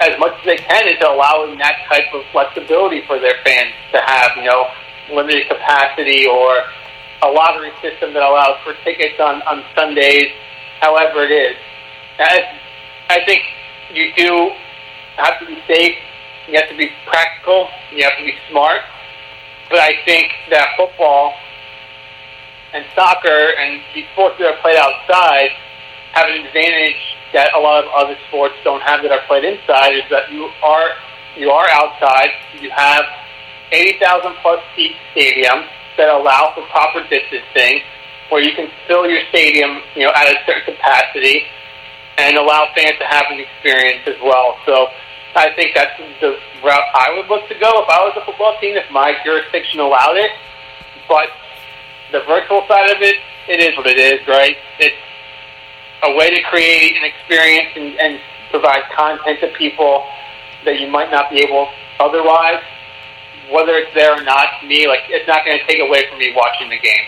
as 0.00 0.18
much 0.18 0.32
as 0.40 0.44
they 0.46 0.56
can 0.56 0.88
into 0.88 1.04
allowing 1.04 1.58
that 1.58 1.84
type 1.92 2.08
of 2.14 2.24
flexibility 2.32 3.04
for 3.04 3.20
their 3.20 3.36
fans 3.44 3.76
to 3.92 4.00
have, 4.00 4.32
you 4.34 4.48
know, 4.48 4.64
limited 5.12 5.46
capacity 5.46 6.24
or 6.24 6.64
a 7.20 7.28
lottery 7.28 7.72
system 7.82 8.14
that 8.14 8.22
allows 8.22 8.56
for 8.64 8.72
tickets 8.82 9.20
on, 9.20 9.42
on 9.42 9.62
Sundays, 9.76 10.32
however 10.80 11.20
it 11.20 11.32
is. 11.32 11.56
I, 12.18 12.60
I 13.08 13.24
think 13.24 13.42
you 13.92 14.12
do 14.16 14.50
have 15.16 15.38
to 15.40 15.46
be 15.46 15.58
safe, 15.66 15.96
you 16.48 16.54
have 16.56 16.68
to 16.68 16.76
be 16.76 16.90
practical, 17.06 17.68
you 17.92 18.04
have 18.04 18.16
to 18.18 18.24
be 18.24 18.34
smart, 18.50 18.80
but 19.70 19.78
I 19.78 19.94
think 20.04 20.32
that 20.50 20.68
football 20.76 21.34
and 22.72 22.84
soccer 22.94 23.52
and 23.58 23.80
these 23.94 24.04
sports 24.12 24.36
that 24.38 24.46
are 24.46 24.60
played 24.60 24.76
outside 24.76 25.50
have 26.12 26.26
an 26.28 26.46
advantage 26.46 27.00
that 27.32 27.52
a 27.54 27.58
lot 27.58 27.84
of 27.84 27.90
other 27.92 28.16
sports 28.28 28.54
don't 28.64 28.82
have 28.82 29.02
that 29.02 29.12
are 29.12 29.24
played 29.26 29.44
inside 29.44 29.92
is 29.94 30.04
that 30.10 30.30
you 30.30 30.48
are 30.62 30.90
you 31.36 31.50
are 31.50 31.68
outside, 31.70 32.30
you 32.60 32.70
have 32.70 33.04
80,000 33.70 34.32
plus 34.40 34.60
seat 34.74 34.96
stadium, 35.12 35.68
that 35.96 36.08
allow 36.08 36.52
for 36.54 36.64
proper 36.68 37.04
distancing, 37.08 37.82
where 38.30 38.42
you 38.42 38.54
can 38.54 38.70
fill 38.88 39.08
your 39.08 39.20
stadium, 39.28 39.82
you 39.94 40.04
know, 40.04 40.12
at 40.16 40.28
a 40.28 40.36
certain 40.46 40.74
capacity, 40.74 41.44
and 42.18 42.36
allow 42.36 42.68
fans 42.74 42.98
to 42.98 43.06
have 43.06 43.26
an 43.30 43.40
experience 43.40 44.02
as 44.06 44.16
well. 44.22 44.56
So 44.64 44.88
I 45.34 45.52
think 45.54 45.74
that's 45.74 45.98
the 46.20 46.38
route 46.64 46.88
I 46.94 47.14
would 47.16 47.28
look 47.28 47.48
to 47.48 47.54
go 47.54 47.82
if 47.82 47.88
I 47.88 48.00
was 48.04 48.16
a 48.16 48.24
football 48.24 48.56
team, 48.60 48.76
if 48.76 48.90
my 48.90 49.14
jurisdiction 49.24 49.80
allowed 49.80 50.16
it. 50.16 50.30
But 51.08 51.28
the 52.12 52.20
virtual 52.26 52.64
side 52.68 52.90
of 52.90 53.02
it, 53.02 53.16
it 53.48 53.60
is 53.60 53.76
what 53.76 53.86
it 53.86 53.98
is, 53.98 54.26
right? 54.26 54.56
It's 54.80 54.96
a 56.02 56.14
way 56.14 56.30
to 56.30 56.42
create 56.48 56.96
an 56.96 57.04
experience 57.04 57.70
and, 57.76 57.98
and 58.00 58.20
provide 58.50 58.82
content 58.94 59.40
to 59.40 59.48
people 59.58 60.06
that 60.64 60.80
you 60.80 60.88
might 60.88 61.10
not 61.10 61.30
be 61.30 61.38
able 61.40 61.68
otherwise 62.00 62.62
whether 63.50 63.78
it's 63.78 63.94
there 63.94 64.12
or 64.12 64.22
not, 64.22 64.60
to 64.60 64.66
me, 64.66 64.88
like 64.88 65.06
it's 65.08 65.26
not 65.28 65.44
going 65.44 65.58
to 65.58 65.66
take 65.66 65.80
away 65.80 66.08
from 66.08 66.18
me 66.18 66.32
watching 66.34 66.68
the 66.68 66.78
game. 66.78 67.06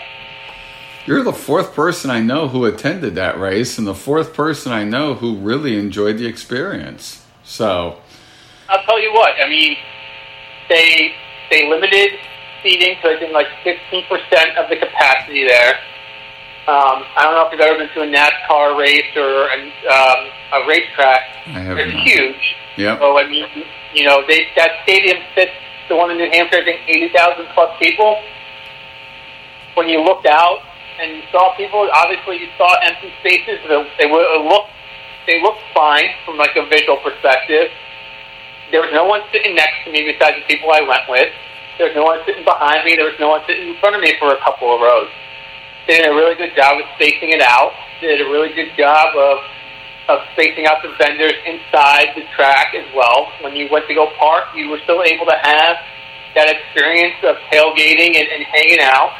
You're 1.05 1.23
the 1.23 1.33
fourth 1.33 1.73
person 1.73 2.11
I 2.11 2.21
know 2.21 2.47
who 2.47 2.65
attended 2.65 3.15
that 3.15 3.39
race, 3.39 3.77
and 3.77 3.87
the 3.87 3.95
fourth 3.95 4.33
person 4.33 4.71
I 4.71 4.83
know 4.83 5.15
who 5.15 5.35
really 5.37 5.77
enjoyed 5.77 6.17
the 6.17 6.25
experience. 6.25 7.25
So, 7.43 7.97
I'll 8.69 8.83
tell 8.83 9.01
you 9.01 9.11
what. 9.13 9.31
I 9.43 9.49
mean, 9.49 9.75
they 10.69 11.13
they 11.49 11.67
limited 11.67 12.19
seating 12.61 12.95
to 13.01 13.09
I 13.09 13.19
think 13.19 13.33
like 13.33 13.47
15 13.63 14.03
percent 14.07 14.57
of 14.57 14.69
the 14.69 14.77
capacity 14.77 15.47
there. 15.47 15.75
Um, 16.67 17.01
I 17.17 17.23
don't 17.23 17.33
know 17.33 17.47
if 17.47 17.51
you've 17.51 17.61
ever 17.61 17.79
been 17.79 17.89
to 17.89 18.01
a 18.01 18.05
NASCAR 18.05 18.77
race 18.77 19.09
or 19.15 19.49
a, 19.49 19.57
um, 19.89 20.29
a 20.53 20.67
racetrack. 20.67 21.21
I 21.47 21.59
have. 21.65 21.79
It's 21.79 21.97
huge. 22.03 22.55
Yeah. 22.77 22.99
So 22.99 23.17
I 23.17 23.27
mean, 23.27 23.47
you 23.95 24.05
know, 24.05 24.21
they 24.27 24.47
that 24.55 24.83
stadium 24.83 25.17
fits 25.33 25.53
the 25.89 25.95
one 25.95 26.11
in 26.11 26.17
New 26.17 26.29
Hampshire, 26.29 26.61
I 26.61 26.63
think 26.63 26.81
80,000 26.87 27.47
plus 27.55 27.75
people. 27.79 28.21
When 29.73 29.89
you 29.89 30.03
looked 30.03 30.27
out 30.27 30.59
and 30.99 31.15
you 31.15 31.23
saw 31.31 31.55
people, 31.55 31.87
obviously 31.93 32.37
you 32.43 32.47
saw 32.57 32.75
empty 32.83 33.11
spaces. 33.19 33.59
They 33.97 34.05
would 34.05 34.27
look 34.43 34.67
they 35.27 35.41
looked 35.41 35.61
fine 35.73 36.09
from 36.25 36.37
like 36.37 36.55
a 36.57 36.65
visual 36.65 36.97
perspective. 36.97 37.69
There 38.71 38.81
was 38.81 38.89
no 38.93 39.05
one 39.05 39.21
sitting 39.31 39.53
next 39.53 39.85
to 39.85 39.91
me 39.91 40.09
besides 40.09 40.41
the 40.41 40.45
people 40.49 40.71
I 40.71 40.81
went 40.81 41.05
with. 41.07 41.29
There 41.77 41.87
was 41.87 41.95
no 41.95 42.03
one 42.03 42.19
sitting 42.25 42.43
behind 42.43 42.83
me. 42.83 42.97
There 42.97 43.05
was 43.05 43.19
no 43.19 43.29
one 43.29 43.41
sitting 43.45 43.69
in 43.69 43.77
front 43.77 43.95
of 43.95 44.01
me 44.01 44.17
for 44.17 44.33
a 44.33 44.39
couple 44.41 44.73
of 44.73 44.81
rows. 44.81 45.09
They 45.87 46.01
did 46.01 46.09
a 46.09 46.15
really 46.17 46.35
good 46.35 46.55
job 46.55 46.81
of 46.81 46.85
spacing 46.97 47.29
it 47.29 47.41
out. 47.41 47.73
They 48.01 48.07
did 48.07 48.25
a 48.25 48.29
really 48.29 48.53
good 48.53 48.73
job 48.75 49.15
of 49.15 49.37
of 50.09 50.25
spacing 50.33 50.65
out 50.65 50.81
the 50.81 50.89
vendors 50.97 51.37
inside 51.45 52.17
the 52.17 52.25
track 52.33 52.73
as 52.73 52.85
well. 52.97 53.29
When 53.45 53.55
you 53.55 53.69
went 53.69 53.85
to 53.87 53.93
go 53.93 54.09
park, 54.17 54.49
you 54.55 54.69
were 54.69 54.81
still 54.81 55.05
able 55.05 55.29
to 55.29 55.37
have 55.37 55.77
that 56.33 56.49
experience 56.49 57.21
of 57.21 57.37
tailgating 57.53 58.17
and, 58.17 58.25
and 58.25 58.41
hanging 58.41 58.81
out. 58.81 59.13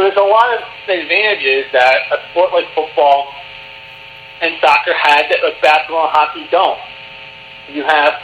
So 0.00 0.04
there's 0.08 0.16
a 0.16 0.32
lot 0.32 0.48
of 0.56 0.64
advantages 0.88 1.68
that 1.76 2.08
a 2.08 2.16
sport 2.30 2.56
like 2.56 2.64
football 2.74 3.28
and 4.40 4.56
soccer 4.58 4.96
had 4.96 5.28
that 5.28 5.44
like 5.44 5.60
basketball 5.60 6.08
and 6.08 6.16
hockey 6.16 6.48
don't. 6.50 6.80
You 7.68 7.84
have 7.84 8.14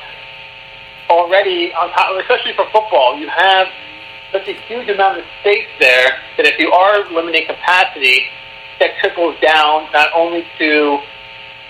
already 1.10 1.74
on 1.76 1.92
top, 1.92 2.16
especially 2.16 2.56
for 2.56 2.64
football, 2.72 3.20
you 3.20 3.28
have 3.28 3.68
such 4.32 4.48
a 4.48 4.54
huge 4.64 4.88
amount 4.88 5.18
of 5.18 5.24
space 5.44 5.68
there 5.78 6.16
that 6.40 6.48
if 6.48 6.58
you 6.58 6.72
are 6.72 7.04
limiting 7.12 7.44
capacity, 7.44 8.24
that 8.80 8.96
trickles 9.04 9.36
down 9.44 9.92
not 9.92 10.08
only 10.16 10.48
to 10.56 10.96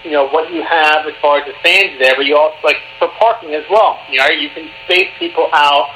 you 0.04 0.12
know 0.12 0.28
what 0.30 0.54
you 0.54 0.62
have 0.62 1.02
as 1.10 1.18
far 1.20 1.42
as 1.42 1.50
the 1.50 1.54
fans 1.66 1.98
there, 1.98 2.14
but 2.14 2.26
you 2.26 2.36
also 2.36 2.54
like 2.62 2.78
for 3.00 3.08
parking 3.18 3.54
as 3.58 3.64
well. 3.68 3.98
You 4.08 4.22
know, 4.22 4.30
you 4.30 4.50
can 4.54 4.70
space 4.86 5.10
people 5.18 5.50
out 5.52 5.90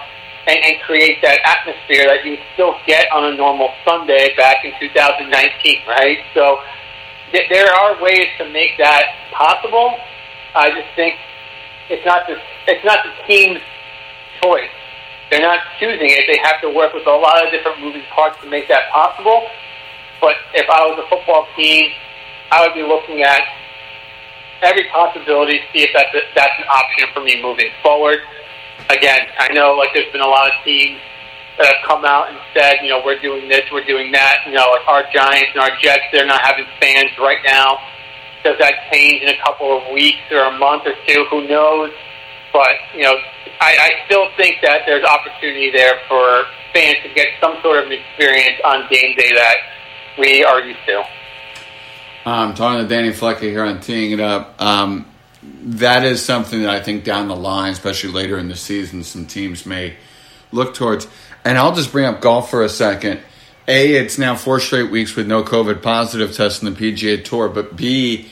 and, 0.46 0.58
and 0.64 0.80
create 0.82 1.20
that 1.22 1.40
atmosphere 1.44 2.06
that 2.06 2.24
you 2.24 2.38
still 2.54 2.74
get 2.86 3.10
on 3.12 3.32
a 3.32 3.36
normal 3.36 3.70
Sunday 3.84 4.34
back 4.36 4.64
in 4.64 4.72
2019, 4.80 5.28
right? 5.86 6.18
So 6.34 6.60
th- 7.32 7.48
there 7.50 7.68
are 7.72 8.00
ways 8.02 8.28
to 8.38 8.48
make 8.50 8.78
that 8.78 9.04
possible. 9.32 9.96
I 10.54 10.70
just 10.70 10.88
think 10.96 11.16
it's 11.88 12.04
not 12.06 12.26
the 12.26 12.36
it's 12.66 12.84
not 12.84 13.04
the 13.04 13.12
team's 13.26 13.60
choice. 14.42 14.70
They're 15.30 15.42
not 15.42 15.60
choosing 15.78 16.10
it. 16.10 16.26
They 16.26 16.38
have 16.42 16.60
to 16.62 16.70
work 16.70 16.92
with 16.92 17.06
a 17.06 17.10
lot 17.10 17.44
of 17.44 17.52
different 17.52 17.80
moving 17.80 18.02
parts 18.10 18.40
to 18.42 18.48
make 18.48 18.68
that 18.68 18.90
possible. 18.90 19.46
But 20.20 20.36
if 20.54 20.68
I 20.68 20.86
was 20.86 20.98
a 20.98 21.08
football 21.08 21.46
team, 21.56 21.92
I 22.50 22.66
would 22.66 22.74
be 22.74 22.82
looking 22.82 23.22
at 23.22 23.42
every 24.62 24.84
possibility, 24.90 25.60
see 25.72 25.82
if 25.82 25.90
that's 25.94 26.12
a, 26.14 26.20
that's 26.34 26.58
an 26.58 26.66
option 26.68 27.08
for 27.14 27.22
me 27.22 27.40
moving 27.40 27.70
forward. 27.82 28.18
Again, 28.88 29.20
I 29.38 29.52
know 29.52 29.74
like 29.74 29.90
there's 29.94 30.10
been 30.12 30.20
a 30.20 30.26
lot 30.26 30.48
of 30.48 30.54
teams 30.64 31.00
that 31.58 31.66
have 31.66 31.82
come 31.86 32.04
out 32.04 32.30
and 32.30 32.38
said, 32.54 32.80
you 32.82 32.88
know, 32.88 33.02
we're 33.04 33.20
doing 33.20 33.48
this, 33.48 33.62
we're 33.72 33.84
doing 33.84 34.12
that. 34.12 34.38
You 34.46 34.54
know, 34.54 34.66
like 34.72 34.88
our 34.88 35.04
Giants 35.12 35.50
and 35.54 35.62
our 35.62 35.76
Jets, 35.80 36.08
they're 36.12 36.26
not 36.26 36.40
having 36.40 36.64
fans 36.80 37.10
right 37.18 37.40
now. 37.44 37.78
Does 38.42 38.56
that 38.58 38.88
change 38.90 39.22
in 39.22 39.28
a 39.28 39.38
couple 39.44 39.76
of 39.76 39.92
weeks 39.92 40.24
or 40.30 40.48
a 40.48 40.58
month 40.58 40.86
or 40.86 40.94
two? 41.06 41.26
Who 41.30 41.46
knows? 41.46 41.92
But 42.52 42.72
you 42.96 43.02
know, 43.02 43.14
I, 43.60 43.76
I 43.76 43.90
still 44.06 44.26
think 44.36 44.56
that 44.62 44.82
there's 44.86 45.04
opportunity 45.04 45.70
there 45.70 46.00
for 46.08 46.44
fans 46.72 46.96
to 47.02 47.12
get 47.14 47.28
some 47.40 47.56
sort 47.62 47.84
of 47.84 47.86
an 47.86 47.92
experience 47.92 48.58
on 48.64 48.88
game 48.90 49.14
day 49.16 49.32
that 49.34 49.56
we 50.18 50.42
are 50.44 50.60
used 50.60 50.80
to. 50.86 51.04
I'm 52.24 52.50
um, 52.50 52.54
talking 52.54 52.86
to 52.86 52.88
Danny 52.88 53.10
Flecker 53.10 53.40
here 53.40 53.64
on 53.64 53.80
Teeing 53.80 54.12
It 54.12 54.20
Up. 54.20 54.60
Um, 54.60 55.06
that 55.42 56.04
is 56.04 56.24
something 56.24 56.62
that 56.62 56.70
I 56.70 56.80
think 56.80 57.04
down 57.04 57.28
the 57.28 57.36
line, 57.36 57.72
especially 57.72 58.12
later 58.12 58.38
in 58.38 58.48
the 58.48 58.56
season, 58.56 59.02
some 59.04 59.26
teams 59.26 59.64
may 59.64 59.96
look 60.52 60.74
towards. 60.74 61.06
And 61.44 61.56
I'll 61.56 61.74
just 61.74 61.92
bring 61.92 62.04
up 62.04 62.20
golf 62.20 62.50
for 62.50 62.62
a 62.62 62.68
second. 62.68 63.20
A, 63.66 63.94
it's 63.94 64.18
now 64.18 64.34
four 64.34 64.60
straight 64.60 64.90
weeks 64.90 65.16
with 65.16 65.26
no 65.26 65.42
COVID 65.42 65.82
positive 65.82 66.34
tests 66.34 66.62
in 66.62 66.72
the 66.72 66.78
PGA 66.78 67.24
Tour. 67.24 67.48
But 67.48 67.76
B, 67.76 68.28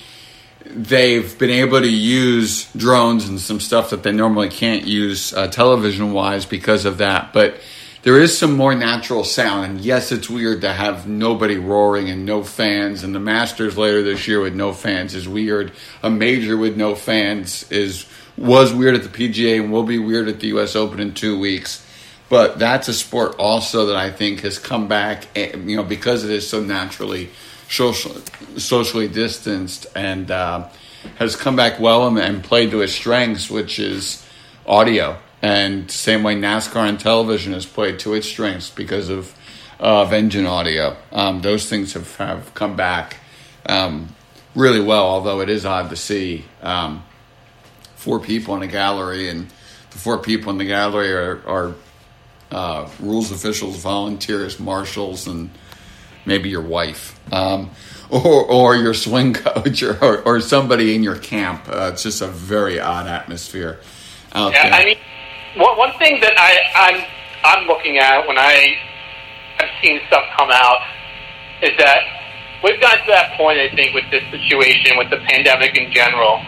they've 0.65 1.39
been 1.39 1.51
able 1.51 1.81
to 1.81 1.91
use 1.91 2.71
drones 2.73 3.29
and 3.29 3.41
some 3.41 3.61
stuff 3.61 3.91
that 3.91 4.03
they 4.03 4.13
normally 4.13 4.51
can't 4.51 4.85
use 4.85 5.33
uh, 5.33 5.49
television 5.49 6.13
wise 6.13 6.45
because 6.45 6.85
of 6.85 6.99
that. 6.99 7.33
But 7.33 7.61
there 8.03 8.21
is 8.21 8.39
some 8.39 8.57
more 8.57 8.75
natural 8.75 9.25
sound. 9.25 9.71
And 9.71 9.81
yes, 9.81 10.13
it's 10.13 10.31
weird 10.31 10.61
to 10.61 10.73
have 10.73 11.09
nobody 11.09 11.57
roaring 11.57 12.09
and 12.09 12.25
no 12.25 12.43
fans. 12.43 13.03
And 13.03 13.15
the 13.15 13.21
Masters 13.21 13.77
later 13.77 14.03
this 14.03 14.29
year 14.29 14.41
with 14.41 14.55
no 14.55 14.73
fans 14.73 15.15
is 15.15 15.29
weird. 15.29 15.73
A 16.03 16.11
major 16.11 16.57
with 16.57 16.77
no 16.77 16.95
fans 16.95 17.71
is 17.71 18.07
was 18.37 18.73
weird 18.73 18.95
at 18.95 19.03
the 19.03 19.09
PGA 19.09 19.61
and 19.61 19.73
will 19.73 19.83
be 19.83 19.99
weird 19.99 20.29
at 20.29 20.39
the 20.39 20.49
U.S. 20.49 20.77
Open 20.77 21.01
in 21.01 21.13
two 21.13 21.39
weeks. 21.39 21.85
But 22.29 22.59
that's 22.59 22.87
a 22.87 22.95
sport 22.95 23.35
also 23.39 23.87
that 23.87 23.97
I 23.97 24.11
think 24.11 24.41
has 24.41 24.59
come 24.59 24.87
back, 24.87 25.27
eh, 25.35 25.57
you 25.57 25.77
know, 25.77 25.83
because 25.83 26.25
it 26.25 26.31
is 26.31 26.49
so 26.49 26.63
naturally 26.63 27.31
social, 27.69 28.15
socially 28.57 29.09
distanced 29.09 29.87
and 29.97 30.31
uh, 30.31 30.69
has 31.17 31.35
come 31.35 31.57
back 31.57 31.81
well 31.81 32.07
and, 32.07 32.19
and 32.19 32.45
played 32.45 32.71
to 32.71 32.83
its 32.83 32.93
strengths, 32.93 33.51
which 33.51 33.79
is 33.79 34.25
audio 34.67 35.19
and 35.43 35.91
same 35.91 36.23
way 36.23 36.35
NASCAR 36.35 36.89
and 36.89 36.99
television 36.99 37.53
has 37.53 37.67
played 37.67 37.99
to 38.01 38.15
its 38.15 38.27
strengths 38.27 38.71
because 38.71 39.09
of 39.09 39.35
of 39.79 40.13
engine 40.13 40.47
audio. 40.47 40.97
Um, 41.13 41.41
those 41.41 41.69
things 41.69 41.93
have, 41.93 42.17
have 42.17 42.53
come 42.55 42.75
back 42.75 43.19
um, 43.67 44.09
really 44.55 44.81
well, 44.81 45.05
although 45.05 45.41
it 45.41 45.49
is 45.49 45.65
odd 45.65 45.91
to 45.91 45.97
see 45.97 46.45
um, 46.63 47.05
four 47.95 48.19
people 48.19 48.57
in 48.57 48.63
a 48.63 48.67
gallery, 48.67 49.29
and 49.29 49.47
the 49.91 49.99
four 49.99 50.19
people 50.19 50.51
in 50.51 50.59
the 50.59 50.65
gallery 50.65 51.13
are, 51.13 51.43
are 51.47 51.75
uh, 52.51 52.89
rules 52.99 53.31
officials, 53.31 53.77
volunteers, 53.77 54.59
marshals, 54.59 55.27
and 55.27 55.51
maybe 56.27 56.49
your 56.49 56.63
wife. 56.63 57.19
Um, 57.33 57.71
or, 58.11 58.45
or 58.45 58.77
your 58.77 58.95
swing 58.95 59.35
coach 59.35 59.83
or, 59.83 60.03
or, 60.03 60.23
or 60.23 60.41
somebody 60.41 60.95
in 60.95 61.03
your 61.03 61.17
camp. 61.17 61.69
Uh, 61.69 61.91
it's 61.93 62.03
just 62.03 62.23
a 62.23 62.27
very 62.27 62.81
odd 62.81 63.07
atmosphere 63.07 63.81
out 64.33 64.53
yeah, 64.53 64.71
there. 64.71 64.73
I 64.73 64.85
mean, 64.85 64.99
one, 65.57 65.77
one 65.79 65.93
thing 65.99 66.21
that 66.21 66.35
I, 66.37 66.51
I'm 66.75 67.05
I'm 67.45 67.67
looking 67.67 67.99
at 67.99 68.27
when 68.27 68.39
I 68.39 68.77
have 69.59 69.71
seen 69.83 70.01
stuff 70.09 70.25
come 70.37 70.51
out 70.51 70.81
is 71.63 71.71
that 71.79 72.01
we've 72.63 72.81
gotten 72.81 73.05
to 73.07 73.11
that 73.11 73.37
point, 73.37 73.59
I 73.59 73.71
think, 73.75 73.95
with 73.95 74.05
this 74.11 74.23
situation, 74.31 74.99
with 74.99 75.11
the 75.11 75.19
pandemic 75.29 75.77
in 75.77 75.93
general, 75.93 76.43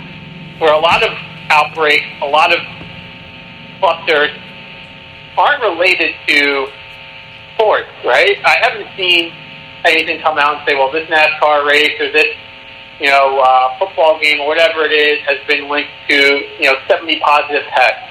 where 0.58 0.72
a 0.72 0.78
lot 0.78 1.02
of 1.02 1.10
outbreaks, 1.50 2.06
a 2.22 2.26
lot 2.26 2.52
of 2.52 2.60
clusters 3.78 4.30
aren't 5.38 5.62
related 5.62 6.14
to 6.28 6.68
sports, 7.54 7.90
right? 8.04 8.36
I 8.44 8.56
haven't 8.62 8.88
seen 8.96 9.32
anything 9.84 10.20
come 10.22 10.38
out 10.38 10.58
and 10.58 10.68
say, 10.68 10.74
well, 10.74 10.92
this 10.92 11.08
NASCAR 11.08 11.66
race 11.66 11.98
or 12.00 12.12
this, 12.12 12.28
you 13.00 13.08
know, 13.08 13.40
uh, 13.40 13.78
football 13.78 14.20
game 14.20 14.40
or 14.40 14.48
whatever 14.48 14.84
it 14.84 14.92
is 14.92 15.20
has 15.26 15.38
been 15.48 15.68
linked 15.68 15.90
to, 16.08 16.16
you 16.58 16.66
know, 16.66 16.74
70 16.88 17.20
positive 17.20 17.64
tests. 17.74 18.09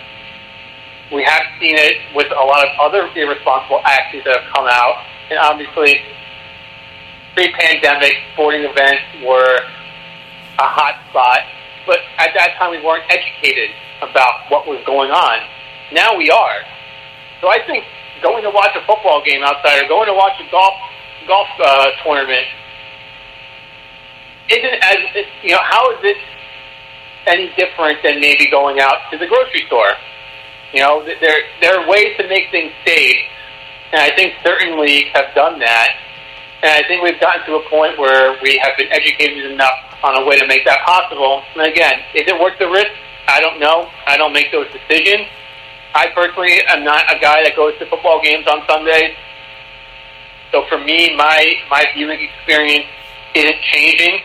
We 1.13 1.23
have 1.23 1.41
seen 1.59 1.75
it 1.75 2.13
with 2.15 2.29
a 2.31 2.43
lot 2.45 2.65
of 2.65 2.71
other 2.79 3.09
irresponsible 3.15 3.81
actions 3.85 4.23
that 4.25 4.37
have 4.37 4.53
come 4.53 4.67
out, 4.69 5.01
and 5.29 5.39
obviously, 5.39 6.01
pre-pandemic 7.33 8.13
sporting 8.33 8.63
events 8.63 9.03
were 9.25 9.57
a 10.59 10.67
hot 10.69 11.01
spot, 11.09 11.41
but 11.87 11.99
at 12.17 12.29
that 12.35 12.53
time 12.59 12.71
we 12.71 12.81
weren't 12.83 13.05
educated 13.09 13.71
about 14.01 14.49
what 14.49 14.67
was 14.67 14.83
going 14.85 15.09
on. 15.09 15.37
Now 15.91 16.15
we 16.15 16.29
are. 16.29 16.61
So 17.41 17.49
I 17.49 17.65
think 17.65 17.83
going 18.21 18.43
to 18.43 18.51
watch 18.51 18.75
a 18.75 18.83
football 18.85 19.23
game 19.25 19.41
outside 19.43 19.81
or 19.81 19.87
going 19.87 20.07
to 20.07 20.13
watch 20.13 20.35
a 20.39 20.51
golf 20.51 20.75
golf 21.27 21.47
uh, 21.63 21.87
tournament 22.03 22.45
isn't 24.49 24.77
as 24.81 24.97
you 25.43 25.51
know 25.51 25.61
how 25.63 25.91
is 25.93 25.99
it 26.03 26.17
any 27.27 27.53
different 27.55 28.01
than 28.03 28.19
maybe 28.19 28.49
going 28.49 28.79
out 28.79 28.97
to 29.11 29.17
the 29.17 29.27
grocery 29.27 29.63
store? 29.67 29.93
You 30.73 30.81
know, 30.81 31.03
there 31.03 31.41
there 31.61 31.79
are 31.79 31.89
ways 31.89 32.15
to 32.17 32.27
make 32.27 32.51
things 32.51 32.71
safe, 32.85 33.17
and 33.91 34.01
I 34.01 34.15
think 34.15 34.33
certain 34.43 34.79
leagues 34.79 35.09
have 35.13 35.33
done 35.33 35.59
that. 35.59 35.89
And 36.61 36.71
I 36.71 36.87
think 36.87 37.01
we've 37.01 37.19
gotten 37.19 37.45
to 37.45 37.55
a 37.55 37.69
point 37.69 37.97
where 37.97 38.37
we 38.43 38.59
have 38.61 38.75
been 38.77 38.91
educated 38.91 39.49
enough 39.49 39.79
on 40.03 40.21
a 40.21 40.25
way 40.25 40.37
to 40.37 40.45
make 40.45 40.65
that 40.65 40.85
possible. 40.85 41.41
And 41.55 41.63
again, 41.65 42.03
is 42.13 42.27
it 42.27 42.39
worth 42.39 42.59
the 42.59 42.67
risk? 42.67 42.91
I 43.27 43.39
don't 43.39 43.59
know. 43.59 43.89
I 44.05 44.17
don't 44.17 44.33
make 44.33 44.51
those 44.51 44.67
decisions. 44.71 45.27
I 45.95 46.07
personally 46.13 46.61
am 46.67 46.83
not 46.83 47.05
a 47.09 47.17
guy 47.19 47.43
that 47.43 47.55
goes 47.55 47.73
to 47.79 47.85
football 47.87 48.21
games 48.21 48.45
on 48.45 48.61
Sundays. 48.67 49.15
So 50.51 50.65
for 50.69 50.77
me, 50.77 51.15
my 51.15 51.53
my 51.69 51.85
viewing 51.95 52.19
experience 52.21 52.85
isn't 53.33 53.61
changing. 53.73 54.21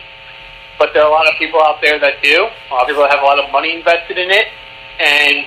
But 0.77 0.91
there 0.93 1.03
are 1.03 1.09
a 1.09 1.11
lot 1.11 1.27
of 1.27 1.39
people 1.39 1.61
out 1.63 1.79
there 1.81 1.97
that 1.99 2.21
do. 2.21 2.49
A 2.69 2.73
lot 2.73 2.83
of 2.83 2.87
people 2.87 3.07
have 3.07 3.21
a 3.21 3.25
lot 3.25 3.39
of 3.39 3.49
money 3.51 3.75
invested 3.75 4.17
in 4.17 4.29
it, 4.29 4.47
and 4.99 5.45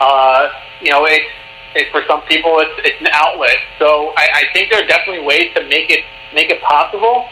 uh, 0.00 0.48
you 0.80 0.90
know, 0.90 1.04
it's, 1.04 1.26
it, 1.74 1.92
for 1.92 2.02
some 2.08 2.22
people, 2.22 2.58
it's, 2.60 2.74
it's 2.84 3.00
an 3.00 3.08
outlet. 3.12 3.56
So 3.78 4.12
I, 4.16 4.28
I 4.34 4.52
think 4.52 4.70
there 4.70 4.82
are 4.82 4.86
definitely 4.86 5.24
ways 5.24 5.52
to 5.54 5.62
make 5.68 5.90
it 5.90 6.04
make 6.34 6.50
it 6.50 6.60
possible. 6.62 7.26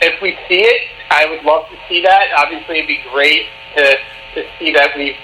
If 0.00 0.20
we 0.22 0.36
see 0.48 0.62
it, 0.62 0.88
I 1.10 1.26
would 1.26 1.42
love 1.44 1.68
to 1.70 1.76
see 1.88 2.02
that. 2.02 2.30
Obviously, 2.36 2.78
it'd 2.78 2.88
be 2.88 3.00
great 3.10 3.46
to 3.76 3.96
to 4.34 4.44
see 4.58 4.72
that 4.72 4.92
we've 4.96 5.16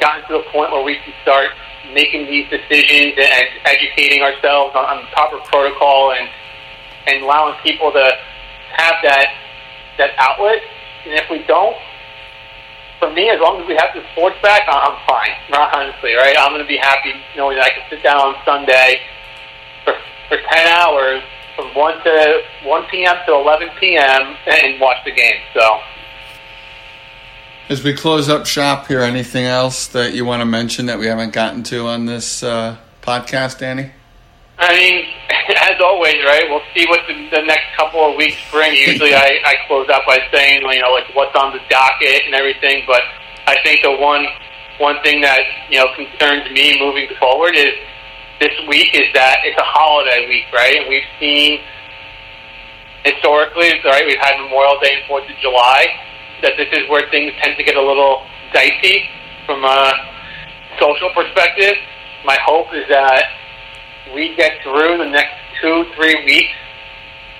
gotten 0.00 0.26
to 0.28 0.40
a 0.40 0.44
point 0.50 0.72
where 0.72 0.82
we 0.82 0.96
can 0.96 1.12
start 1.22 1.50
making 1.92 2.26
these 2.26 2.48
decisions 2.48 3.14
and 3.18 3.46
educating 3.64 4.22
ourselves 4.22 4.74
on, 4.74 4.84
on 4.84 5.06
proper 5.12 5.38
protocol 5.46 6.12
and 6.12 6.28
and 7.06 7.22
allowing 7.22 7.54
people 7.62 7.92
to 7.92 8.12
have 8.76 8.94
that 9.02 9.34
that 9.98 10.10
outlet. 10.18 10.62
And 11.04 11.14
if 11.14 11.30
we 11.30 11.44
don't, 11.46 11.76
for 13.00 13.10
me, 13.12 13.30
as 13.30 13.40
long 13.40 13.60
as 13.60 13.66
we 13.66 13.74
have 13.74 13.90
the 13.94 14.04
sports 14.12 14.36
back, 14.42 14.62
I'm 14.68 14.96
fine. 15.08 15.32
Honestly, 15.50 16.14
right? 16.14 16.36
I'm 16.38 16.52
going 16.52 16.62
to 16.62 16.68
be 16.68 16.76
happy 16.76 17.14
knowing 17.36 17.56
that 17.56 17.64
I 17.64 17.70
can 17.70 17.82
sit 17.90 18.02
down 18.04 18.20
on 18.20 18.36
Sunday 18.44 19.00
for 19.84 19.94
for 20.28 20.36
ten 20.52 20.68
hours 20.68 21.22
from 21.56 21.74
one 21.74 21.96
to 22.04 22.42
one 22.62 22.84
p.m. 22.90 23.16
to 23.26 23.34
eleven 23.34 23.70
p.m. 23.80 24.36
and 24.46 24.80
watch 24.80 24.98
the 25.04 25.12
game. 25.12 25.40
So. 25.54 25.80
As 27.68 27.82
we 27.82 27.94
close 27.94 28.28
up 28.28 28.46
shop 28.46 28.88
here, 28.88 29.00
anything 29.00 29.44
else 29.44 29.86
that 29.88 30.12
you 30.12 30.24
want 30.24 30.40
to 30.40 30.44
mention 30.44 30.86
that 30.86 30.98
we 30.98 31.06
haven't 31.06 31.32
gotten 31.32 31.62
to 31.64 31.86
on 31.86 32.04
this 32.04 32.42
uh, 32.42 32.76
podcast, 33.00 33.60
Danny? 33.60 33.92
I 34.60 34.76
mean, 34.76 35.08
as 35.56 35.80
always, 35.80 36.20
right? 36.24 36.44
We'll 36.48 36.64
see 36.76 36.86
what 36.86 37.00
the, 37.08 37.16
the 37.32 37.42
next 37.48 37.72
couple 37.76 38.04
of 38.04 38.16
weeks 38.16 38.36
bring. 38.52 38.76
Usually, 38.76 39.14
I, 39.14 39.40
I 39.44 39.54
close 39.66 39.88
out 39.88 40.02
by 40.06 40.20
saying, 40.32 40.60
you 40.60 40.80
know, 40.80 40.92
like 40.92 41.08
what's 41.16 41.34
on 41.34 41.52
the 41.52 41.60
docket 41.68 42.28
and 42.28 42.34
everything. 42.34 42.84
But 42.86 43.02
I 43.48 43.56
think 43.64 43.82
the 43.82 43.96
one 43.96 44.26
one 44.78 44.96
thing 45.02 45.20
that 45.20 45.40
you 45.68 45.78
know 45.78 45.88
concerns 45.96 46.50
me 46.52 46.78
moving 46.78 47.08
forward 47.18 47.56
is 47.56 47.72
this 48.40 48.52
week 48.68 48.94
is 48.94 49.08
that 49.14 49.40
it's 49.44 49.58
a 49.58 49.64
holiday 49.64 50.28
week, 50.28 50.44
right? 50.52 50.76
And 50.76 50.88
we've 50.88 51.08
seen 51.18 51.60
historically, 53.04 53.72
right? 53.84 54.04
We've 54.06 54.20
had 54.20 54.40
Memorial 54.44 54.78
Day 54.80 55.00
and 55.00 55.04
Fourth 55.08 55.24
of 55.24 55.36
July 55.40 55.86
that 56.42 56.52
this 56.56 56.68
is 56.72 56.88
where 56.88 57.08
things 57.10 57.32
tend 57.42 57.56
to 57.56 57.64
get 57.64 57.76
a 57.76 57.82
little 57.82 58.24
dicey 58.52 59.08
from 59.46 59.64
a 59.64 59.92
social 60.78 61.10
perspective. 61.14 61.76
My 62.24 62.36
hope 62.44 62.68
is 62.72 62.84
that 62.88 63.39
we 64.14 64.34
get 64.36 64.62
through 64.62 64.98
the 64.98 65.06
next 65.06 65.34
two, 65.60 65.84
three 65.94 66.24
weeks 66.24 66.54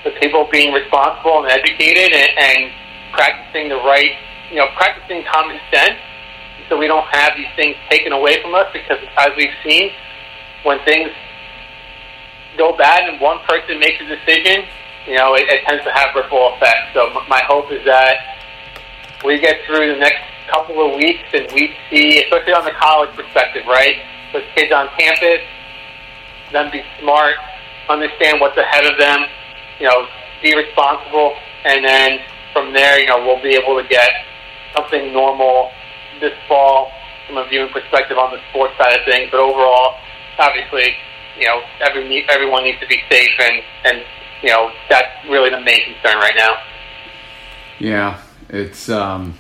with 0.05 0.15
people 0.21 0.49
being 0.51 0.73
responsible 0.73 1.43
and 1.43 1.51
educated 1.51 2.13
and, 2.13 2.31
and 2.39 2.73
practicing 3.13 3.69
the 3.69 3.77
right, 3.77 4.13
you 4.51 4.57
know, 4.57 4.69
practicing 4.77 5.25
common 5.25 5.59
sense 5.73 5.99
so 6.69 6.79
we 6.79 6.87
don't 6.87 7.07
have 7.11 7.33
these 7.37 7.51
things 7.57 7.77
taken 7.91 8.13
away 8.13 8.41
from 8.41 8.55
us 8.55 8.67
because 8.73 8.99
as 9.19 9.31
we've 9.37 9.55
seen, 9.65 9.91
when 10.63 10.79
things 10.85 11.11
go 12.57 12.77
bad 12.77 13.09
and 13.09 13.21
one 13.21 13.39
person 13.49 13.79
makes 13.81 14.01
a 14.01 14.07
decision, 14.07 14.65
you 15.07 15.17
know, 15.17 15.35
it, 15.35 15.49
it 15.49 15.65
tends 15.67 15.83
to 15.85 15.93
have 15.93 16.15
ripple 16.15 16.55
effects. 16.55 16.95
So 16.95 17.11
my 17.29 17.43
hope 17.47 17.73
is 17.73 17.85
that 17.85 18.39
we 19.25 19.39
get 19.41 19.57
through 19.67 19.95
the 19.95 19.99
next 19.99 20.23
couple 20.49 20.79
of 20.87 20.97
weeks 20.97 21.27
and 21.33 21.51
we 21.53 21.75
see, 21.91 22.23
especially 22.23 22.53
on 22.53 22.65
the 22.65 22.73
college 22.79 23.11
perspective, 23.17 23.67
right? 23.67 23.97
With 24.33 24.45
kids 24.55 24.73
on 24.73 24.89
campus, 24.99 25.41
them 26.53 26.71
be 26.71 26.83
smart, 27.01 27.37
understand 27.89 28.41
what's 28.41 28.57
ahead 28.57 28.85
of 28.87 28.99
them, 28.99 29.27
you 29.79 29.87
know, 29.87 30.07
be 30.43 30.55
responsible, 30.57 31.35
and 31.65 31.85
then 31.85 32.21
from 32.53 32.73
there, 32.73 32.99
you 32.99 33.07
know, 33.07 33.25
we'll 33.25 33.43
be 33.43 33.55
able 33.55 33.81
to 33.81 33.89
get 33.89 34.11
something 34.75 35.13
normal 35.13 35.71
this 36.21 36.33
fall 36.49 36.91
from 37.27 37.39
a 37.39 37.49
viewing 37.49 37.73
perspective 37.73 38.19
on 38.19 38.31
the 38.31 38.39
sports 38.51 38.75
side 38.79 38.99
of 38.99 39.05
things. 39.07 39.29
But 39.31 39.41
overall, 39.41 39.97
obviously, 40.39 40.97
you 41.39 41.47
know, 41.47 41.63
every, 41.81 42.27
everyone 42.29 42.65
needs 42.65 42.81
to 42.81 42.87
be 42.87 43.01
safe, 43.11 43.31
and 43.41 43.63
and 43.85 44.05
you 44.43 44.49
know, 44.51 44.71
that's 44.89 45.09
really 45.29 45.51
the 45.51 45.61
main 45.61 45.81
concern 45.85 46.19
right 46.19 46.35
now. 46.37 46.57
Yeah, 47.79 48.21
it's 48.49 48.89
um, 48.89 49.39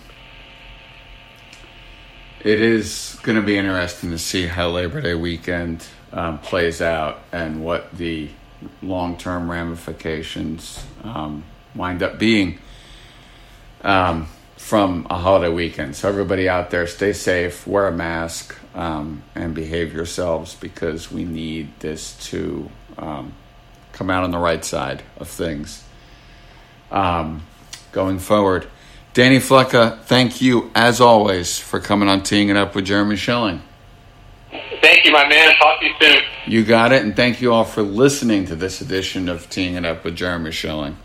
it 2.42 2.60
is 2.60 3.18
going 3.22 3.36
to 3.36 3.42
be 3.42 3.56
interesting 3.56 4.10
to 4.10 4.18
see 4.18 4.46
how 4.46 4.68
Labor 4.68 5.00
Day 5.00 5.14
weekend 5.14 5.86
um, 6.12 6.38
plays 6.38 6.80
out 6.82 7.20
and 7.32 7.64
what 7.64 7.92
the 7.96 8.28
long 8.82 9.16
term 9.16 9.50
ramifications 9.50 10.84
um, 11.02 11.44
wind 11.74 12.02
up 12.02 12.18
being 12.18 12.58
um, 13.82 14.28
from 14.56 15.06
a 15.08 15.18
holiday 15.18 15.52
weekend. 15.52 15.96
So, 15.96 16.08
everybody 16.08 16.48
out 16.48 16.70
there, 16.70 16.86
stay 16.86 17.12
safe, 17.12 17.66
wear 17.66 17.86
a 17.86 17.92
mask, 17.92 18.56
um, 18.74 19.22
and 19.34 19.54
behave 19.54 19.92
yourselves 19.92 20.54
because 20.54 21.10
we 21.10 21.24
need 21.24 21.78
this 21.80 22.16
to 22.28 22.70
um, 22.98 23.32
come 23.92 24.10
out 24.10 24.24
on 24.24 24.30
the 24.30 24.38
right 24.38 24.64
side 24.64 25.02
of 25.16 25.28
things 25.28 25.84
um, 26.90 27.42
going 27.92 28.18
forward. 28.18 28.66
Danny 29.12 29.38
Flecker, 29.38 30.00
thank 30.02 30.40
you 30.40 30.70
as 30.74 31.00
always 31.00 31.58
for 31.58 31.80
coming 31.80 32.08
on 32.08 32.22
Teeing 32.22 32.48
It 32.48 32.56
Up 32.56 32.74
with 32.74 32.84
Jeremy 32.84 33.16
Schilling. 33.16 33.62
Thank 34.80 35.04
you, 35.04 35.12
my 35.12 35.28
man. 35.28 35.54
Talk 35.56 35.80
to 35.80 35.86
you 35.86 35.94
soon. 36.00 36.22
You 36.46 36.64
got 36.64 36.92
it, 36.92 37.02
and 37.02 37.14
thank 37.14 37.40
you 37.40 37.52
all 37.52 37.64
for 37.64 37.82
listening 37.82 38.46
to 38.46 38.56
this 38.56 38.80
edition 38.80 39.28
of 39.28 39.48
Teeing 39.48 39.74
It 39.74 39.84
Up 39.84 40.04
with 40.04 40.16
Jeremy 40.16 40.50
Schilling. 40.50 40.96